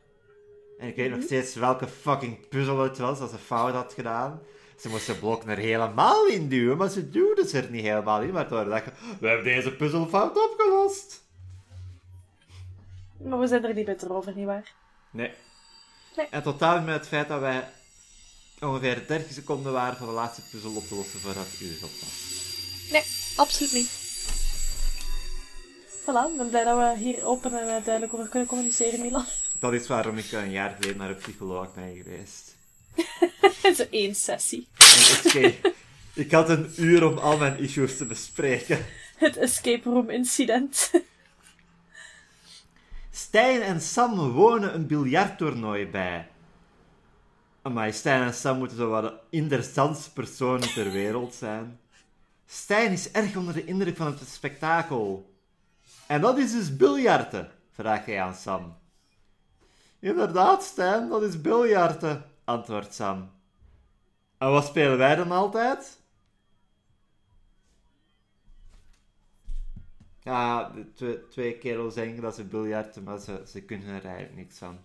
En 0.82 0.88
ik 0.88 0.96
weet 0.96 1.10
nog 1.12 1.24
steeds 1.24 1.56
welke 1.56 1.88
fucking 1.88 2.48
puzzel 2.48 2.80
het 2.80 2.98
was 2.98 3.20
dat 3.20 3.30
ze 3.30 3.38
fout 3.38 3.74
had 3.74 3.94
gedaan. 3.94 4.42
Ze 4.80 4.90
moesten 4.90 5.20
blok 5.20 5.44
er 5.44 5.58
helemaal 5.58 6.26
in 6.26 6.48
duwen, 6.48 6.78
maar 6.78 6.90
ze 6.90 7.10
duwden 7.10 7.48
ze 7.48 7.58
er 7.58 7.72
niet 7.72 7.84
helemaal 7.84 8.22
in. 8.22 8.32
Waardoor 8.32 8.66
dacht 8.66 8.86
je, 8.86 8.92
we 9.20 9.28
hebben 9.28 9.46
deze 9.46 9.76
puzzel 9.76 10.08
fout 10.08 10.50
opgelost. 10.50 11.24
Maar 13.18 13.40
we 13.40 13.48
zijn 13.48 13.66
er 13.66 13.74
niet 13.74 13.86
beter 13.86 14.14
over, 14.14 14.36
nietwaar? 14.36 14.74
Nee. 15.12 15.32
Nee. 16.16 16.28
En 16.30 16.44
totaal 16.44 16.82
met 16.82 16.96
het 16.96 17.08
feit 17.08 17.28
dat 17.28 17.40
wij 17.40 17.68
ongeveer 18.60 19.08
30 19.08 19.32
seconden 19.32 19.72
waren 19.72 19.98
voor 19.98 20.08
de 20.08 20.14
laatste 20.14 20.42
puzzel 20.52 20.76
op 20.76 20.88
te 20.88 20.96
lossen 20.96 21.20
voordat 21.20 21.46
het 21.52 21.60
uur 21.60 21.76
op 21.84 21.92
was. 22.00 22.42
Nee, 22.92 23.04
absoluut 23.36 23.74
niet. 23.74 23.90
Voilà, 26.02 26.32
ik 26.32 26.38
ben 26.38 26.50
blij 26.50 26.64
dat 26.64 26.78
we 26.78 26.98
hier 26.98 27.26
open 27.26 27.54
en 27.60 27.84
duidelijk 27.84 28.14
over 28.14 28.30
kunnen 28.30 28.48
communiceren, 28.48 29.02
Milan. 29.02 29.26
Dat 29.62 29.74
is 29.74 29.88
waarom 29.88 30.18
ik 30.18 30.32
een 30.32 30.52
jaar 30.52 30.76
geleden 30.76 30.98
naar 30.98 31.10
een 31.10 31.16
psycholoog 31.16 31.74
ben 31.74 31.96
geweest. 31.96 32.58
Zo 33.78 33.84
één 33.90 34.16
sessie. 34.16 34.68
Oké, 35.26 35.54
ik 36.14 36.32
had 36.32 36.50
een 36.50 36.74
uur 36.78 37.06
om 37.06 37.18
al 37.18 37.38
mijn 37.38 37.58
issues 37.58 37.98
te 37.98 38.06
bespreken. 38.06 38.86
Het 39.16 39.38
escape 39.38 39.90
room 39.90 40.10
incident. 40.10 40.92
Stijn 43.12 43.62
en 43.62 43.82
Sam 43.82 44.32
wonen 44.32 44.74
een 44.74 44.88
biljarttoernooi 44.88 45.88
bij. 45.88 46.28
Maar 47.62 47.94
Stijn 47.94 48.22
en 48.22 48.34
Sam 48.34 48.58
moeten 48.58 48.78
zo 48.78 48.90
wat 48.90 49.04
de 49.04 49.38
interessantste 49.38 50.14
personen 50.14 50.74
ter 50.74 50.92
wereld 50.92 51.34
zijn. 51.34 51.80
Stijn 52.46 52.92
is 52.92 53.12
erg 53.12 53.36
onder 53.36 53.54
de 53.54 53.66
indruk 53.66 53.98
van 53.98 54.08
het 54.08 54.30
spektakel. 54.30 55.34
En 56.08 56.22
dat 56.22 56.38
is 56.38 56.52
dus 56.52 56.78
biljarten, 56.78 57.52
vraagt 57.72 58.06
hij 58.06 58.22
aan 58.22 58.36
Sam. 58.36 58.80
Inderdaad, 60.02 60.64
Stijn, 60.64 61.10
dat 61.10 61.22
is 61.24 61.42
biljarten, 61.42 62.26
antwoordt 62.44 62.94
Sam. 62.94 63.32
En 64.38 64.52
wat 64.52 64.66
spelen 64.66 64.98
wij 64.98 65.16
dan 65.16 65.32
altijd? 65.32 66.00
Ja, 70.24 70.70
de 70.70 70.94
twee, 70.94 71.28
twee 71.28 71.58
kerels 71.58 71.94
denken 71.94 72.22
dat 72.22 72.36
ze 72.36 72.44
biljarten, 72.44 73.04
maar 73.04 73.20
ze, 73.20 73.44
ze 73.48 73.62
kunnen 73.62 73.88
er 73.88 74.06
eigenlijk 74.06 74.36
niks 74.36 74.58
van. 74.58 74.78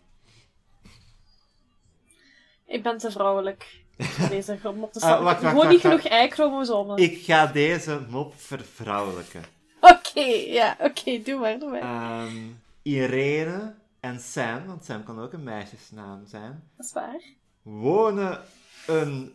Ik 2.67 2.83
ben 2.83 2.99
te 2.99 3.11
vrouwelijk. 3.11 3.85
Deze 4.29 4.59
om 4.65 4.83
op 4.83 4.93
te 4.93 5.01
Ah, 5.01 5.05
staan. 5.07 5.23
wacht, 5.25 5.43
wacht, 5.43 5.55
Gewoon 5.55 5.69
niet 5.69 5.81
genoeg 5.81 6.05
Y-chromosomen. 6.05 6.97
Ik 6.97 7.23
ga 7.25 7.47
deze 7.47 8.01
mop 8.09 8.35
vervrouwelijken. 8.41 9.45
Oké. 9.81 9.95
Oké, 9.95 10.21
ja, 10.31 10.77
oké, 10.81 11.23
doe 11.23 11.41
maar, 11.41 11.59
doe 11.59 11.71
maar. 11.71 11.81
Ehm, 11.81 12.37
Irene 12.83 13.75
en 14.07 14.21
Sam, 14.21 14.67
want 14.67 14.85
Sam 14.85 15.05
kan 15.05 15.19
ook 15.19 15.33
een 15.33 15.43
meisjesnaam 15.43 16.27
zijn, 16.27 16.71
Dat 16.77 16.87
is 16.87 16.93
waar. 16.93 17.23
wonen 17.63 18.41
een 18.87 19.33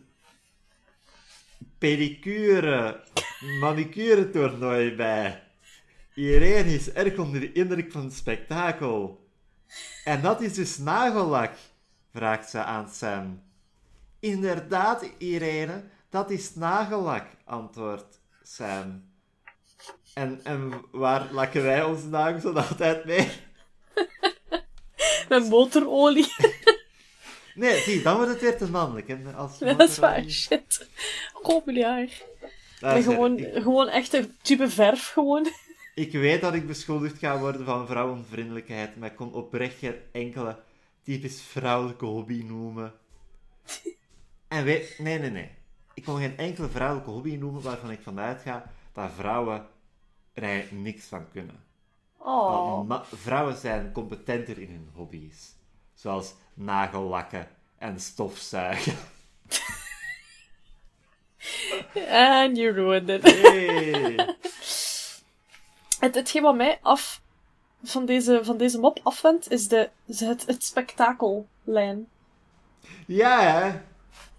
pedicure, 1.78 3.04
manicure 3.60 4.30
toernooi 4.30 4.94
bij. 4.94 5.42
Irene 6.14 6.74
is 6.74 6.92
erg 6.92 7.18
onder 7.18 7.40
de 7.40 7.52
indruk 7.52 7.92
van 7.92 8.04
het 8.04 8.12
spektakel. 8.14 9.26
En 10.04 10.22
dat 10.22 10.40
is 10.40 10.54
dus 10.54 10.78
nagellak, 10.78 11.54
vraagt 12.12 12.50
ze 12.50 12.62
aan 12.62 12.88
Sam. 12.88 13.42
Inderdaad, 14.20 15.08
Irene, 15.18 15.84
dat 16.08 16.30
is 16.30 16.54
nagellak, 16.54 17.26
antwoordt 17.44 18.20
Sam. 18.42 19.10
En, 20.14 20.40
en 20.44 20.84
waar 20.90 21.32
lakken 21.32 21.62
wij 21.62 21.84
onze 21.84 22.08
nagels 22.08 22.42
dan 22.42 22.56
altijd 22.56 23.04
mee? 23.04 23.30
Met 25.40 25.48
motorolie. 25.48 26.26
Nee, 27.54 27.80
zie, 27.80 28.02
dan 28.02 28.16
wordt 28.16 28.30
het 28.30 28.40
weer 28.40 28.56
te 28.56 28.70
mannelijk. 28.70 29.16
Als 29.36 29.58
dat 29.78 29.80
is 29.80 29.98
waar, 29.98 30.24
shit. 30.28 30.88
Kom 31.42 31.62
Maar 32.80 32.96
er- 32.96 33.02
gewoon, 33.02 33.38
ik, 33.38 33.62
gewoon 33.62 33.88
echt 33.88 34.12
een 34.12 34.36
type 34.42 34.70
verf, 34.70 35.08
gewoon. 35.08 35.46
ik 35.94 36.12
weet 36.12 36.40
dat 36.40 36.54
ik 36.54 36.66
beschuldigd 36.66 37.18
ga 37.18 37.38
worden 37.38 37.64
van 37.64 37.86
vrouwenvriendelijkheid, 37.86 38.96
maar 38.96 39.10
ik 39.10 39.16
kon 39.16 39.32
oprecht 39.32 39.78
geen 39.78 39.96
enkele 40.12 40.58
typisch 41.02 41.40
vrouwelijke 41.42 42.04
hobby 42.04 42.42
noemen. 42.46 42.92
En 44.48 44.64
weet... 44.64 44.98
Nee, 44.98 45.18
nee, 45.18 45.30
nee. 45.30 45.50
Ik 45.94 46.04
kon 46.04 46.18
geen 46.18 46.36
enkele 46.36 46.68
vrouwelijke 46.68 47.10
hobby 47.10 47.36
noemen 47.36 47.62
waarvan 47.62 47.90
ik 47.90 48.00
vanuit 48.02 48.42
ga 48.42 48.70
dat 48.92 49.10
vrouwen 49.16 49.66
er 50.32 50.64
niks 50.70 51.04
van 51.04 51.30
kunnen. 51.32 51.64
Oh. 52.24 52.88
Want 52.88 53.06
vrouwen 53.14 53.56
zijn 53.56 53.92
competenter 53.92 54.58
in 54.58 54.68
hun 54.68 54.90
hobby's. 54.94 55.54
Zoals 55.94 56.34
nagellakken 56.54 57.48
en 57.78 58.00
stofzuigen. 58.00 58.96
And 62.08 62.56
you 62.56 62.72
ruined 62.72 63.08
it. 63.08 63.22
Hey. 63.22 64.36
Het, 65.98 66.14
hetgeen 66.14 66.42
wat 66.42 66.56
mij 66.56 66.78
af 66.82 67.20
van 67.82 68.06
deze, 68.06 68.40
van 68.42 68.56
deze 68.56 68.78
mop 68.78 69.00
afwendt, 69.02 69.50
is 69.50 69.68
de, 69.68 69.90
het, 70.06 70.46
het 70.46 70.64
spektakellijn. 70.64 72.08
Ja, 73.06 73.40
hè? 73.40 73.80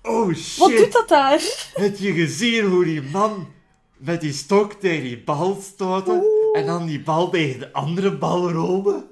Oh 0.02 0.34
shit! 0.34 0.58
Wat 0.58 0.70
doet 0.70 0.92
dat 0.92 1.08
daar? 1.08 1.42
Heb 1.74 1.98
je 1.98 2.14
gezien 2.14 2.66
hoe 2.66 2.84
die 2.84 3.02
man 3.02 3.54
met 3.98 4.22
die 4.22 4.34
stok 4.34 4.74
tegen 4.74 5.04
die 5.04 5.24
bal 5.24 5.56
stootte 5.62 6.43
en 6.54 6.66
dan 6.66 6.86
die 6.86 7.04
bal 7.04 7.30
tegen 7.30 7.60
de 7.60 7.74
andere 7.74 8.18
bal 8.18 8.52
rolde? 8.52 9.12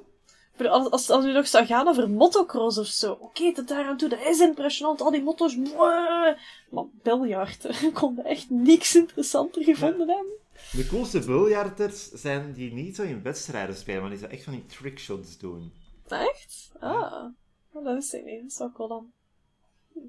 Als, 0.57 0.91
als, 0.91 1.09
als 1.09 1.25
u 1.25 1.31
nog 1.31 1.47
zou 1.47 1.65
gaan 1.65 1.87
over 1.87 2.09
motocross 2.09 2.77
of 2.77 2.87
zo. 2.87 3.11
Oké, 3.11 3.53
tot 3.53 3.67
daar 3.67 3.85
aan 3.85 3.97
toe, 3.97 4.09
dat 4.09 4.19
is 4.25 4.39
impressionant. 4.39 5.01
Al 5.01 5.11
die 5.11 5.23
motto's. 5.23 5.55
mwah. 5.55 6.37
Maar 6.69 6.85
biljart, 7.03 7.63
ik 7.83 7.93
kon 7.93 8.23
echt 8.23 8.49
niks 8.49 8.95
interessanter 8.95 9.63
gevonden 9.63 10.07
hebben. 10.07 10.39
De 10.71 10.87
coolste 10.87 11.19
biljarters 11.19 12.11
zijn 12.11 12.53
die 12.53 12.73
niet 12.73 12.95
zo 12.95 13.03
in 13.03 13.23
wedstrijden 13.23 13.75
spelen, 13.75 14.01
maar 14.01 14.09
die 14.09 14.19
zo 14.19 14.25
echt 14.25 14.43
van 14.43 14.53
die 14.53 14.65
trickshots 14.65 15.37
doen. 15.37 15.71
Echt? 16.07 16.71
Ah, 16.79 17.25
oh, 17.71 17.83
dat 17.83 17.97
is 17.97 18.13
ik 18.13 18.25
niet. 18.25 18.41
Dat 18.41 18.51
is 18.51 18.57
wel 18.57 18.71
cool 18.71 18.87
dan. 18.87 19.11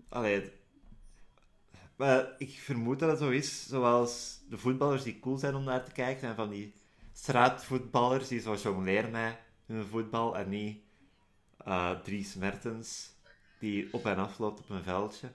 Allee, 0.09 0.53
maar 1.97 2.35
ik 2.39 2.51
vermoed 2.51 2.99
dat 2.99 3.11
het 3.11 3.19
zo 3.19 3.31
is, 3.31 3.67
zoals 3.67 4.41
de 4.49 4.59
voetballers 4.59 5.03
die 5.03 5.21
cool 5.21 5.37
zijn 5.37 5.55
om 5.55 5.65
naar 5.65 5.85
te 5.85 5.93
kijken, 5.93 6.21
zijn 6.21 6.35
van 6.35 6.51
die 6.51 6.73
straatvoetballers 7.23 8.29
die 8.29 8.41
zo 8.41 8.55
jongleren 8.63 9.11
met 9.11 9.37
hun 9.67 9.87
voetbal 9.87 10.37
en 10.37 10.49
niet 10.49 10.79
eh 11.57 11.91
Dries 11.91 12.35
Mertens 12.35 13.11
die 13.59 13.89
op 13.93 14.07
en 14.07 14.17
af 14.17 14.39
loopt 14.39 14.61
op 14.61 14.71
een 14.71 14.83
veldje. 14.83 15.33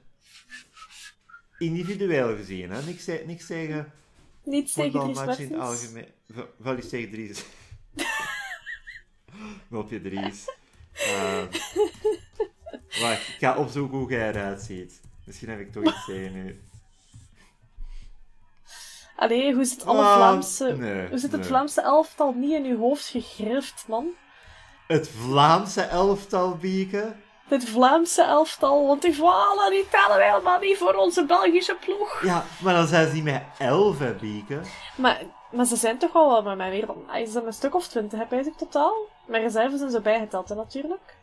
Individueel 1.58 2.36
gezien, 2.36 2.70
hè? 2.72 2.84
Niks, 2.84 3.06
niks 3.06 3.46
tegen 3.46 3.92
Niets 4.44 4.74
tegen 4.74 4.92
voetbalmatch 4.92 5.40
in 5.40 5.52
het 5.52 5.60
algemeen. 5.60 6.08
Wel- 6.58 6.78
iets 6.78 6.90
tegen 6.90 7.12
Dries. 7.12 7.46
Mopje 9.68 10.02
Dries. 10.08 10.46
Ehm 10.94 11.48
wacht, 13.00 13.28
ik 13.28 13.36
ga 13.40 13.58
opzoeken 13.58 13.98
hoe 13.98 14.10
jij 14.10 14.30
eruit 14.30 14.62
ziet. 14.62 15.02
Misschien 15.26 15.50
heb 15.50 15.60
ik 15.60 15.72
toch 15.72 15.84
iets 15.84 16.06
tegen 16.06 16.36
u. 16.36 16.62
Allee, 19.18 19.54
hoe 19.54 19.66
zit 19.66 19.86
alle 19.86 20.02
Ah, 20.04 20.16
Vlaamse... 20.16 20.76
nee, 20.78 21.08
hoe 21.10 21.18
zit 21.18 21.32
het 21.32 21.40
nee. 21.40 21.50
Vlaamse 21.50 21.82
elftal 21.82 22.32
niet 22.34 22.52
in 22.52 22.66
uw 22.66 22.78
hoofd 22.80 23.08
gegrift, 23.08 23.86
man? 23.88 24.08
Het 24.88 25.10
Vlaamse 25.10 25.82
elftal, 25.82 26.56
Bieke. 26.56 27.16
Dit 27.48 27.70
Vlaamse 27.70 28.24
elftal, 28.24 28.88
want 28.88 29.02
die 29.02 29.16
Vlaanderen 29.16 29.72
die 29.72 29.88
tellen 29.90 30.24
helemaal 30.30 30.60
niet 30.60 30.78
voor 30.78 30.94
onze 30.94 31.26
Belgische 31.26 31.76
ploeg. 31.86 32.22
Ja, 32.24 32.44
maar 32.62 32.74
dan 32.74 32.88
zijn 32.88 33.08
ze 33.08 33.14
niet 33.14 33.24
met 33.24 33.44
elf, 33.58 34.00
hè, 34.00 34.14
Bieke. 34.14 34.60
Maar, 34.96 35.22
maar 35.52 35.66
ze 35.66 35.76
zijn 35.76 35.98
toch 35.98 36.14
wel 36.14 36.30
wel 36.30 36.42
met 36.44 36.58
mij 36.58 36.70
meer 36.70 36.86
dan... 36.86 37.04
ah, 37.10 37.20
Is 37.20 37.32
dat 37.34 37.46
een 37.46 37.54
stuk 37.54 37.76
of 37.76 37.88
twintig, 37.88 38.20
heb 38.20 38.34
ik 38.34 38.58
totaal? 38.58 38.96
Mijn 39.26 39.44
reserves 39.44 39.80
zijn 39.80 39.92
zo 39.92 40.00
bijgeteld, 40.00 40.50
hè, 40.50 40.56
natuurlijk. 40.56 41.16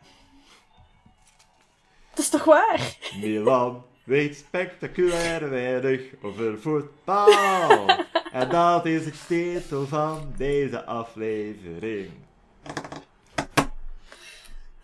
Dat 2.09 2.19
is 2.19 2.29
toch 2.29 2.43
waar? 2.43 2.95
Milan 3.21 3.83
weet 4.05 4.35
spectaculair 4.35 5.49
weinig 5.49 6.01
over 6.21 6.61
voetbal. 6.61 7.89
En 8.31 8.49
dat 8.49 8.85
is 8.85 9.03
de 9.03 9.13
titel 9.27 9.87
van 9.87 10.33
deze 10.37 10.85
aflevering. 10.85 12.11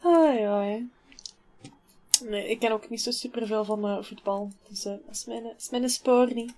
Ai, 0.03 0.41
ai. 0.43 0.89
Nee, 2.24 2.49
ik 2.49 2.59
ken 2.59 2.72
ook 2.72 2.89
niet 2.89 3.01
zo 3.01 3.11
superveel 3.11 3.65
van 3.65 3.88
eh, 3.88 4.03
voetbal. 4.03 4.51
Dus 4.69 4.86
eh, 4.86 4.93
dat 5.05 5.15
is 5.15 5.26
mijn, 5.26 5.53
is 5.57 5.69
mijn 5.69 5.89
spoor 5.89 6.34
niet. 6.34 6.53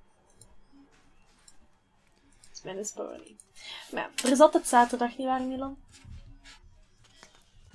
Dat 2.41 2.51
is 2.53 2.61
mijn 2.63 2.85
spoor 2.85 3.19
niet. 3.25 3.43
Maar 3.91 4.01
ja, 4.01 4.23
er 4.23 4.31
is 4.31 4.39
altijd 4.39 4.67
zaterdag, 4.67 5.17
niet 5.17 5.27
waar, 5.27 5.41
Milan? 5.41 5.77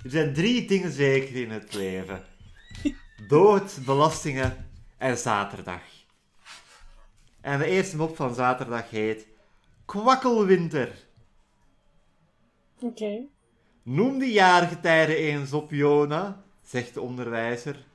Er 0.03 0.09
zijn 0.09 0.33
drie 0.33 0.67
dingen 0.67 0.91
zeker 0.91 1.35
in 1.35 1.51
het 1.51 1.73
leven. 1.73 2.23
Dood, 3.27 3.85
belastingen 3.85 4.68
en 4.99 5.17
zaterdag. 5.17 5.81
En 7.41 7.59
de 7.59 7.65
eerste 7.65 7.97
mop 7.97 8.15
van 8.15 8.33
zaterdag 8.33 8.89
heet 8.89 9.27
Kwakkelwinter. 9.85 11.07
Oké. 12.79 13.19
Noem 13.83 14.19
de 14.19 14.31
jaargetijden 14.31 15.15
eens 15.15 15.53
op, 15.53 15.71
Jona, 15.71 16.43
zegt 16.61 16.93
de 16.93 17.01
onderwijzer. 17.01 17.85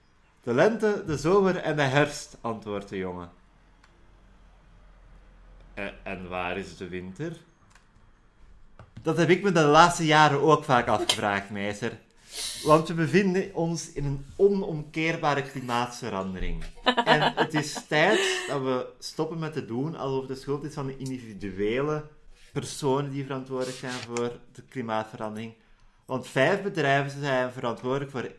De 0.43 0.55
lente, 0.55 1.03
de 1.07 1.17
zomer 1.17 1.57
en 1.57 1.77
de 1.77 1.83
herfst, 1.83 2.37
antwoordt 2.41 2.89
de 2.89 2.97
jongen. 2.97 3.31
"Eh, 5.75 5.87
en 6.03 6.29
waar 6.29 6.59
is 6.59 6.77
de 6.77 6.89
winter? 6.89 7.37
Dat 9.03 9.17
heb 9.17 9.29
ik 9.29 9.43
me 9.43 9.53
de 9.53 9.63
laatste 9.65 10.07
jaren 10.07 10.41
ook 10.41 10.65
vaak 10.65 10.87
afgevraagd, 10.87 11.51
meester. 11.51 11.99
Want 12.65 12.89
we 12.89 12.95
bevinden 12.95 13.55
ons 13.55 13.93
in 13.93 14.05
een 14.05 14.27
onomkeerbare 14.37 15.43
klimaatverandering. 15.43 16.65
En 17.05 17.33
het 17.35 17.55
is 17.55 17.87
tijd 17.89 18.45
dat 18.49 18.63
we 18.63 18.87
stoppen 18.99 19.39
met 19.39 19.53
te 19.53 19.65
doen 19.65 19.97
alsof 19.97 20.27
de 20.27 20.35
schuld 20.35 20.65
is 20.65 20.75
van 20.75 20.87
de 20.87 20.97
individuele 20.97 22.05
personen 22.53 23.11
die 23.11 23.25
verantwoordelijk 23.25 23.77
zijn 23.77 23.93
voor 23.93 24.39
de 24.53 24.63
klimaatverandering. 24.63 25.55
Want 26.05 26.27
vijf 26.27 26.63
bedrijven 26.63 27.21
zijn 27.21 27.53
verantwoordelijk 27.53 28.11
voor 28.11 28.33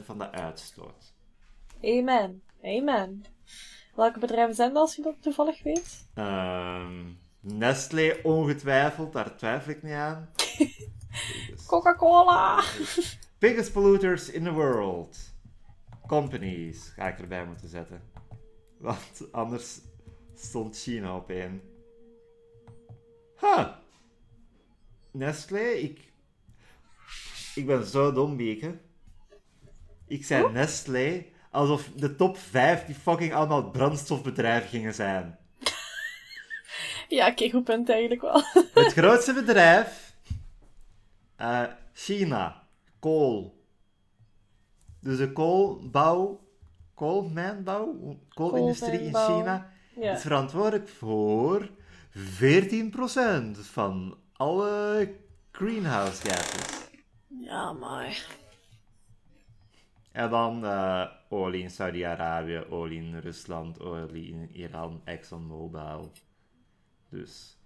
71% 0.00 0.04
van 0.04 0.18
de 0.18 0.30
uitstoot. 0.30 1.12
Amen. 1.84 2.42
Amen. 2.64 3.24
Welke 3.94 4.18
bedrijven 4.18 4.54
zijn 4.54 4.72
dat, 4.72 4.82
als 4.82 4.96
je 4.96 5.02
dat 5.02 5.14
toevallig 5.20 5.62
weet? 5.62 6.06
Ehm 6.14 7.21
Nestlé 7.44 8.20
ongetwijfeld, 8.22 9.12
daar 9.12 9.36
twijfel 9.36 9.70
ik 9.70 9.82
niet 9.82 9.92
aan. 9.92 10.30
Coca-Cola! 11.66 12.64
Biggest 13.38 13.72
polluters 13.72 14.30
in 14.30 14.44
the 14.44 14.52
world. 14.52 15.18
Companies 16.06 16.92
ga 16.96 17.08
ik 17.08 17.18
erbij 17.18 17.46
moeten 17.46 17.68
zetten. 17.68 18.02
Want 18.78 19.32
anders 19.32 19.80
stond 20.34 20.78
China 20.78 21.16
op 21.16 21.30
één. 21.30 21.62
Ha! 23.34 23.80
Nestlé, 25.10 25.60
ik... 25.60 26.12
Ik 27.54 27.66
ben 27.66 27.84
zo 27.84 28.12
dom, 28.12 28.36
Bieke. 28.36 28.78
Ik 30.06 30.24
zei 30.24 30.52
Nestlé 30.52 31.24
alsof 31.50 31.88
de 31.96 32.16
top 32.16 32.38
5 32.38 32.84
die 32.84 32.94
fucking 32.94 33.34
allemaal 33.34 33.70
brandstofbedrijven 33.70 34.68
gingen 34.68 34.94
zijn. 34.94 35.38
Ja, 37.12 37.28
oké, 37.28 37.50
goed 37.50 37.64
punt 37.64 37.88
eigenlijk 37.90 38.20
wel. 38.20 38.42
Het 38.84 38.92
grootste 39.02 39.32
bedrijf. 39.32 40.14
eh, 41.36 41.62
China. 41.92 42.66
Kool. 42.98 43.64
Dus 45.00 45.18
de 45.18 45.32
koolbouw. 45.32 46.40
Koolmijnbouw? 46.94 48.18
Koolindustrie 48.28 49.00
in. 49.00 49.14
China 49.14 49.70
ja. 50.00 50.12
is 50.12 50.20
verantwoordelijk 50.20 50.88
voor 50.88 51.68
95% 51.68 51.70
14% 52.18 53.60
van 53.60 54.18
alle 54.32 55.14
greenhouse 55.50 56.28
gases. 56.28 56.90
Ja, 57.26 57.72
maar... 57.72 58.26
En 60.12 60.30
dan 60.30 60.64
eh, 60.64 61.06
olie 61.28 61.62
in 61.62 61.70
Saudi-Arabië, 61.70 62.64
olie 62.70 63.02
in 63.02 63.18
Rusland, 63.18 63.80
olie 63.80 64.28
in 64.28 64.50
Iran, 64.52 65.00
ExxonMobil. 65.04 66.12
Dus. 67.12 67.56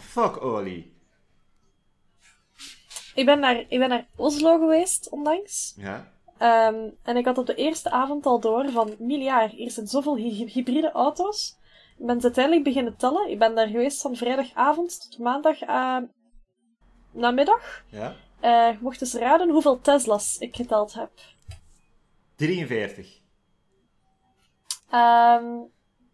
Fuck 0.00 0.42
olie. 0.42 0.92
Ik 3.14 3.26
ben 3.26 3.40
naar, 3.40 3.56
ik 3.68 3.78
ben 3.78 3.88
naar 3.88 4.06
Oslo 4.16 4.58
geweest, 4.58 5.08
onlangs. 5.08 5.74
Ja? 5.76 6.12
Ehm, 6.38 6.90
en 7.02 7.16
ik 7.16 7.24
had 7.24 7.38
op 7.38 7.46
de 7.46 7.54
eerste 7.54 7.90
avond 7.90 8.26
al 8.26 8.40
door 8.40 8.70
van, 8.70 8.94
miljaar, 8.98 9.48
hier 9.48 9.70
zijn 9.70 9.86
zoveel 9.86 10.16
hy- 10.16 10.46
hybride 10.46 10.92
auto's. 10.92 11.56
Ik 11.98 12.06
ben 12.06 12.16
ze 12.20 12.24
uiteindelijk 12.24 12.64
beginnen 12.64 12.96
tellen. 12.96 13.30
Ik 13.30 13.38
ben 13.38 13.54
daar 13.54 13.68
geweest 13.68 14.00
van 14.00 14.16
vrijdagavond 14.16 15.10
tot 15.10 15.18
maandag 15.18 15.62
uh, 15.62 15.98
namiddag. 17.10 17.84
Ja? 17.90 18.16
Je 18.40 18.78
mocht 18.80 19.00
eens 19.00 19.14
raden 19.14 19.50
hoeveel 19.50 19.80
Tesla's 19.80 20.38
ik 20.38 20.56
geteld 20.56 20.94
heb. 20.94 21.10
43. 22.36 23.20
Ehm 24.90 25.44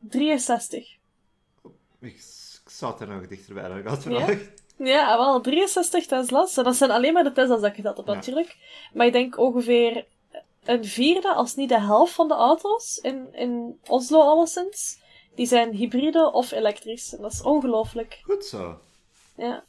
63. 0.01 0.97
Ik, 2.01 2.23
zat 2.67 3.01
er 3.01 3.09
nog 3.09 3.27
dichterbij 3.29 3.69
dan 3.69 3.79
ik 3.79 3.87
had 3.87 4.03
Ja? 4.05 4.11
verwacht. 4.11 4.59
Ja, 4.77 5.19
wel, 5.19 5.41
63 5.41 6.07
Tesla's. 6.07 6.57
En 6.57 6.65
dat 6.65 6.77
zijn 6.77 6.91
alleen 6.91 7.13
maar 7.13 7.25
de 7.25 7.33
Tesla's 7.33 7.61
dat 7.61 7.77
heb, 7.77 8.07
Ja. 8.07 8.15
natuurlijk. 8.15 8.57
Maar 8.93 9.07
ik 9.07 9.13
denk 9.13 9.39
ongeveer 9.39 10.05
een 10.65 10.85
vierde, 10.85 11.33
als 11.35 11.55
niet 11.55 11.69
de 11.69 11.81
helft 11.81 12.13
van 12.13 12.29
de 12.29 12.35
auto's 12.35 12.99
in, 13.03 13.35
in 13.35 13.79
Oslo 13.87 14.21
alleszins, 14.21 14.99
die 15.35 15.47
zijn 15.47 15.73
hybride 15.73 16.33
of 16.33 16.51
elektrisch. 16.53 17.15
En 17.15 17.23
dat 17.23 17.33
is 17.33 17.43
ongelooflijk. 17.43 18.21
Goed 18.23 18.45
zo. 18.45 18.79
Ja. 19.37 19.65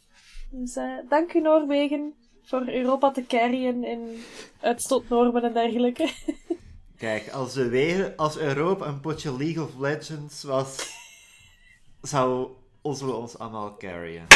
Dus 0.50 0.76
eh, 0.76 0.98
dank 1.10 1.34
u 1.34 1.40
Noorwegen 1.42 2.14
voor 2.44 2.68
Europa 2.68 3.12
te 3.12 3.26
carryen 3.26 3.84
in 3.84 4.24
uitstootnormen 4.62 5.44
en 5.44 5.54
dergelijke. 5.54 6.10
Kijk, 7.02 7.30
als, 7.30 7.54
de 7.54 7.70
wegen, 7.70 8.16
als 8.16 8.38
Europa 8.38 8.86
een 8.88 9.00
potje 9.00 9.38
League 9.38 9.64
of 9.64 9.78
Legends 9.80 10.44
was, 10.44 10.94
zou 12.02 12.52
Oslo 12.82 13.14
ons 13.14 13.38
allemaal 13.38 13.78
carryen. 13.78 14.28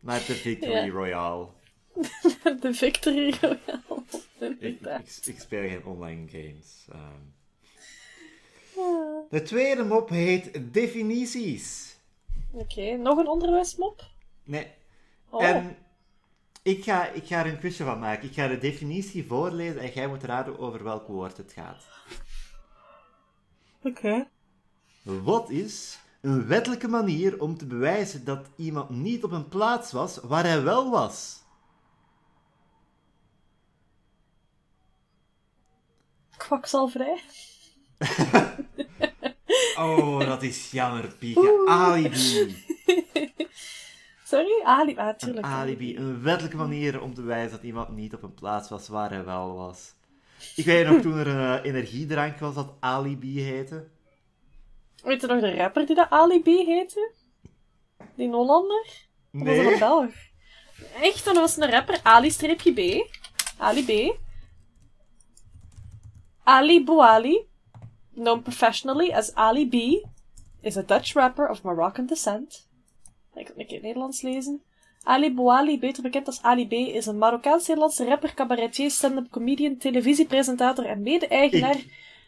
Naar 0.00 0.18
de 0.26 0.34
Victory 0.34 0.72
Ja. 0.72 0.88
Royale. 0.88 1.46
de 2.60 2.74
Victory 2.74 3.34
Royale. 3.40 4.02
Ik, 4.38 4.80
ik, 4.80 4.80
ik 5.24 5.40
speel 5.40 5.68
geen 5.68 5.84
online 5.84 6.28
games. 6.28 6.86
ehm. 6.92 7.20
De 9.30 9.42
tweede 9.42 9.84
mop 9.84 10.08
heet 10.08 10.74
definities. 10.74 11.96
Oké, 12.52 12.96
nog 12.96 13.18
een 13.18 13.28
onderwijsmop? 13.28 14.02
Nee. 14.44 14.66
Oh, 15.28 15.44
En 15.44 15.76
ik 16.62 16.84
ga, 16.84 17.08
ik 17.08 17.26
ga 17.26 17.38
er 17.38 17.46
een 17.46 17.58
quizje 17.58 17.84
van 17.84 17.98
maken. 17.98 18.28
Ik 18.28 18.34
ga 18.34 18.48
de 18.48 18.58
definitie 18.58 19.26
voorlezen 19.26 19.80
en 19.80 19.92
jij 19.92 20.08
moet 20.08 20.24
raden 20.24 20.58
over 20.58 20.84
welk 20.84 21.06
woord 21.06 21.36
het 21.36 21.52
gaat. 21.52 21.84
oké. 23.82 24.28
Wat 25.02 25.50
is 25.50 25.98
een 26.20 26.46
wettelijke 26.46 26.88
manier 26.88 27.40
om 27.40 27.56
te 27.56 27.66
bewijzen 27.66 28.24
dat 28.24 28.46
iemand 28.56 28.90
niet 28.90 29.24
op 29.24 29.30
een 29.32 29.48
plaats 29.48 29.92
was 29.92 30.16
waar 30.22 30.44
hij 30.44 30.62
wel 30.62 30.90
was? 30.90 31.42
Kwakzalverij. 36.36 37.20
Oh, 39.76 40.18
dat 40.18 40.42
is 40.42 40.70
jammer, 40.70 41.14
Pieke. 41.18 41.62
Alibi. 41.66 42.56
Sorry? 44.30 44.62
Ali, 44.64 44.96
ah, 44.96 45.06
Een 45.06 45.16
tuurlijk. 45.16 45.46
alibi. 45.46 45.96
Een 45.96 46.22
wettelijke 46.22 46.56
manier 46.56 47.00
om 47.00 47.14
te 47.14 47.20
bewijzen 47.20 47.50
dat 47.50 47.62
iemand 47.62 47.88
niet 47.88 48.14
op 48.14 48.22
een 48.22 48.34
plaats 48.34 48.68
was 48.68 48.88
waar 48.88 49.10
hij 49.10 49.24
wel 49.24 49.54
was. 49.54 49.94
Ik 50.56 50.64
weet 50.64 50.86
nog 50.86 51.00
toen 51.00 51.16
er 51.18 51.26
een 51.26 51.58
eh, 51.58 51.64
energiedrank 51.64 52.38
was 52.38 52.54
dat 52.54 52.72
alibi 52.80 53.40
heette. 53.40 53.88
Weet 55.02 55.20
je 55.20 55.26
nog 55.26 55.40
de 55.40 55.54
rapper 55.54 55.86
die 55.86 55.96
dat 55.96 56.10
Ali 56.10 56.42
B 56.42 56.46
heette? 56.46 57.12
Die 58.14 58.28
Hollander? 58.28 58.86
Of 59.32 59.40
was 59.42 59.56
dat 59.56 59.56
een 59.56 59.64
Nee. 59.64 59.78
Belg? 59.78 60.10
Echt, 61.00 61.24
dan 61.24 61.34
was 61.34 61.54
het 61.54 61.64
een 61.64 61.70
rapper 61.70 62.00
Ali-B. 62.02 63.08
Ali 63.58 63.84
B. 63.84 64.18
Ali 66.42 66.84
Bouali, 66.84 67.46
known 68.14 68.42
professionally 68.42 69.12
as 69.12 69.34
Ali 69.34 69.68
B, 69.68 70.06
is 70.60 70.76
a 70.76 70.82
Dutch 70.82 71.12
rapper 71.12 71.48
of 71.48 71.62
Moroccan 71.62 72.06
descent. 72.06 72.69
Ik 73.34 73.44
kan 73.46 73.54
een 73.56 73.66
keer 73.66 73.80
Nederlands 73.80 74.22
lezen. 74.22 74.62
Ali 75.02 75.34
Bouali, 75.34 75.78
beter 75.78 76.02
bekend 76.02 76.26
als 76.26 76.42
Ali 76.42 76.66
B, 76.66 76.72
is 76.72 77.06
een 77.06 77.18
Marokkaans-Nederlandse 77.18 78.04
rapper, 78.04 78.34
cabaretier, 78.34 78.90
stand-up 78.90 79.30
comedian, 79.30 79.76
televisiepresentator 79.76 80.84
en 80.84 81.02
mede-eigenaar 81.02 81.76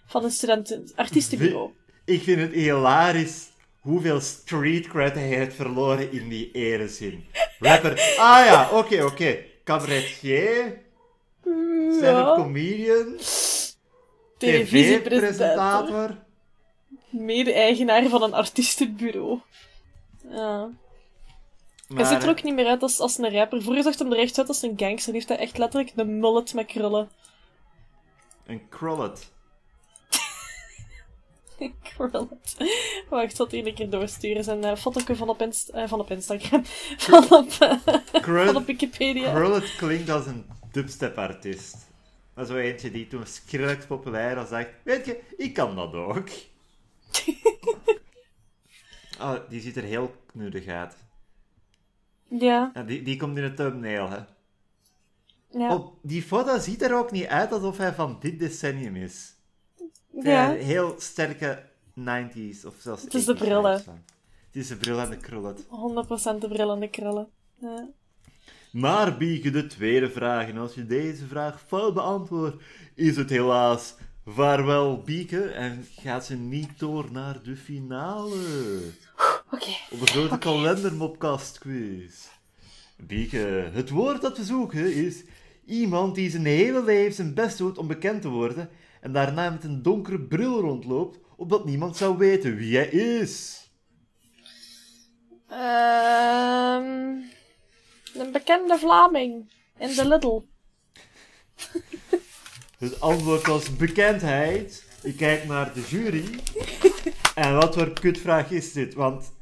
van 0.06 0.24
een 0.24 0.30
studenten-artiestenbureau. 0.30 1.70
Ik 2.04 2.22
vind 2.22 2.40
het 2.40 2.52
hilarisch 2.52 3.50
hoeveel 3.80 4.20
street 4.20 4.88
cred 4.88 5.14
hij 5.14 5.28
heeft 5.28 5.54
verloren 5.54 6.12
in 6.12 6.28
die 6.28 6.50
erezin. 6.50 7.24
Rapper. 7.58 7.92
Ah 8.18 8.44
ja, 8.46 8.68
oké, 8.72 9.04
oké. 9.04 9.38
Cabaretier. 9.64 10.80
Stand-up 11.90 12.34
comedian. 12.34 13.18
TV-presentator. 14.38 16.16
Mede-eigenaar 17.10 18.08
van 18.08 18.22
een 18.22 18.34
artiestenbureau. 18.34 19.40
Ja. 20.28 20.70
Hij 21.94 22.04
ziet 22.04 22.22
er 22.22 22.28
ook 22.28 22.42
niet 22.42 22.54
meer 22.54 22.66
uit 22.66 22.82
als, 22.82 23.00
als 23.00 23.18
een 23.18 23.32
rapper. 23.32 23.62
Vroeger 23.62 23.82
zag 23.82 23.98
hij 23.98 24.06
hem 24.06 24.16
er 24.16 24.22
echt 24.22 24.38
uit 24.38 24.48
als 24.48 24.62
een 24.62 24.74
gangster. 24.76 25.12
Die 25.12 25.20
heeft 25.20 25.28
hij 25.28 25.38
echt 25.38 25.58
letterlijk 25.58 25.92
een 25.96 26.20
mullet 26.20 26.54
met 26.54 26.66
krullen. 26.66 27.10
Een 28.46 28.68
krullet. 28.68 29.32
krullet. 31.82 32.28
Wacht, 33.08 33.24
ik 33.24 33.36
zal 33.36 33.46
het 33.46 33.54
een 33.54 33.74
keer 33.74 33.90
doorsturen. 33.90 34.44
Zijn 34.44 34.64
uh, 34.64 34.76
fotootje 34.76 35.16
van 35.16 35.28
op, 35.28 35.42
Inst 35.42 35.68
eh, 35.68 35.88
van 35.88 36.00
op 36.00 36.10
Instagram. 36.10 36.62
Van 36.96 37.30
op, 37.30 37.50
eh, 37.50 38.46
van 38.46 38.56
op 38.56 38.66
Wikipedia. 38.66 39.32
krullet 39.32 39.76
klinkt 39.76 40.10
als 40.10 40.26
een 40.26 40.46
dubstep-artiest. 40.72 41.76
Maar 42.34 42.44
zo 42.44 42.56
eentje 42.56 42.90
die 42.90 43.06
toen 43.06 43.26
Skrillex 43.26 43.86
populair 43.86 44.34
was, 44.34 44.48
dacht, 44.48 44.68
weet 44.84 45.06
je, 45.06 45.20
ik 45.36 45.54
kan 45.54 45.76
dat 45.76 45.94
ook. 45.94 46.28
oh, 49.20 49.34
die 49.48 49.60
ziet 49.60 49.76
er 49.76 49.82
heel 49.82 50.14
knuddig 50.26 50.66
uit. 50.66 50.96
Ja, 52.38 52.70
Ja, 52.74 52.82
die, 52.82 53.02
die 53.02 53.16
komt 53.16 53.36
in 53.36 53.42
de 53.42 53.54
thumbnail, 53.54 54.10
hè. 54.10 54.18
ja. 55.58 55.74
Op 55.74 55.94
die 56.02 56.22
foto 56.22 56.58
ziet 56.58 56.82
er 56.82 56.96
ook 56.96 57.10
niet 57.10 57.26
uit 57.26 57.52
alsof 57.52 57.76
hij 57.76 57.92
van 57.94 58.16
dit 58.20 58.38
decennium 58.38 58.96
is. 58.96 59.34
ja. 60.22 60.50
Heel 60.52 60.94
sterke 60.98 61.62
90s 62.00 62.66
of 62.66 62.74
zelfs 62.78 63.02
Het 63.02 63.14
is 63.14 63.24
de 63.24 63.34
80s 63.34 63.38
bril, 63.38 63.64
hè. 63.64 63.70
vibes 63.70 63.84
van. 63.84 64.02
Het 64.46 64.56
is 64.62 64.68
de 64.68 64.76
bril 64.76 65.00
en 65.00 65.10
de 65.10 65.16
krullet. 65.16 65.62
100% 65.64 66.38
de 66.38 66.48
bril 66.48 66.72
en 66.72 66.80
de 66.80 66.88
krullen. 66.90 67.28
Ja. 67.60 67.88
Maar 68.72 69.16
Bieke, 69.16 69.50
de 69.50 69.66
tweede 69.66 70.10
vraag. 70.10 70.48
En 70.48 70.56
als 70.58 70.74
je 70.74 70.86
deze 70.86 71.26
vraag 71.26 71.62
fout 71.66 71.94
beantwoordt, 71.94 72.62
is 72.94 73.16
het 73.16 73.30
helaas 73.30 73.94
vaarwel 74.26 75.02
Bieke 75.02 75.44
en 75.48 75.86
gaat 75.96 76.24
ze 76.24 76.36
niet 76.36 76.78
door 76.78 77.08
naar 77.12 77.42
de 77.42 77.56
finale. 77.56 78.80
Oké. 79.54 79.70
Op 79.90 80.00
de 80.00 80.06
grote 80.06 80.38
kalendermopkast 80.38 81.58
quiz. 81.58 82.28
Bieke, 82.96 83.70
het 83.72 83.90
woord 83.90 84.22
dat 84.22 84.36
we 84.36 84.44
zoeken 84.44 84.94
is 84.94 85.24
iemand 85.66 86.14
die 86.14 86.30
zijn 86.30 86.44
hele 86.44 86.84
leven 86.84 87.14
zijn 87.14 87.34
best 87.34 87.58
doet 87.58 87.78
om 87.78 87.86
bekend 87.86 88.22
te 88.22 88.28
worden 88.28 88.70
en 89.00 89.12
daarna 89.12 89.50
met 89.50 89.64
een 89.64 89.82
donkere 89.82 90.20
bril 90.20 90.60
rondloopt, 90.60 91.18
opdat 91.36 91.64
niemand 91.64 91.96
zou 91.96 92.18
weten 92.18 92.56
wie 92.56 92.76
hij 92.76 92.86
is. 92.86 93.60
Ehm 95.48 97.12
een 98.14 98.32
bekende 98.32 98.78
Vlaming. 98.78 99.50
In 99.78 99.94
de 99.94 100.08
Lidl. 100.08 100.42
Het 102.78 103.00
antwoord 103.00 103.46
was 103.46 103.76
bekendheid. 103.76 104.84
Ik 105.02 105.16
kijk 105.16 105.44
naar 105.44 105.74
de 105.74 105.80
jury. 105.80 106.24
En 107.34 107.54
wat 107.54 107.74
voor 107.74 107.92
kutvraag 107.92 108.50
is 108.50 108.72
dit? 108.72 108.94
Want 108.94 109.32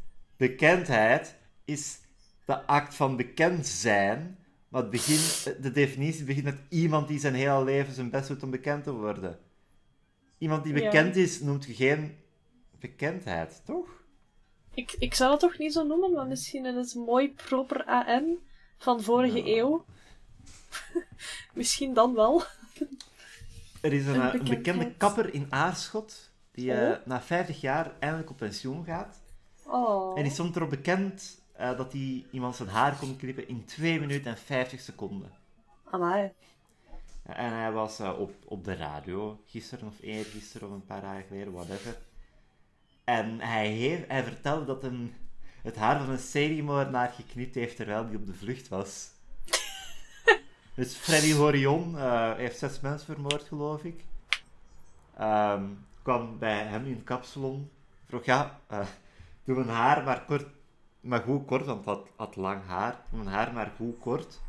bekendheid 0.40 1.36
is 1.64 1.98
de 2.44 2.66
act 2.66 2.94
van 2.94 3.16
bekend 3.16 3.66
zijn. 3.66 4.38
Maar 4.68 4.80
het 4.82 4.90
begin, 4.90 5.52
de 5.62 5.70
definitie 5.70 6.24
begint 6.24 6.44
met 6.44 6.58
iemand 6.68 7.08
die 7.08 7.18
zijn 7.18 7.34
hele 7.34 7.64
leven 7.64 7.94
zijn 7.94 8.10
best 8.10 8.28
doet 8.28 8.42
om 8.42 8.50
bekend 8.50 8.84
te 8.84 8.92
worden. 8.92 9.38
Iemand 10.38 10.64
die 10.64 10.74
Ja. 10.74 10.80
bekend 10.82 11.16
is, 11.16 11.40
noemt 11.40 11.64
je 11.64 11.74
geen 11.74 12.16
bekendheid, 12.78 13.62
toch? 13.64 13.88
Ik, 14.74 14.92
ik 14.98 15.14
zou 15.14 15.30
dat 15.30 15.40
toch 15.40 15.58
niet 15.58 15.72
zo 15.72 15.82
noemen, 15.86 16.12
maar 16.12 16.26
misschien 16.26 16.66
is 16.66 16.74
het 16.74 16.94
mooi 17.06 17.32
proper 17.34 17.84
AN 17.84 18.38
van 18.78 19.02
vorige 19.02 19.56
eeuw. 19.56 19.84
misschien 21.54 21.94
dan 21.94 22.14
wel. 22.14 22.42
Er 23.80 23.92
is 23.92 24.06
een, 24.06 24.14
Een 24.14 24.20
eh, 24.20 24.34
een 24.34 24.44
bekende 24.44 24.94
kapper 24.96 25.34
in 25.34 25.46
Aarschot. 25.50 26.30
die 26.52 26.70
Oh. 26.72 26.78
eh, 26.90 26.96
na 27.04 27.22
50 27.22 27.60
jaar 27.60 27.92
eindelijk 27.98 28.30
op 28.30 28.36
pensioen 28.36 28.84
gaat. 28.84 29.19
Oh. 29.70 30.16
En 30.18 30.22
die 30.22 30.32
stond 30.32 30.56
erop 30.56 30.70
bekend 30.70 31.42
eh, 31.52 31.76
dat 31.76 31.92
hij 31.92 32.24
iemand 32.30 32.56
zijn 32.56 32.68
haar 32.68 32.96
kon 32.96 33.16
knippen 33.16 33.48
in 33.48 33.64
2 33.64 34.00
minuten 34.00 34.30
en 34.30 34.38
50 34.38 34.80
seconden. 34.80 35.32
Amai. 35.90 36.32
En 37.22 37.52
hij 37.52 37.72
was 37.72 37.98
eh, 37.98 38.18
op, 38.18 38.32
op 38.44 38.64
de 38.64 38.74
radio, 38.74 39.40
gisteren 39.46 39.86
of 39.86 40.00
eergisteren 40.00 40.68
of 40.68 40.74
een 40.74 40.84
paar 40.84 41.00
dagen 41.00 41.24
geleden, 41.28 41.52
whatever. 41.52 41.98
En 43.04 43.40
hij, 43.40 43.68
heeft, 43.68 44.08
hij 44.08 44.22
vertelde 44.22 44.64
dat 44.64 44.84
een, 44.84 45.14
het 45.62 45.76
haar 45.76 45.98
van 45.98 46.10
een 46.10 46.18
seriemoordenaar 46.18 47.08
geknipt 47.08 47.54
heeft 47.54 47.76
terwijl 47.76 48.06
hij 48.06 48.14
op 48.14 48.26
de 48.26 48.34
vlucht 48.34 48.68
was. 48.68 49.08
dus 50.74 50.94
Freddy 50.94 51.32
Horion 51.32 51.98
eh, 51.98 52.34
heeft 52.34 52.58
zes 52.58 52.80
mensen 52.80 53.14
vermoord, 53.14 53.42
geloof 53.42 53.84
ik. 53.84 54.04
Ehm, 55.16 55.64
kwam 56.02 56.38
bij 56.38 56.62
hem 56.62 56.86
in 56.86 56.94
het 56.94 57.04
kapsalon. 57.04 57.70
Vroeg, 58.06 58.24
ja, 58.24 58.60
doe 59.54 59.64
mijn 59.64 59.76
haar 59.76 60.04
maar 60.04 60.24
kort, 60.24 60.46
maar 61.00 61.20
goed 61.20 61.46
kort, 61.46 61.66
want 61.66 61.84
het 61.84 61.98
had, 62.16 62.36
lang 62.36 62.60
haar. 62.66 62.96
Doe 63.10 63.22
mijn 63.22 63.34
haar 63.34 63.52
maar 63.52 63.72
goed 63.76 63.98
kort. 63.98 64.40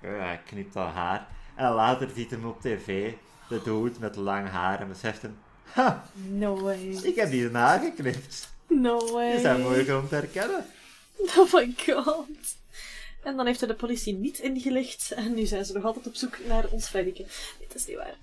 Hij 0.00 0.40
knipt 0.46 0.72
dat 0.72 0.92
haar. 0.92 1.28
En 1.54 1.70
later 1.72 2.10
ziet 2.14 2.30
hem 2.30 2.44
op 2.46 2.60
tv, 2.60 3.12
de 3.48 3.60
dude 3.64 3.92
met 4.00 4.16
lang 4.16 4.48
haar, 4.48 4.80
en 4.80 4.88
beseft 4.88 5.22
hem, 5.22 5.38
ha, 5.62 6.04
No 6.28 6.60
way. 6.60 6.98
ik 7.02 7.14
heb 7.16 7.30
die 7.30 7.50
nageknipt. 7.50 8.52
No 8.66 9.12
way. 9.12 9.30
Die 9.30 9.40
zijn 9.40 9.60
moeilijker 9.60 9.98
om 9.98 10.08
te 10.08 10.14
herkennen. 10.14 10.66
Oh 11.36 11.52
my 11.52 11.74
god. 11.86 12.26
En 13.22 13.36
dan 13.36 13.46
heeft 13.46 13.60
hij 13.60 13.68
de 13.68 13.74
politie 13.74 14.14
niet 14.14 14.38
ingelicht. 14.38 15.10
En 15.10 15.34
nu 15.34 15.46
zijn 15.46 15.64
ze 15.64 15.72
nog 15.72 15.84
altijd 15.84 16.06
op 16.06 16.14
zoek 16.14 16.38
naar 16.48 16.68
ons 16.70 16.88
Freddyke. 16.88 17.26
Dat 17.68 17.74
is 17.76 17.86
niet 17.86 17.96
waar. 17.96 18.16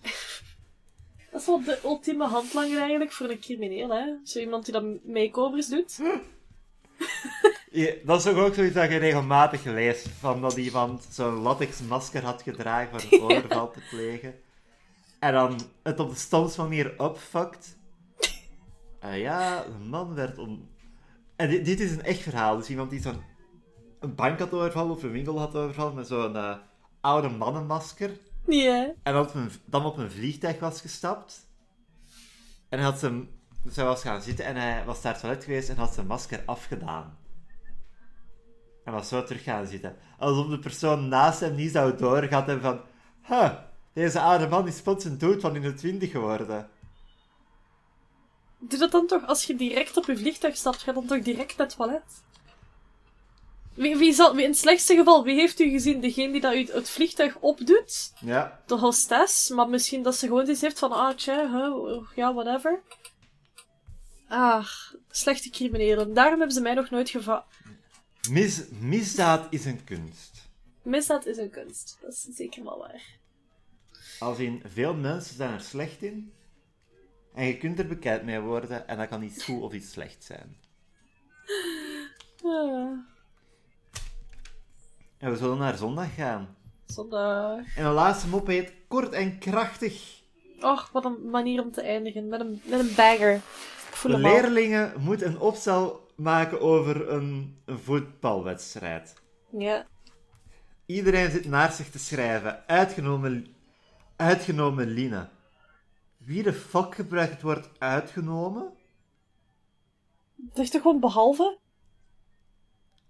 Dat 1.32 1.42
is 1.42 1.48
wel 1.48 1.64
de 1.64 1.80
ultieme 1.84 2.28
handlanger 2.28 2.80
eigenlijk 2.80 3.12
voor 3.12 3.30
een 3.30 3.40
crimineel, 3.40 3.90
hè? 3.90 4.06
Zo 4.24 4.40
iemand 4.40 4.66
die 4.66 4.74
dan 4.74 5.00
makeovers 5.04 5.68
doet. 5.68 6.00
Ja, 7.72 7.92
dat 8.04 8.18
is 8.18 8.24
toch 8.24 8.44
ook 8.44 8.54
zoiets 8.54 8.74
dat 8.74 8.92
je 8.92 8.98
regelmatig 8.98 9.64
leest, 9.64 10.10
van 10.10 10.42
dat 10.42 10.58
iemand 10.58 11.08
zo'n 11.12 11.34
latex 11.34 11.82
masker 11.82 12.24
had 12.24 12.42
gedragen 12.42 13.00
voor 13.00 13.12
een 13.12 13.22
overval 13.38 13.72
te 13.72 13.80
plegen. 13.90 14.36
En 15.20 15.34
dan 15.34 15.60
het 15.84 16.00
op 16.00 16.10
de 16.10 16.16
stomste 16.16 16.62
manier 16.62 16.94
opfuckt. 16.98 17.78
Eh, 19.00 19.20
ja, 19.20 19.66
een 19.66 19.90
man 19.90 20.14
werd 20.14 20.38
om... 20.38 20.70
En 21.36 21.50
dit, 21.50 21.66
dit 21.66 21.80
is 21.80 21.92
een 21.92 22.04
echt 22.04 22.20
verhaal, 22.20 22.58
dus 22.58 22.70
iemand 22.70 22.90
die 22.90 23.02
zo'n 23.02 23.22
een 24.00 24.16
bank 24.16 24.40
had 24.40 24.54
overvallen 24.54 24.96
of 24.96 25.04
een 25.04 25.12
winkel 25.12 25.40
had 25.40 25.56
overvallen 25.56 25.96
met 25.96 26.08
zo'n 26.08 26.36
eh, 26.36 26.56
oude 27.02 27.30
mannenmasker. 27.30 28.12
Ja. 28.48 28.94
En 29.04 29.18
op 29.18 29.34
een, 29.34 29.52
dan 29.66 29.86
op 29.86 29.98
een 29.98 30.12
vliegtuig 30.12 30.60
was 30.60 30.82
gestapt. 30.82 31.48
En 32.70 32.80
had 32.80 33.00
zijn... 33.00 33.36
Was 33.76 34.02
gaan 34.02 34.22
zitten 34.22 34.46
en 34.46 34.56
hij 34.56 34.86
was 34.86 35.02
naar 35.02 35.12
het 35.12 35.22
toilet 35.22 35.44
geweest 35.44 35.70
en 35.70 35.76
had 35.76 35.94
zijn 35.94 36.08
masker 36.08 36.44
afgedaan. 36.46 37.18
En 38.84 38.94
was 38.94 39.08
zo 39.08 39.24
terug 39.24 39.44
gaan 39.44 39.68
zitten. 39.68 39.96
Alsof 40.18 40.48
de 40.48 40.60
persoon 40.60 41.08
naast 41.08 41.40
hem 41.40 41.56
niet 41.56 41.72
zou 41.72 41.98
doorgehad 41.98 42.46
hebben 42.48 42.66
van... 42.66 42.82
Huh, 43.28 43.54
deze 43.94 44.20
oude 44.20 44.48
man 44.48 44.68
is 44.68 44.82
plots 44.82 45.06
een 45.06 45.18
dood 45.18 45.42
van 45.42 45.56
in 45.56 45.62
de 45.62 45.74
twintig 45.74 46.12
geworden. 46.12 46.70
Doe 48.60 48.80
dat 48.80 48.92
dan 48.92 49.08
toch 49.08 49.28
als 49.28 49.44
je 49.44 49.56
direct 49.56 49.98
op 49.98 50.06
je 50.06 50.18
vliegtuig 50.18 50.56
stapt, 50.56 50.82
ga 50.82 50.92
dan 50.92 51.06
toch 51.06 51.22
direct 51.22 51.58
naar 51.58 51.68
het 51.68 51.76
toilet? 51.76 52.24
Wie, 53.78 53.98
wie 53.98 54.14
zal, 54.14 54.36
wie, 54.36 54.44
in 54.44 54.50
het 54.50 54.60
slechtste 54.60 54.96
geval, 54.96 55.24
wie 55.24 55.36
heeft 55.36 55.60
u 55.60 55.70
gezien? 55.70 56.02
Degene 56.02 56.32
die 56.32 56.42
dat 56.42 56.54
u 56.54 56.66
het 56.72 56.90
vliegtuig 56.90 57.38
opdoet? 57.40 58.14
Ja. 58.20 58.62
De 58.66 58.76
hostess? 58.76 59.50
Maar 59.50 59.70
misschien 59.70 60.04
dat 60.04 60.16
ze 60.16 60.28
gewoon 60.28 60.50
iets 60.50 60.62
heeft 60.62 60.80
van, 60.80 60.92
ah, 60.92 61.16
tja, 61.16 61.52
huh, 61.52 62.02
ja, 62.16 62.34
whatever. 62.34 62.82
Ah, 64.28 64.68
slechte 65.10 65.50
criminelen. 65.50 66.14
Daarom 66.14 66.38
hebben 66.38 66.56
ze 66.56 66.62
mij 66.62 66.74
nog 66.74 66.90
nooit 66.90 67.10
gevat. 67.10 67.46
Mis, 68.30 68.64
misdaad 68.70 69.48
is 69.50 69.66
een 69.66 69.84
kunst. 69.84 70.50
Misdaad 70.84 71.26
is 71.26 71.38
een 71.38 71.50
kunst. 71.50 71.98
Dat 72.02 72.12
is 72.12 72.22
zeker 72.22 72.64
wel 72.64 72.78
waar. 72.78 73.04
Als 74.20 74.40
in 74.40 74.62
veel 74.66 74.94
mensen 74.94 75.36
zijn 75.36 75.54
er 75.54 75.62
slecht 75.62 76.02
in. 76.02 76.34
En 77.34 77.46
je 77.46 77.58
kunt 77.58 77.80
er 77.80 77.88
bekend 77.88 78.24
mee 78.24 78.40
worden 78.40 78.88
en 78.88 78.98
dat 78.98 79.08
kan 79.08 79.24
iets 79.24 79.44
goed 79.44 79.62
of 79.62 79.74
iets 79.74 79.92
slecht 79.92 80.24
zijn. 80.24 80.58
Ah, 82.44 82.98
En 85.18 85.32
we 85.32 85.38
zullen 85.38 85.58
naar 85.58 85.78
zondag 85.78 86.16
gaan. 86.16 86.56
zondag. 86.86 87.76
En 87.76 87.84
de 87.84 87.90
laatste 87.90 88.28
mop 88.28 88.48
heet 88.48 88.74
kort 88.88 89.12
en 89.14 89.40
krachtig. 89.40 90.22
Och, 90.62 90.90
wat 90.92 91.06
een 91.06 91.30
manier 91.30 91.62
om 91.62 91.72
te 91.72 91.82
eindigen. 91.82 92.28
Met 92.28 92.40
een, 92.40 92.62
met 92.66 92.80
een 92.80 92.96
bagger. 92.96 93.42
De 94.04 94.18
leerlingen 94.18 94.94
moeten 94.98 95.28
een 95.28 95.40
opstel 95.40 96.08
maken 96.16 96.62
over 96.62 97.10
een, 97.10 97.58
een 97.66 97.80
voetbalwedstrijd. 97.80 99.14
Ja. 99.58 99.86
Iedereen 100.86 101.32
zit 101.32 101.46
naar 101.46 101.72
zich 101.72 101.90
te 101.90 102.00
schrijven, 102.00 102.68
uitgenomen, 102.68 103.56
uitgenomen 104.16 104.88
Lina. 104.88 105.30
Wie 106.18 106.44
de 106.44 106.54
fuck 106.54 106.96
gebruikt 106.96 107.32
het 107.32 107.42
woord 107.42 107.70
uitgenomen? 107.80 108.74
Dat 110.36 110.58
is 110.64 110.70
toch 110.70 110.82
gewoon 110.82 111.00
behalve? 111.00 111.58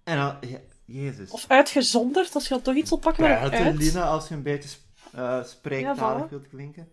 En 0.03 0.17
dan, 0.17 0.49
ja, 0.49 0.59
jezus. 0.88 1.29
Of 1.31 1.45
uitgezonderd, 1.47 2.35
als 2.35 2.43
je 2.43 2.49
dan 2.49 2.61
toch 2.63 2.75
iets 2.75 2.89
wil 2.89 2.99
pakken 2.99 3.23
met 3.23 3.51
uit. 3.53 3.75
Lina, 3.75 4.03
als 4.03 4.27
je 4.27 4.33
een 4.35 4.43
beetje 4.43 4.69
sp- 4.69 4.85
eh, 5.13 5.43
spreektalig 5.43 6.21
Ja, 6.21 6.29
wilt 6.29 6.47
klinken. 6.47 6.89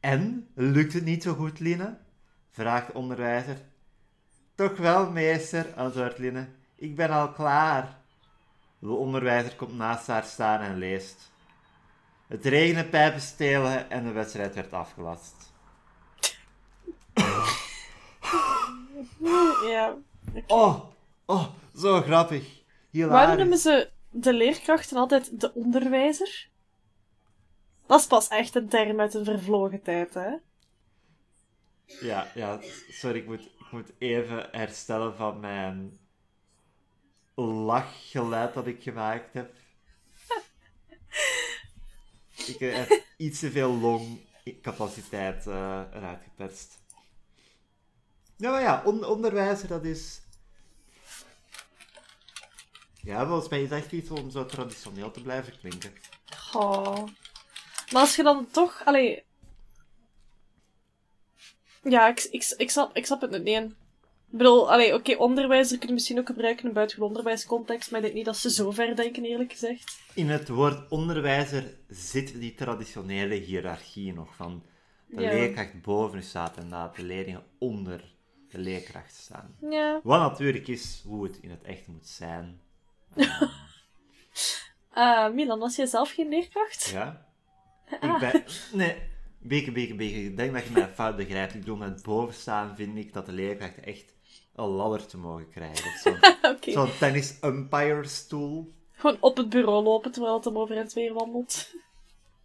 En, 0.00 0.48
lukt 0.54 0.92
het 0.92 1.04
niet 1.04 1.22
zo 1.22 1.34
goed, 1.34 1.60
Lina? 1.60 1.98
Vraagt 2.50 2.86
de 2.86 2.92
onderwijzer. 2.94 3.56
Toch 4.54 4.76
wel, 4.76 5.10
meester, 5.10 5.74
antwoordt 5.76 6.18
Lina. 6.18 6.48
Ik 6.76 6.96
ben 6.96 7.10
al 7.10 7.32
klaar. 7.32 7.98
De 8.78 8.88
onderwijzer 8.88 9.56
komt 9.56 9.76
naast 9.76 10.06
haar 10.06 10.24
staan 10.24 10.60
en 10.60 10.78
leest. 10.78 11.32
Het 12.26 12.44
regende 12.44 12.84
pijpen 12.84 13.20
stelen 13.20 13.90
en 13.90 14.04
de 14.04 14.12
wedstrijd 14.12 14.54
werd 14.54 14.72
afgelast. 14.72 15.52
Ja. 19.66 19.94
Oh, 20.46 20.84
oh, 21.26 21.44
zo 21.76 22.00
grappig. 22.00 22.62
Waarom 22.94 23.36
noemen 23.36 23.58
ze 23.58 23.90
de 24.10 24.32
leerkrachten 24.32 24.96
altijd 24.96 25.40
de 25.40 25.54
onderwijzer? 25.54 26.48
Dat 27.86 28.00
is 28.00 28.06
pas 28.06 28.28
echt 28.28 28.54
een 28.54 28.68
term 28.68 29.00
uit 29.00 29.14
een 29.14 29.24
vervlogen 29.24 29.82
tijd, 29.82 30.14
hè? 30.14 30.34
Ja, 32.00 32.30
ja, 32.34 32.60
sorry, 32.88 33.18
ik 33.18 33.26
moet, 33.26 33.40
ik 33.40 33.70
moet 33.70 33.90
even 33.98 34.48
herstellen 34.50 35.16
van 35.16 35.40
mijn 35.40 35.98
lachgeluid 37.34 38.54
dat 38.54 38.66
ik 38.66 38.82
gemaakt 38.82 39.32
heb. 39.32 39.54
Ik 42.46 42.58
heb 42.58 43.02
iets 43.16 43.40
te 43.40 43.50
veel 43.50 43.72
longcapaciteit 43.74 45.46
eh 45.46 45.82
eruit 45.94 46.18
geperst. 46.24 46.78
Ja, 48.36 48.50
maar 48.50 48.62
ja, 48.62 48.82
on- 48.84 49.04
onderwijzer, 49.04 49.68
dat 49.68 49.84
is... 49.84 50.20
Ja, 53.04 53.26
volgens 53.26 53.48
mij 53.48 53.62
is 53.62 53.70
echt 53.70 53.92
iets 53.92 54.10
om 54.10 54.30
zo 54.30 54.46
traditioneel 54.46 55.10
te 55.10 55.22
blijven 55.22 55.58
klinken. 55.58 55.92
Oh. 56.52 57.04
Maar 57.92 58.00
als 58.00 58.16
je 58.16 58.22
dan 58.22 58.46
toch... 58.50 58.82
Allee... 58.84 59.22
Ja, 61.82 62.08
ik, 62.08 62.22
ik, 62.30 62.54
ik, 62.56 62.70
snap, 62.70 62.96
ik 62.96 63.06
snap 63.06 63.20
het 63.20 63.42
niet. 63.42 63.62
Ik 64.34 64.40
bedoel, 64.40 64.70
allee, 64.72 64.94
oké, 64.94 65.16
onderwijzer 65.16 65.78
kun 65.78 65.88
je 65.88 65.94
misschien 65.94 66.18
ook 66.18 66.26
gebruiken 66.26 66.62
in 66.62 66.68
een 66.68 66.74
buitengewoon 66.74 67.10
onderwijscontext, 67.10 67.90
maar 67.90 67.98
ik 68.00 68.04
denk 68.04 68.16
niet 68.16 68.24
dat 68.24 68.36
ze 68.36 68.50
zo 68.50 68.70
ver 68.70 68.96
denken, 68.96 69.24
eerlijk 69.24 69.52
gezegd. 69.52 69.98
In 70.14 70.28
het 70.28 70.48
woord 70.48 70.90
onderwijzer 70.90 71.74
zit 71.88 72.40
die 72.40 72.54
traditionele 72.54 73.34
hiërarchie 73.34 74.12
nog 74.12 74.34
van 74.34 74.62
de 75.06 75.20
Ja. 75.22 75.30
leerkracht 75.32 75.82
boven 75.82 76.22
staat 76.22 76.56
en 76.56 76.68
dat 76.68 76.96
de 76.96 77.02
leerlingen 77.02 77.44
onder 77.58 78.14
de 78.48 78.58
leerkracht 78.58 79.14
staan. 79.14 79.56
Ja. 79.70 80.00
Wat 80.02 80.20
natuurlijk 80.20 80.68
is 80.68 81.02
hoe 81.06 81.24
het 81.24 81.38
in 81.40 81.50
het 81.50 81.62
echt 81.62 81.86
moet 81.86 82.06
zijn. 82.06 82.60
Eh, 84.94 85.30
Milan, 85.30 85.58
was 85.58 85.76
jij 85.76 85.86
zelf 85.86 86.10
geen 86.10 86.28
leerkracht? 86.28 86.88
Ja? 86.88 87.26
Ah. 88.00 88.12
Ik 88.12 88.18
ben... 88.18 88.44
Nee, 88.72 88.96
beke, 89.38 89.72
beke, 89.72 89.94
beke. 89.94 90.24
Ik 90.24 90.36
denk 90.36 90.52
dat 90.54 90.64
je 90.64 90.70
mij 90.70 90.88
fout 90.88 91.16
begrijpt. 91.16 91.54
Ik 91.54 91.60
bedoel, 91.60 91.76
met 91.76 92.02
boven 92.02 92.34
staan 92.34 92.76
vind 92.76 92.96
ik 92.96 93.12
dat 93.12 93.26
de 93.26 93.32
leerkrachten 93.32 93.84
echt 93.84 94.14
een 94.54 94.64
ladder 94.64 95.06
te 95.06 95.18
mogen 95.18 95.48
krijgen. 95.48 95.98
Zo'n 95.98 96.18
Oké. 96.52 96.70
zo'n 96.70 96.98
tennis-umpire-stoel. 96.98 98.74
Gewoon 98.92 99.16
op 99.20 99.36
het 99.36 99.48
bureau 99.48 99.82
lopen 99.82 100.12
terwijl 100.12 100.34
het 100.34 100.44
hem 100.44 100.58
over 100.58 100.76
het 100.76 100.92
weer 100.92 101.12
wandelt. 101.12 101.74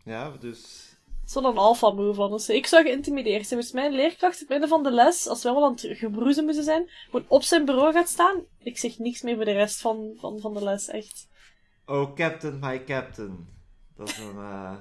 Ja, 0.03 0.29
dus... 0.39 0.88
Zo'n 1.29 1.57
alpha 1.57 1.89
move 1.91 2.21
anders. 2.21 2.49
Ik 2.49 2.65
zou 2.65 2.83
geïntimideerd 2.83 3.47
zijn. 3.47 3.59
Dus 3.59 3.71
mijn 3.71 3.91
leerkracht 3.93 4.33
op 4.33 4.39
het 4.39 4.49
midden 4.49 4.69
van 4.69 4.83
de 4.83 4.91
les, 4.91 5.27
als 5.27 5.43
we 5.43 5.51
wel 5.51 5.65
aan 5.65 5.71
het 5.71 5.87
gebroezen 5.97 6.45
moeten 6.45 6.63
zijn, 6.63 6.89
gewoon 7.09 7.25
op 7.27 7.43
zijn 7.43 7.65
bureau 7.65 7.93
gaat 7.93 8.09
staan. 8.09 8.43
Ik 8.59 8.77
zeg 8.77 8.97
niks 8.97 9.21
meer 9.21 9.35
voor 9.35 9.45
de 9.45 9.51
rest 9.51 9.81
van, 9.81 10.13
van, 10.19 10.39
van 10.39 10.53
de 10.53 10.63
les, 10.63 10.87
echt. 10.87 11.27
Oh, 11.85 12.13
Captain, 12.15 12.59
my 12.59 12.83
Captain. 12.83 13.47
Dat 13.95 14.09
is 14.09 14.17
een... 14.17 14.37
eh, 14.37 14.77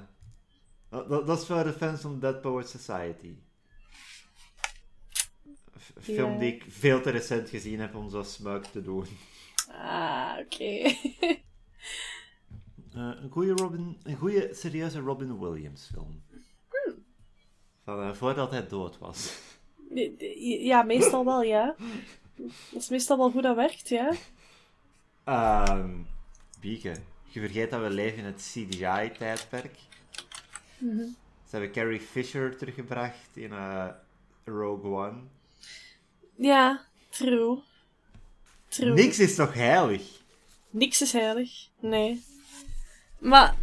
dat, 0.89 1.27
dat- 1.27 1.39
is 1.39 1.45
voor 1.45 1.63
de 1.63 1.73
fans 1.73 2.01
van 2.01 2.19
Dead 2.19 2.41
Poet 2.41 2.69
Society. 2.69 3.35
Een 5.95 6.03
film 6.03 6.37
die 6.37 6.53
ik 6.55 6.65
veel 6.69 7.01
te 7.01 7.09
recent 7.09 7.49
gezien 7.49 7.79
heb 7.79 7.95
om 7.95 8.09
zo 8.09 8.23
smuik 8.23 8.65
te 8.65 8.81
doen. 8.81 9.05
Ah, 9.71 10.33
oké. 10.39 10.65
Eh, 12.93 13.11
een 13.21 13.29
goede 13.31 13.51
Robin, 13.51 13.99
een 14.03 14.15
goede 14.17 14.49
serieuze 14.53 14.99
Robin 14.99 15.39
Williams 15.39 15.89
film. 15.93 16.23
Van 17.89 18.03
eh, 18.03 18.13
voordat 18.13 18.51
hij 18.51 18.67
dood 18.67 18.97
was. 18.97 19.39
ja, 20.59 20.83
meestal 20.83 21.25
wel, 21.25 21.41
ja. 21.41 21.75
Dat 22.71 22.81
is 22.81 22.89
meestal 22.89 23.17
wel 23.17 23.31
hoe 23.31 23.41
dat 23.41 23.55
werkt, 23.55 23.89
ja. 23.89 24.11
Ehm 25.23 25.89
Bieke, 26.59 26.95
je 27.27 27.39
vergeet 27.39 27.69
dat 27.69 27.81
we 27.81 27.89
leven 27.89 28.17
in 28.17 28.25
het 28.25 28.41
CGI-tijdperk. 28.41 29.75
Ze 30.79 31.15
hebben 31.49 31.71
Carrie 31.71 31.99
Fisher 31.99 32.57
teruggebracht 32.57 33.29
in 33.33 33.51
eh, 33.51 33.87
Rogue 34.45 34.91
One. 34.91 35.21
Ja, 36.35 36.85
true. 37.09 37.61
True. 38.67 38.93
Niks 38.93 39.19
is 39.19 39.35
toch 39.35 39.53
heilig? 39.53 40.03
Niks 40.69 41.01
is 41.01 41.11
heilig. 41.11 41.67
Nee. 41.79 42.23
Maar... 43.19 43.55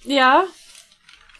Ja. 0.00 0.46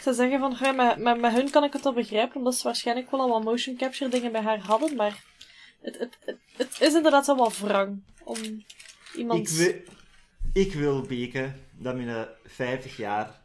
Ik 0.09 0.15
zou 0.15 0.31
zeggen 0.31 0.57
van, 0.59 0.77
met, 0.77 0.99
met, 0.99 1.21
met 1.21 1.33
hun 1.33 1.51
kan 1.51 1.65
ik 1.65 1.73
het 1.73 1.83
wel 1.83 1.93
begrijpen, 1.93 2.37
omdat 2.37 2.55
ze 2.55 2.63
waarschijnlijk 2.63 3.11
wel 3.11 3.21
al 3.21 3.29
wat 3.29 3.45
motion 3.45 3.77
capture 3.77 4.11
dingen 4.11 4.33
bij 4.33 4.43
haar 4.43 4.59
hadden, 4.59 4.97
maar 4.97 5.25
het, 5.81 5.99
het, 5.99 6.19
het, 6.25 6.39
het 6.57 6.77
is 6.81 6.95
inderdaad 6.95 7.27
wel 7.27 7.37
wat 7.37 7.59
wrang 7.59 8.03
om 8.25 8.65
iemand... 9.17 9.39
Ik 9.39 9.49
wil, 9.49 9.75
ik 10.53 10.73
wil 10.73 11.03
Bieke 11.03 11.53
dat 11.73 11.97
binnen 11.97 12.29
50 12.45 12.97
jaar 12.97 13.41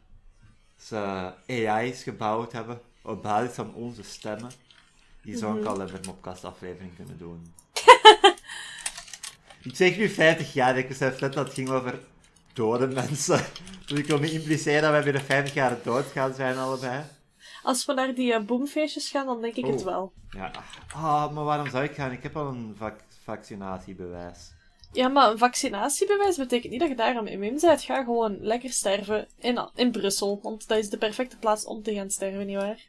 ze 0.78 1.32
AI's 1.46 2.02
gebouwd 2.02 2.52
hebben 2.52 2.80
op 3.02 3.22
basis 3.22 3.54
van 3.54 3.74
onze 3.74 4.02
stemmen. 4.02 4.50
Die 5.22 5.36
zo'n 5.36 5.54
Mhm. 5.54 5.64
Caliber 5.64 6.00
Mopcast 6.06 6.44
aflevering 6.44 6.96
kunnen 6.96 7.18
doen. 7.18 7.54
ik 9.68 9.76
zeg 9.76 9.96
nu 9.96 10.08
50 10.08 10.52
jaar, 10.52 10.78
ik 10.78 10.88
besef 10.88 11.20
net 11.20 11.32
dat 11.32 11.46
het 11.46 11.54
ging 11.54 11.68
over 11.68 11.98
dode 12.54 12.86
mensen. 12.86 13.40
Dus 13.86 13.98
ik 13.98 14.06
wil 14.06 14.18
niet 14.18 14.30
impliceren 14.32 14.82
dat 14.82 14.90
wij 14.90 15.02
binnen 15.02 15.22
50 15.22 15.54
jaar 15.54 15.76
dood 15.82 16.04
gaan 16.04 16.34
zijn 16.34 16.56
allebei. 16.56 17.04
Als 17.62 17.84
we 17.86 17.92
naar 17.92 18.14
die 18.14 18.32
eh, 18.32 18.44
boomfeestjes 18.44 19.10
gaan, 19.10 19.26
dan 19.26 19.40
denk 19.40 19.54
ik 19.56 19.66
het 19.66 19.80
Oh. 19.80 19.84
wel. 19.84 20.12
Ja, 20.30 20.50
ah, 20.94 21.32
maar 21.32 21.44
waarom 21.44 21.68
zou 21.70 21.84
ik 21.84 21.94
gaan? 21.94 22.12
Ik 22.12 22.22
heb 22.22 22.36
al 22.36 22.46
een 22.46 22.74
vac- 22.78 23.04
vaccinatiebewijs. 23.24 24.52
Ja, 24.92 25.08
maar 25.08 25.30
een 25.30 25.38
vaccinatiebewijs 25.38 26.36
betekent 26.36 26.70
niet 26.72 26.80
dat 26.80 26.88
je 26.88 26.94
daarom 26.96 27.26
immuun 27.26 27.58
bent. 27.60 27.82
Ga 27.82 28.04
gewoon 28.04 28.36
lekker 28.40 28.70
sterven 28.70 29.28
in, 29.38 29.68
in 29.74 29.90
Brussel. 29.90 30.40
Want 30.42 30.68
dat 30.68 30.78
is 30.78 30.88
de 30.90 30.98
perfecte 30.98 31.36
plaats 31.38 31.64
om 31.64 31.82
te 31.82 31.94
gaan 31.94 32.10
sterven, 32.10 32.46
nietwaar? 32.46 32.88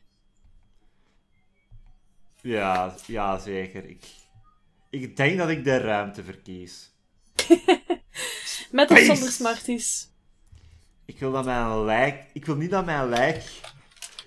Ja, 2.41 2.95
ja 3.07 3.38
zeker. 3.39 3.86
Ik, 3.89 4.05
ik 4.89 5.18
denk 5.18 5.38
dat 5.38 5.49
ik 5.49 5.63
de 5.63 5.78
ruimte 5.78 6.24
verkies. 6.24 6.91
Met 8.76 8.91
of 8.91 8.99
zonder 8.99 9.32
smarties. 9.32 10.09
Ik 11.05 11.19
wil 11.19 11.32
dat 11.32 11.45
mijn 11.45 11.84
lijk... 11.86 12.26
Ik 12.34 12.45
wil 12.45 12.55
niet 12.55 12.69
dat 12.69 12.86
mijn 12.86 13.09
lijk 13.09 13.43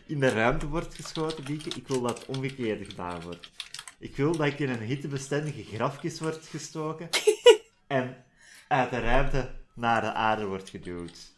in 0.07 0.21
de 0.21 0.29
ruimte 0.29 0.67
wordt 0.67 0.95
geschoten, 0.95 1.45
Bieke. 1.45 1.69
Ik 1.69 1.89
wil 1.89 2.01
dat 2.01 2.19
het 2.19 2.27
omgekeerde 2.37 2.85
gedaan 2.85 3.21
wordt. 3.21 3.51
Ik 3.99 4.17
wil 4.17 4.37
dat 4.37 4.47
ik 4.47 4.59
in 4.59 4.69
een 4.69 4.81
hittebestendige 4.83 5.65
grafkist 5.65 6.19
word 6.19 6.47
gestoken 6.47 7.09
en 7.87 8.25
uit 8.69 8.91
de 8.91 9.01
ruimte 9.01 9.55
naar 9.75 10.01
de 10.01 10.13
aarde 10.13 10.47
wordt 10.47 10.69
geduwd. 10.69 11.33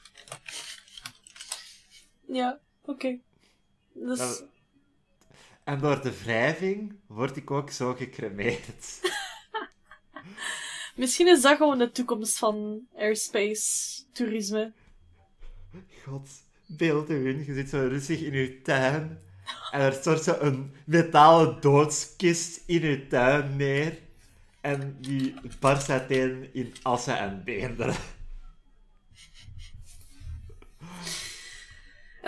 Ja, 2.27 2.59
oké. 2.85 3.19
Dus, 3.93 4.19
Dat- 4.19 4.45
En 5.65 5.81
door 5.81 6.03
de 6.03 6.23
wrijving 6.23 6.95
word 7.07 7.37
ik 7.37 7.51
ook 7.51 7.71
zo 7.71 7.95
gecremeerd. 7.95 9.01
misschien 10.97 11.29
is 11.29 11.43
dat 11.43 11.57
gewoon 11.57 11.79
de 11.79 11.91
toekomst 11.91 12.39
van 12.39 12.87
airspace 12.97 14.03
toerisme. 14.13 14.73
God, 16.05 16.29
beeld 16.67 17.11
u 17.11 17.29
in. 17.29 17.45
Je 17.45 17.55
zit 17.55 17.69
zo 17.69 17.87
rustig 17.87 18.21
in 18.21 18.33
je 18.33 18.63
tuin. 18.63 19.19
En 19.71 19.81
er 19.81 19.93
stort 19.93 20.23
zo 20.23 20.37
een 20.41 20.73
metalen 20.85 21.61
doodskist 21.61 22.63
in 22.67 22.81
je 22.81 23.07
tuin 23.07 23.57
neer. 23.57 23.99
En 24.61 24.97
die 25.01 25.35
barst 25.61 25.91
uiteen 25.91 26.49
in 26.53 26.75
assen 26.83 27.19
en 27.19 27.43
beenderen. 27.45 27.95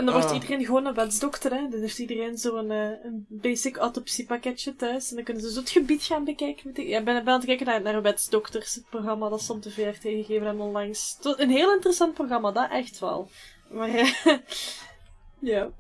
En 0.03 0.09
dan 0.09 0.17
wordt 0.21 0.31
Ah. 0.37 0.43
iedereen 0.43 0.65
gewoon 0.65 0.87
een 0.87 0.95
wetsdokter, 0.95 1.51
hè. 1.55 1.69
Dan 1.69 1.81
heeft 1.81 1.99
iedereen 1.99 2.39
zo'n 2.39 2.71
eh, 2.71 2.89
een 3.03 3.27
basic 3.29 3.77
autopsiepakketje 3.77 4.77
thuis. 4.77 5.11
En 5.11 5.15
dan 5.17 5.25
kunnen 5.25 5.43
ze 5.43 5.53
zo 5.53 5.61
het 5.61 5.71
gebied 5.71 6.03
gaan 6.03 6.25
bekijken. 6.25 6.63
met 6.67 6.75
die- 6.77 6.89
Ja, 6.89 6.99
ik 6.99 7.05
ben, 7.05 7.25
ben 7.25 7.33
aan 7.33 7.39
het 7.39 7.49
kijken 7.49 7.67
naar, 7.67 7.83
naar 7.83 8.03
Wetsdokters, 8.03 8.75
het 8.75 8.89
programma 8.91 9.29
dat 9.29 9.43
ze 9.43 9.53
op 9.53 9.63
de 9.63 9.71
VRT 9.71 10.01
gegeven 10.01 10.47
hebben 10.47 10.65
onlangs. 10.67 11.15
Het 11.17 11.25
was 11.25 11.39
Een 11.39 11.51
heel 11.51 11.73
interessant 11.73 12.15
programma, 12.15 12.53
dat 12.53 12.71
echt 12.71 12.99
wel. 12.99 13.31
Maar, 13.71 13.89
eh, 13.89 14.09
ja. 15.53 15.71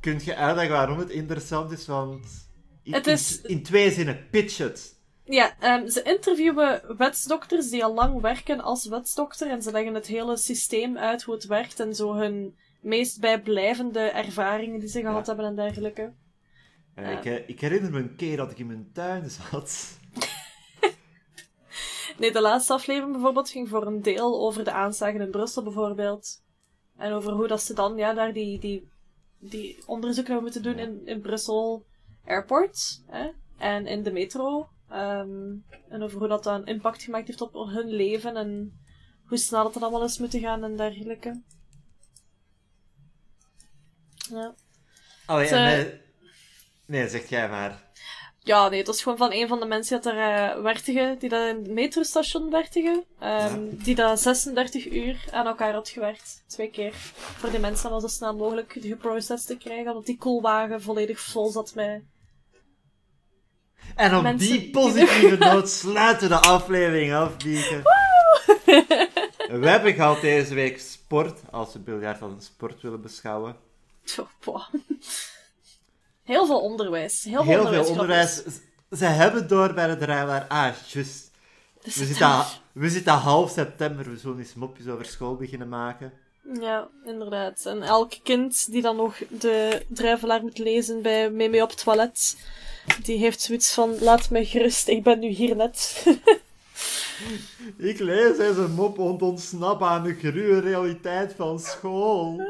Kunt 0.00 0.24
je 0.24 0.34
uitleggen 0.36 0.74
waarom 0.74 0.98
het 0.98 1.10
interessant 1.10 1.70
is? 1.72 1.86
Want 1.86 2.26
in, 2.82 2.92
Het 2.92 3.06
is- 3.06 3.40
in, 3.40 3.48
in 3.50 3.62
twee 3.62 3.90
zinnen, 3.90 4.26
pitch 4.30 4.58
het. 4.58 4.96
Ja, 5.24 5.56
ehm, 5.60 5.88
ze 5.88 6.02
interviewen 6.02 6.82
wetsdokters 6.96 7.70
die 7.70 7.84
al 7.84 7.94
lang 7.94 8.20
werken 8.20 8.60
als 8.60 8.86
wetsdokter. 8.88 9.50
En 9.50 9.62
ze 9.62 9.70
leggen 9.72 9.94
het 9.94 10.06
hele 10.06 10.36
systeem 10.36 10.98
uit, 10.98 11.22
hoe 11.22 11.34
het 11.34 11.46
werkt. 11.46 11.80
En 11.80 11.94
zo 11.94 12.14
hun 12.14 12.56
meest 12.80 13.20
bijblijvende 13.20 14.00
ervaringen 14.00 14.80
die 14.80 14.88
ze 14.88 15.00
gehad 15.00 15.26
Ja. 15.26 15.34
hebben 15.34 15.44
en 15.44 15.56
dergelijke. 15.56 16.12
Eh, 16.94 17.12
ik, 17.12 17.24
eh, 17.24 17.48
ik 17.48 17.60
herinner 17.60 17.90
me 17.90 17.98
een 17.98 18.16
keer 18.16 18.36
dat 18.36 18.50
ik 18.50 18.58
in 18.58 18.66
mijn 18.66 18.90
tuin 18.92 19.30
zat. 19.30 19.98
Nee, 22.18 22.32
de 22.32 22.40
laatste 22.40 22.72
aflevering 22.72 23.12
bijvoorbeeld 23.12 23.50
ging 23.50 23.68
voor 23.68 23.86
een 23.86 24.02
deel 24.02 24.40
over 24.40 24.64
de 24.64 24.72
aanslagen 24.72 25.20
in 25.20 25.30
Brussel 25.30 25.62
bijvoorbeeld. 25.62 26.42
En 26.96 27.12
over 27.12 27.32
hoe 27.32 27.46
dat 27.46 27.62
ze 27.62 27.74
dan 27.74 27.96
ja, 27.96 28.14
daar 28.14 28.32
die, 28.32 28.58
die, 28.58 28.88
die 29.38 29.78
onderzoeken 29.86 30.32
hebben 30.32 30.52
moeten 30.52 30.72
doen 30.72 30.78
in, 30.82 31.06
in 31.06 31.20
Brussel 31.20 31.84
Airport 32.24 33.02
hè? 33.06 33.28
en 33.58 33.86
in 33.86 34.02
de 34.02 34.12
metro. 34.12 34.68
Ehm, 34.88 35.54
en 35.88 36.02
over 36.02 36.18
hoe 36.18 36.28
dat 36.28 36.44
dan 36.44 36.66
impact 36.66 37.02
gemaakt 37.02 37.26
heeft 37.26 37.40
op 37.40 37.52
hun 37.54 37.88
leven 37.88 38.36
en 38.36 38.80
hoe 39.26 39.38
snel 39.38 39.64
het 39.64 39.72
dan 39.74 39.82
allemaal 39.82 40.04
is 40.04 40.18
moeten 40.18 40.40
gaan 40.40 40.64
en 40.64 40.76
dergelijke. 40.76 41.42
Ja. 44.30 44.54
Allee, 45.26 45.46
Ze- 45.46 45.54
en, 45.56 46.00
nee, 46.86 47.08
zeg 47.08 47.28
jij 47.28 47.48
maar. 47.48 47.86
Ja, 48.38 48.68
nee, 48.68 48.78
het 48.78 48.86
was 48.86 49.02
gewoon 49.02 49.18
van 49.18 49.32
een 49.32 49.48
van 49.48 49.60
de 49.60 49.66
mensen 49.66 50.00
die 50.02 50.12
daar 50.12 50.54
eh 50.56 50.62
werkte, 50.62 51.16
die 51.18 51.28
dat 51.28 51.48
in 51.48 51.56
het 51.56 51.70
metrostation 51.70 52.50
werkte, 52.50 53.04
ehm, 53.20 53.60
die 53.70 53.94
dat 53.94 54.20
36 54.20 54.90
uur 54.90 55.24
aan 55.30 55.46
elkaar 55.46 55.72
had 55.72 55.88
gewerkt. 55.88 56.42
Twee 56.46 56.70
keer. 56.70 56.92
Voor 56.94 57.50
die 57.50 57.58
mensen 57.58 57.90
dan 57.90 58.00
zo 58.00 58.06
snel 58.06 58.36
mogelijk 58.36 58.76
geprocessed 58.80 59.46
te 59.46 59.56
krijgen, 59.56 59.86
omdat 59.90 60.06
die 60.06 60.16
koelwagen 60.18 60.82
volledig 60.82 61.20
vol 61.20 61.50
zat 61.50 61.74
met... 61.74 62.02
En 63.96 64.16
op 64.16 64.22
Mensen 64.22 64.48
die 64.48 64.58
die- 64.60 64.70
positieve 64.70 65.36
noot 65.44 65.68
sluiten 65.70 66.28
we 66.28 66.34
de 66.34 66.40
aflevering 66.40 67.14
af, 67.14 67.36
Bieke. 67.36 67.82
We 69.60 69.68
hebben 69.68 69.94
gehad 69.94 70.20
deze 70.20 70.54
week 70.54 70.80
sport, 70.80 71.40
als 71.50 71.72
we 71.72 71.78
biljart 71.78 72.22
als 72.22 72.32
een 72.32 72.40
sport 72.40 72.82
willen 72.82 73.02
beschouwen. 73.02 73.56
Heel 76.24 76.46
veel 76.46 76.60
onderwijs. 76.60 77.24
Heel 77.24 77.32
veel 77.32 77.42
Heel 77.44 77.66
veel 77.66 77.84
onderwijs. 77.86 77.88
onderwijs. 77.90 78.34
Z- 78.90 78.98
Ze 78.98 79.04
hebben 79.04 79.48
door 79.48 79.74
bij 79.74 79.86
de 79.86 79.96
draaibaar. 79.96 80.46
Ah, 80.48 80.74
juist. 80.86 81.30
We 81.82 81.90
zitten, 81.90 82.44
we 82.72 82.88
zitten 82.88 83.12
half 83.12 83.50
september, 83.50 84.10
we 84.10 84.16
zullen 84.16 84.38
eens 84.38 84.54
mopjes 84.54 84.86
over 84.86 85.04
school 85.06 85.34
beginnen 85.36 85.68
maken. 85.68 86.12
Ja, 86.60 86.88
inderdaad. 87.04 87.66
En 87.66 87.82
elk 87.82 88.12
kind 88.22 88.72
die 88.72 88.82
dan 88.82 88.96
nog 88.96 89.16
de 89.28 89.82
druivelaar 89.88 90.42
moet 90.42 90.58
lezen 90.58 91.02
bij 91.02 91.30
Meme 91.30 91.62
op 91.62 91.70
het 91.70 91.82
toilet, 91.84 92.36
die 93.02 93.18
heeft 93.18 93.40
zoiets 93.40 93.72
van, 93.74 93.98
laat 94.00 94.30
mij 94.30 94.44
gerust, 94.44 94.88
ik 94.88 95.02
ben 95.02 95.18
nu 95.18 95.28
hier 95.28 95.56
net. 95.56 96.04
Ik 97.76 97.98
lees 97.98 98.36
deze 98.36 98.60
mop 98.68 98.98
om 98.98 99.18
te 99.18 99.24
ontsnappen 99.24 99.86
aan 99.88 100.02
de 100.02 100.14
gruwe 100.14 100.60
realiteit 100.60 101.34
van 101.36 101.58
school. 101.60 102.40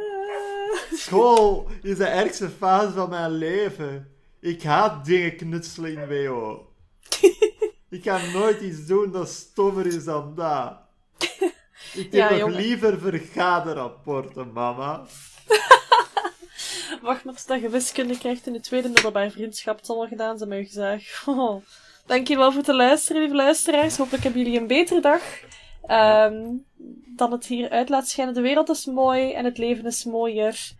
School 0.92 1.68
is 1.82 1.96
de 1.96 2.04
ergste 2.06 2.48
fase 2.50 2.90
van 2.92 3.08
mijn 3.08 3.30
leven. 3.32 4.12
Ik 4.40 4.62
haat 4.62 5.04
dingen 5.04 5.36
knutselen 5.36 5.92
in 5.92 6.08
WO. 6.28 6.66
Ik 7.90 8.02
ga 8.02 8.18
nooit 8.32 8.60
iets 8.60 8.86
doen 8.86 9.12
dat 9.12 9.28
stommer 9.28 9.86
is 9.86 10.04
dan 10.04 10.34
dat. 10.34 10.76
Ik 11.94 12.10
doe 12.10 12.20
Ja, 12.20 12.28
nog 12.30 12.38
jongen. 12.38 12.54
liever 12.60 12.98
vergaderrapporten, 12.98 14.52
mama. 14.52 15.06
Wacht 17.02 17.24
maar 17.24 17.44
tot 17.46 17.60
je 17.60 17.68
wiskunde 17.68 18.18
krijgt 18.18 18.46
in 18.46 18.52
de 18.52 18.60
tweede 18.60 18.88
middelbaar 18.88 19.30
vriendschap. 19.30 19.76
Het 19.76 19.86
zal 19.86 19.96
wel 19.98 20.06
gedaan 20.08 20.36
zijn 20.38 20.48
met 20.48 20.58
je 20.58 20.64
gezegd. 20.64 21.22
Oh. 21.26 21.64
Dankjewel 22.06 22.52
voor 22.52 22.62
het 22.62 22.74
luisteren, 22.74 23.20
lieve 23.20 23.36
luisteraars. 23.36 23.96
Hopelijk 23.96 24.22
hebben 24.22 24.42
jullie 24.42 24.60
een 24.60 24.66
betere 24.66 25.00
dag. 25.00 25.22
Ehm, 25.86 26.44
dan 27.16 27.32
het 27.32 27.46
hier 27.46 27.70
uit 27.70 27.88
laat 27.88 28.08
schijnen. 28.08 28.34
De 28.34 28.40
wereld 28.40 28.68
is 28.68 28.84
mooi 28.86 29.32
en 29.32 29.44
het 29.44 29.58
leven 29.58 29.84
is 29.86 30.04
mooier. 30.04 30.70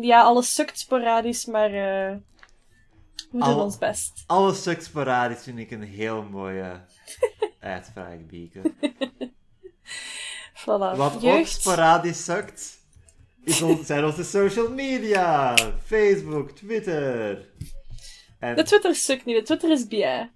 Ja, 0.00 0.22
alles 0.22 0.54
sukt 0.54 0.78
sporadisch, 0.78 1.44
maar 1.44 1.66
eh, 1.70 2.16
We 3.30 3.38
doen 3.38 3.60
ons 3.60 3.78
best. 3.78 4.24
Alle 4.26 4.54
stuk 4.54 4.80
sporadisch 4.82 5.42
vind 5.42 5.58
ik 5.58 5.70
een 5.70 5.82
heel 5.82 6.22
mooie 6.22 6.80
uitspraak, 7.60 8.26
Bieke. 8.26 8.60
Voilà. 10.54 10.96
Wat 10.96 11.14
ook 11.14 11.20
Jeugd. 11.20 11.50
sporadisch 11.60 12.24
sukt, 12.24 12.78
is 13.44 13.62
on- 13.62 13.84
zijn 13.84 14.04
onze 14.04 14.24
social 14.24 14.70
media. 14.70 15.56
Facebook, 15.84 16.50
Twitter. 16.50 17.48
En 18.38 18.56
De 18.56 18.62
Twitter 18.62 18.94
stuk 18.94 19.24
niet. 19.24 19.36
De 19.36 19.42
Twitter 19.42 19.70
is 19.70 19.86
bij. 19.86 20.30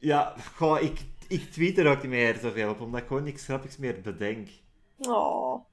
ja, 0.00 0.34
goh, 0.54 0.82
ik, 0.82 0.98
ik 1.40 1.50
tweet 1.50 1.78
er 1.78 1.90
ook 1.90 2.02
niet 2.02 2.10
meer 2.10 2.38
zoveel 2.42 2.70
op, 2.70 2.80
omdat 2.80 3.00
ik 3.00 3.06
gewoon 3.06 3.22
niks 3.22 3.44
grappigs 3.44 3.76
meer 3.76 4.00
bedenk. 4.00 4.48
Oh. 4.98 5.64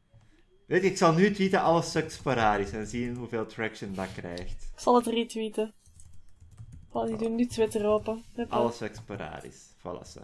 Weet 0.65 0.81
je, 0.83 0.89
ik 0.89 0.97
zal 0.97 1.13
nu 1.13 1.31
tweeten, 1.31 1.61
alles 1.61 1.91
sukt 1.91 2.11
sporadisch 2.11 2.71
en 2.71 2.87
zien 2.87 3.15
hoeveel 3.15 3.45
traction 3.45 3.93
dat 3.93 4.13
krijgt. 4.13 4.71
Ik 4.73 4.79
zal 4.79 4.95
het 4.95 5.05
retweeten. 5.05 5.73
Die 7.05 7.15
doen 7.15 7.35
nu 7.35 7.45
Twitter 7.45 7.85
open. 7.87 8.23
Alles 8.49 8.77
sukt 8.77 8.95
sporadisch. 8.95 9.69
Voilà, 9.77 10.07
zo. 10.07 10.19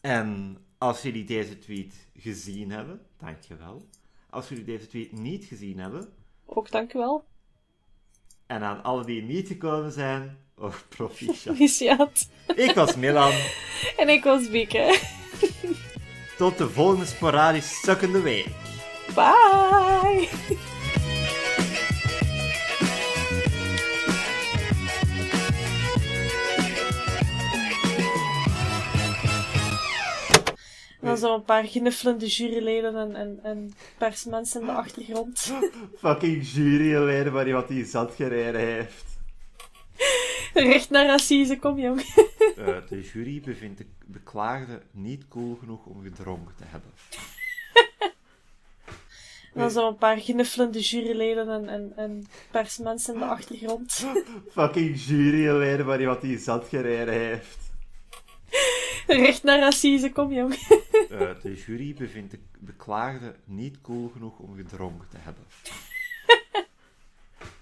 En 0.00 0.58
als 0.78 1.02
jullie 1.02 1.24
deze 1.24 1.58
tweet 1.58 2.08
gezien 2.14 2.70
hebben, 2.70 3.00
dankjewel. 3.16 3.86
Als 4.30 4.48
jullie 4.48 4.64
deze 4.64 4.86
tweet 4.86 5.12
niet 5.12 5.44
gezien 5.44 5.78
hebben, 5.78 6.08
Ook 6.44 6.70
dankjewel. 6.70 7.24
en 8.46 8.62
aan 8.62 8.82
alle 8.82 9.04
die 9.04 9.22
niet 9.22 9.46
gekomen 9.48 9.92
zijn, 9.92 10.38
oh, 10.60 10.74
proficiat. 10.88 11.42
Proficiat. 11.42 12.28
Ik 12.54 12.74
was 12.74 12.96
Milan. 12.96 13.32
En 13.96 14.08
ik 14.08 14.24
was 14.24 14.50
Bieke. 14.50 14.98
Tot 16.36 16.58
de 16.58 16.68
volgende 16.68 17.04
sporadisch 17.04 17.80
sukkende 17.80 18.20
week. 18.20 18.48
Bye! 19.14 20.28
En 31.00 31.06
dan 31.06 31.16
zo 31.18 31.34
een 31.34 31.44
paar 31.44 31.64
gnuffelende 31.64 32.26
juryleden 32.26 32.96
en, 32.96 33.16
en, 33.16 33.38
en 33.42 33.74
persmensen 33.98 34.60
in 34.60 34.66
de 34.66 34.72
achtergrond. 34.72 35.52
Fucking 36.00 36.48
juryleden 36.48 37.32
waar 37.32 37.46
iemand 37.46 37.68
die 37.68 37.84
zat 37.84 38.14
gereden 38.14 38.60
heeft. 38.60 39.04
Recht 40.62 40.90
naar 40.90 41.08
Assise, 41.08 41.58
kom 41.58 41.78
jong. 41.78 42.00
Eh, 42.56 42.76
de 42.88 43.00
jury 43.12 43.40
bevindt 43.40 43.78
de 43.78 43.86
beklaagde 44.06 44.82
niet 44.90 45.28
cool 45.28 45.56
genoeg 45.60 45.86
om 45.86 46.02
gedronken 46.02 46.54
te 46.56 46.64
hebben. 46.66 46.90
En 49.54 49.60
dan 49.64 49.70
zo 49.70 49.88
een 49.88 49.96
paar 49.96 50.18
gnuffelende 50.18 50.80
juryleden 50.80 51.48
en, 51.48 51.68
en, 51.68 51.92
en 51.96 52.26
persmensen 52.50 53.14
in 53.14 53.20
de 53.20 53.26
achtergrond. 53.26 54.06
Fucking 54.50 55.00
juryleden 55.00 55.86
waar 55.86 56.00
iemand 56.00 56.20
die 56.20 56.38
zat 56.38 56.68
gereden 56.68 57.14
heeft. 57.14 57.58
Recht 59.06 59.42
naar 59.42 59.62
Assise, 59.62 60.12
kom 60.12 60.32
jong. 60.32 60.54
Eh, 61.10 61.30
de 61.42 61.54
jury 61.54 61.94
bevindt 61.94 62.30
de 62.30 62.38
beklaagde 62.58 63.34
niet 63.44 63.80
cool 63.80 64.08
genoeg 64.08 64.38
om 64.38 64.56
gedronken 64.56 65.08
te 65.08 65.16
hebben. 65.18 65.44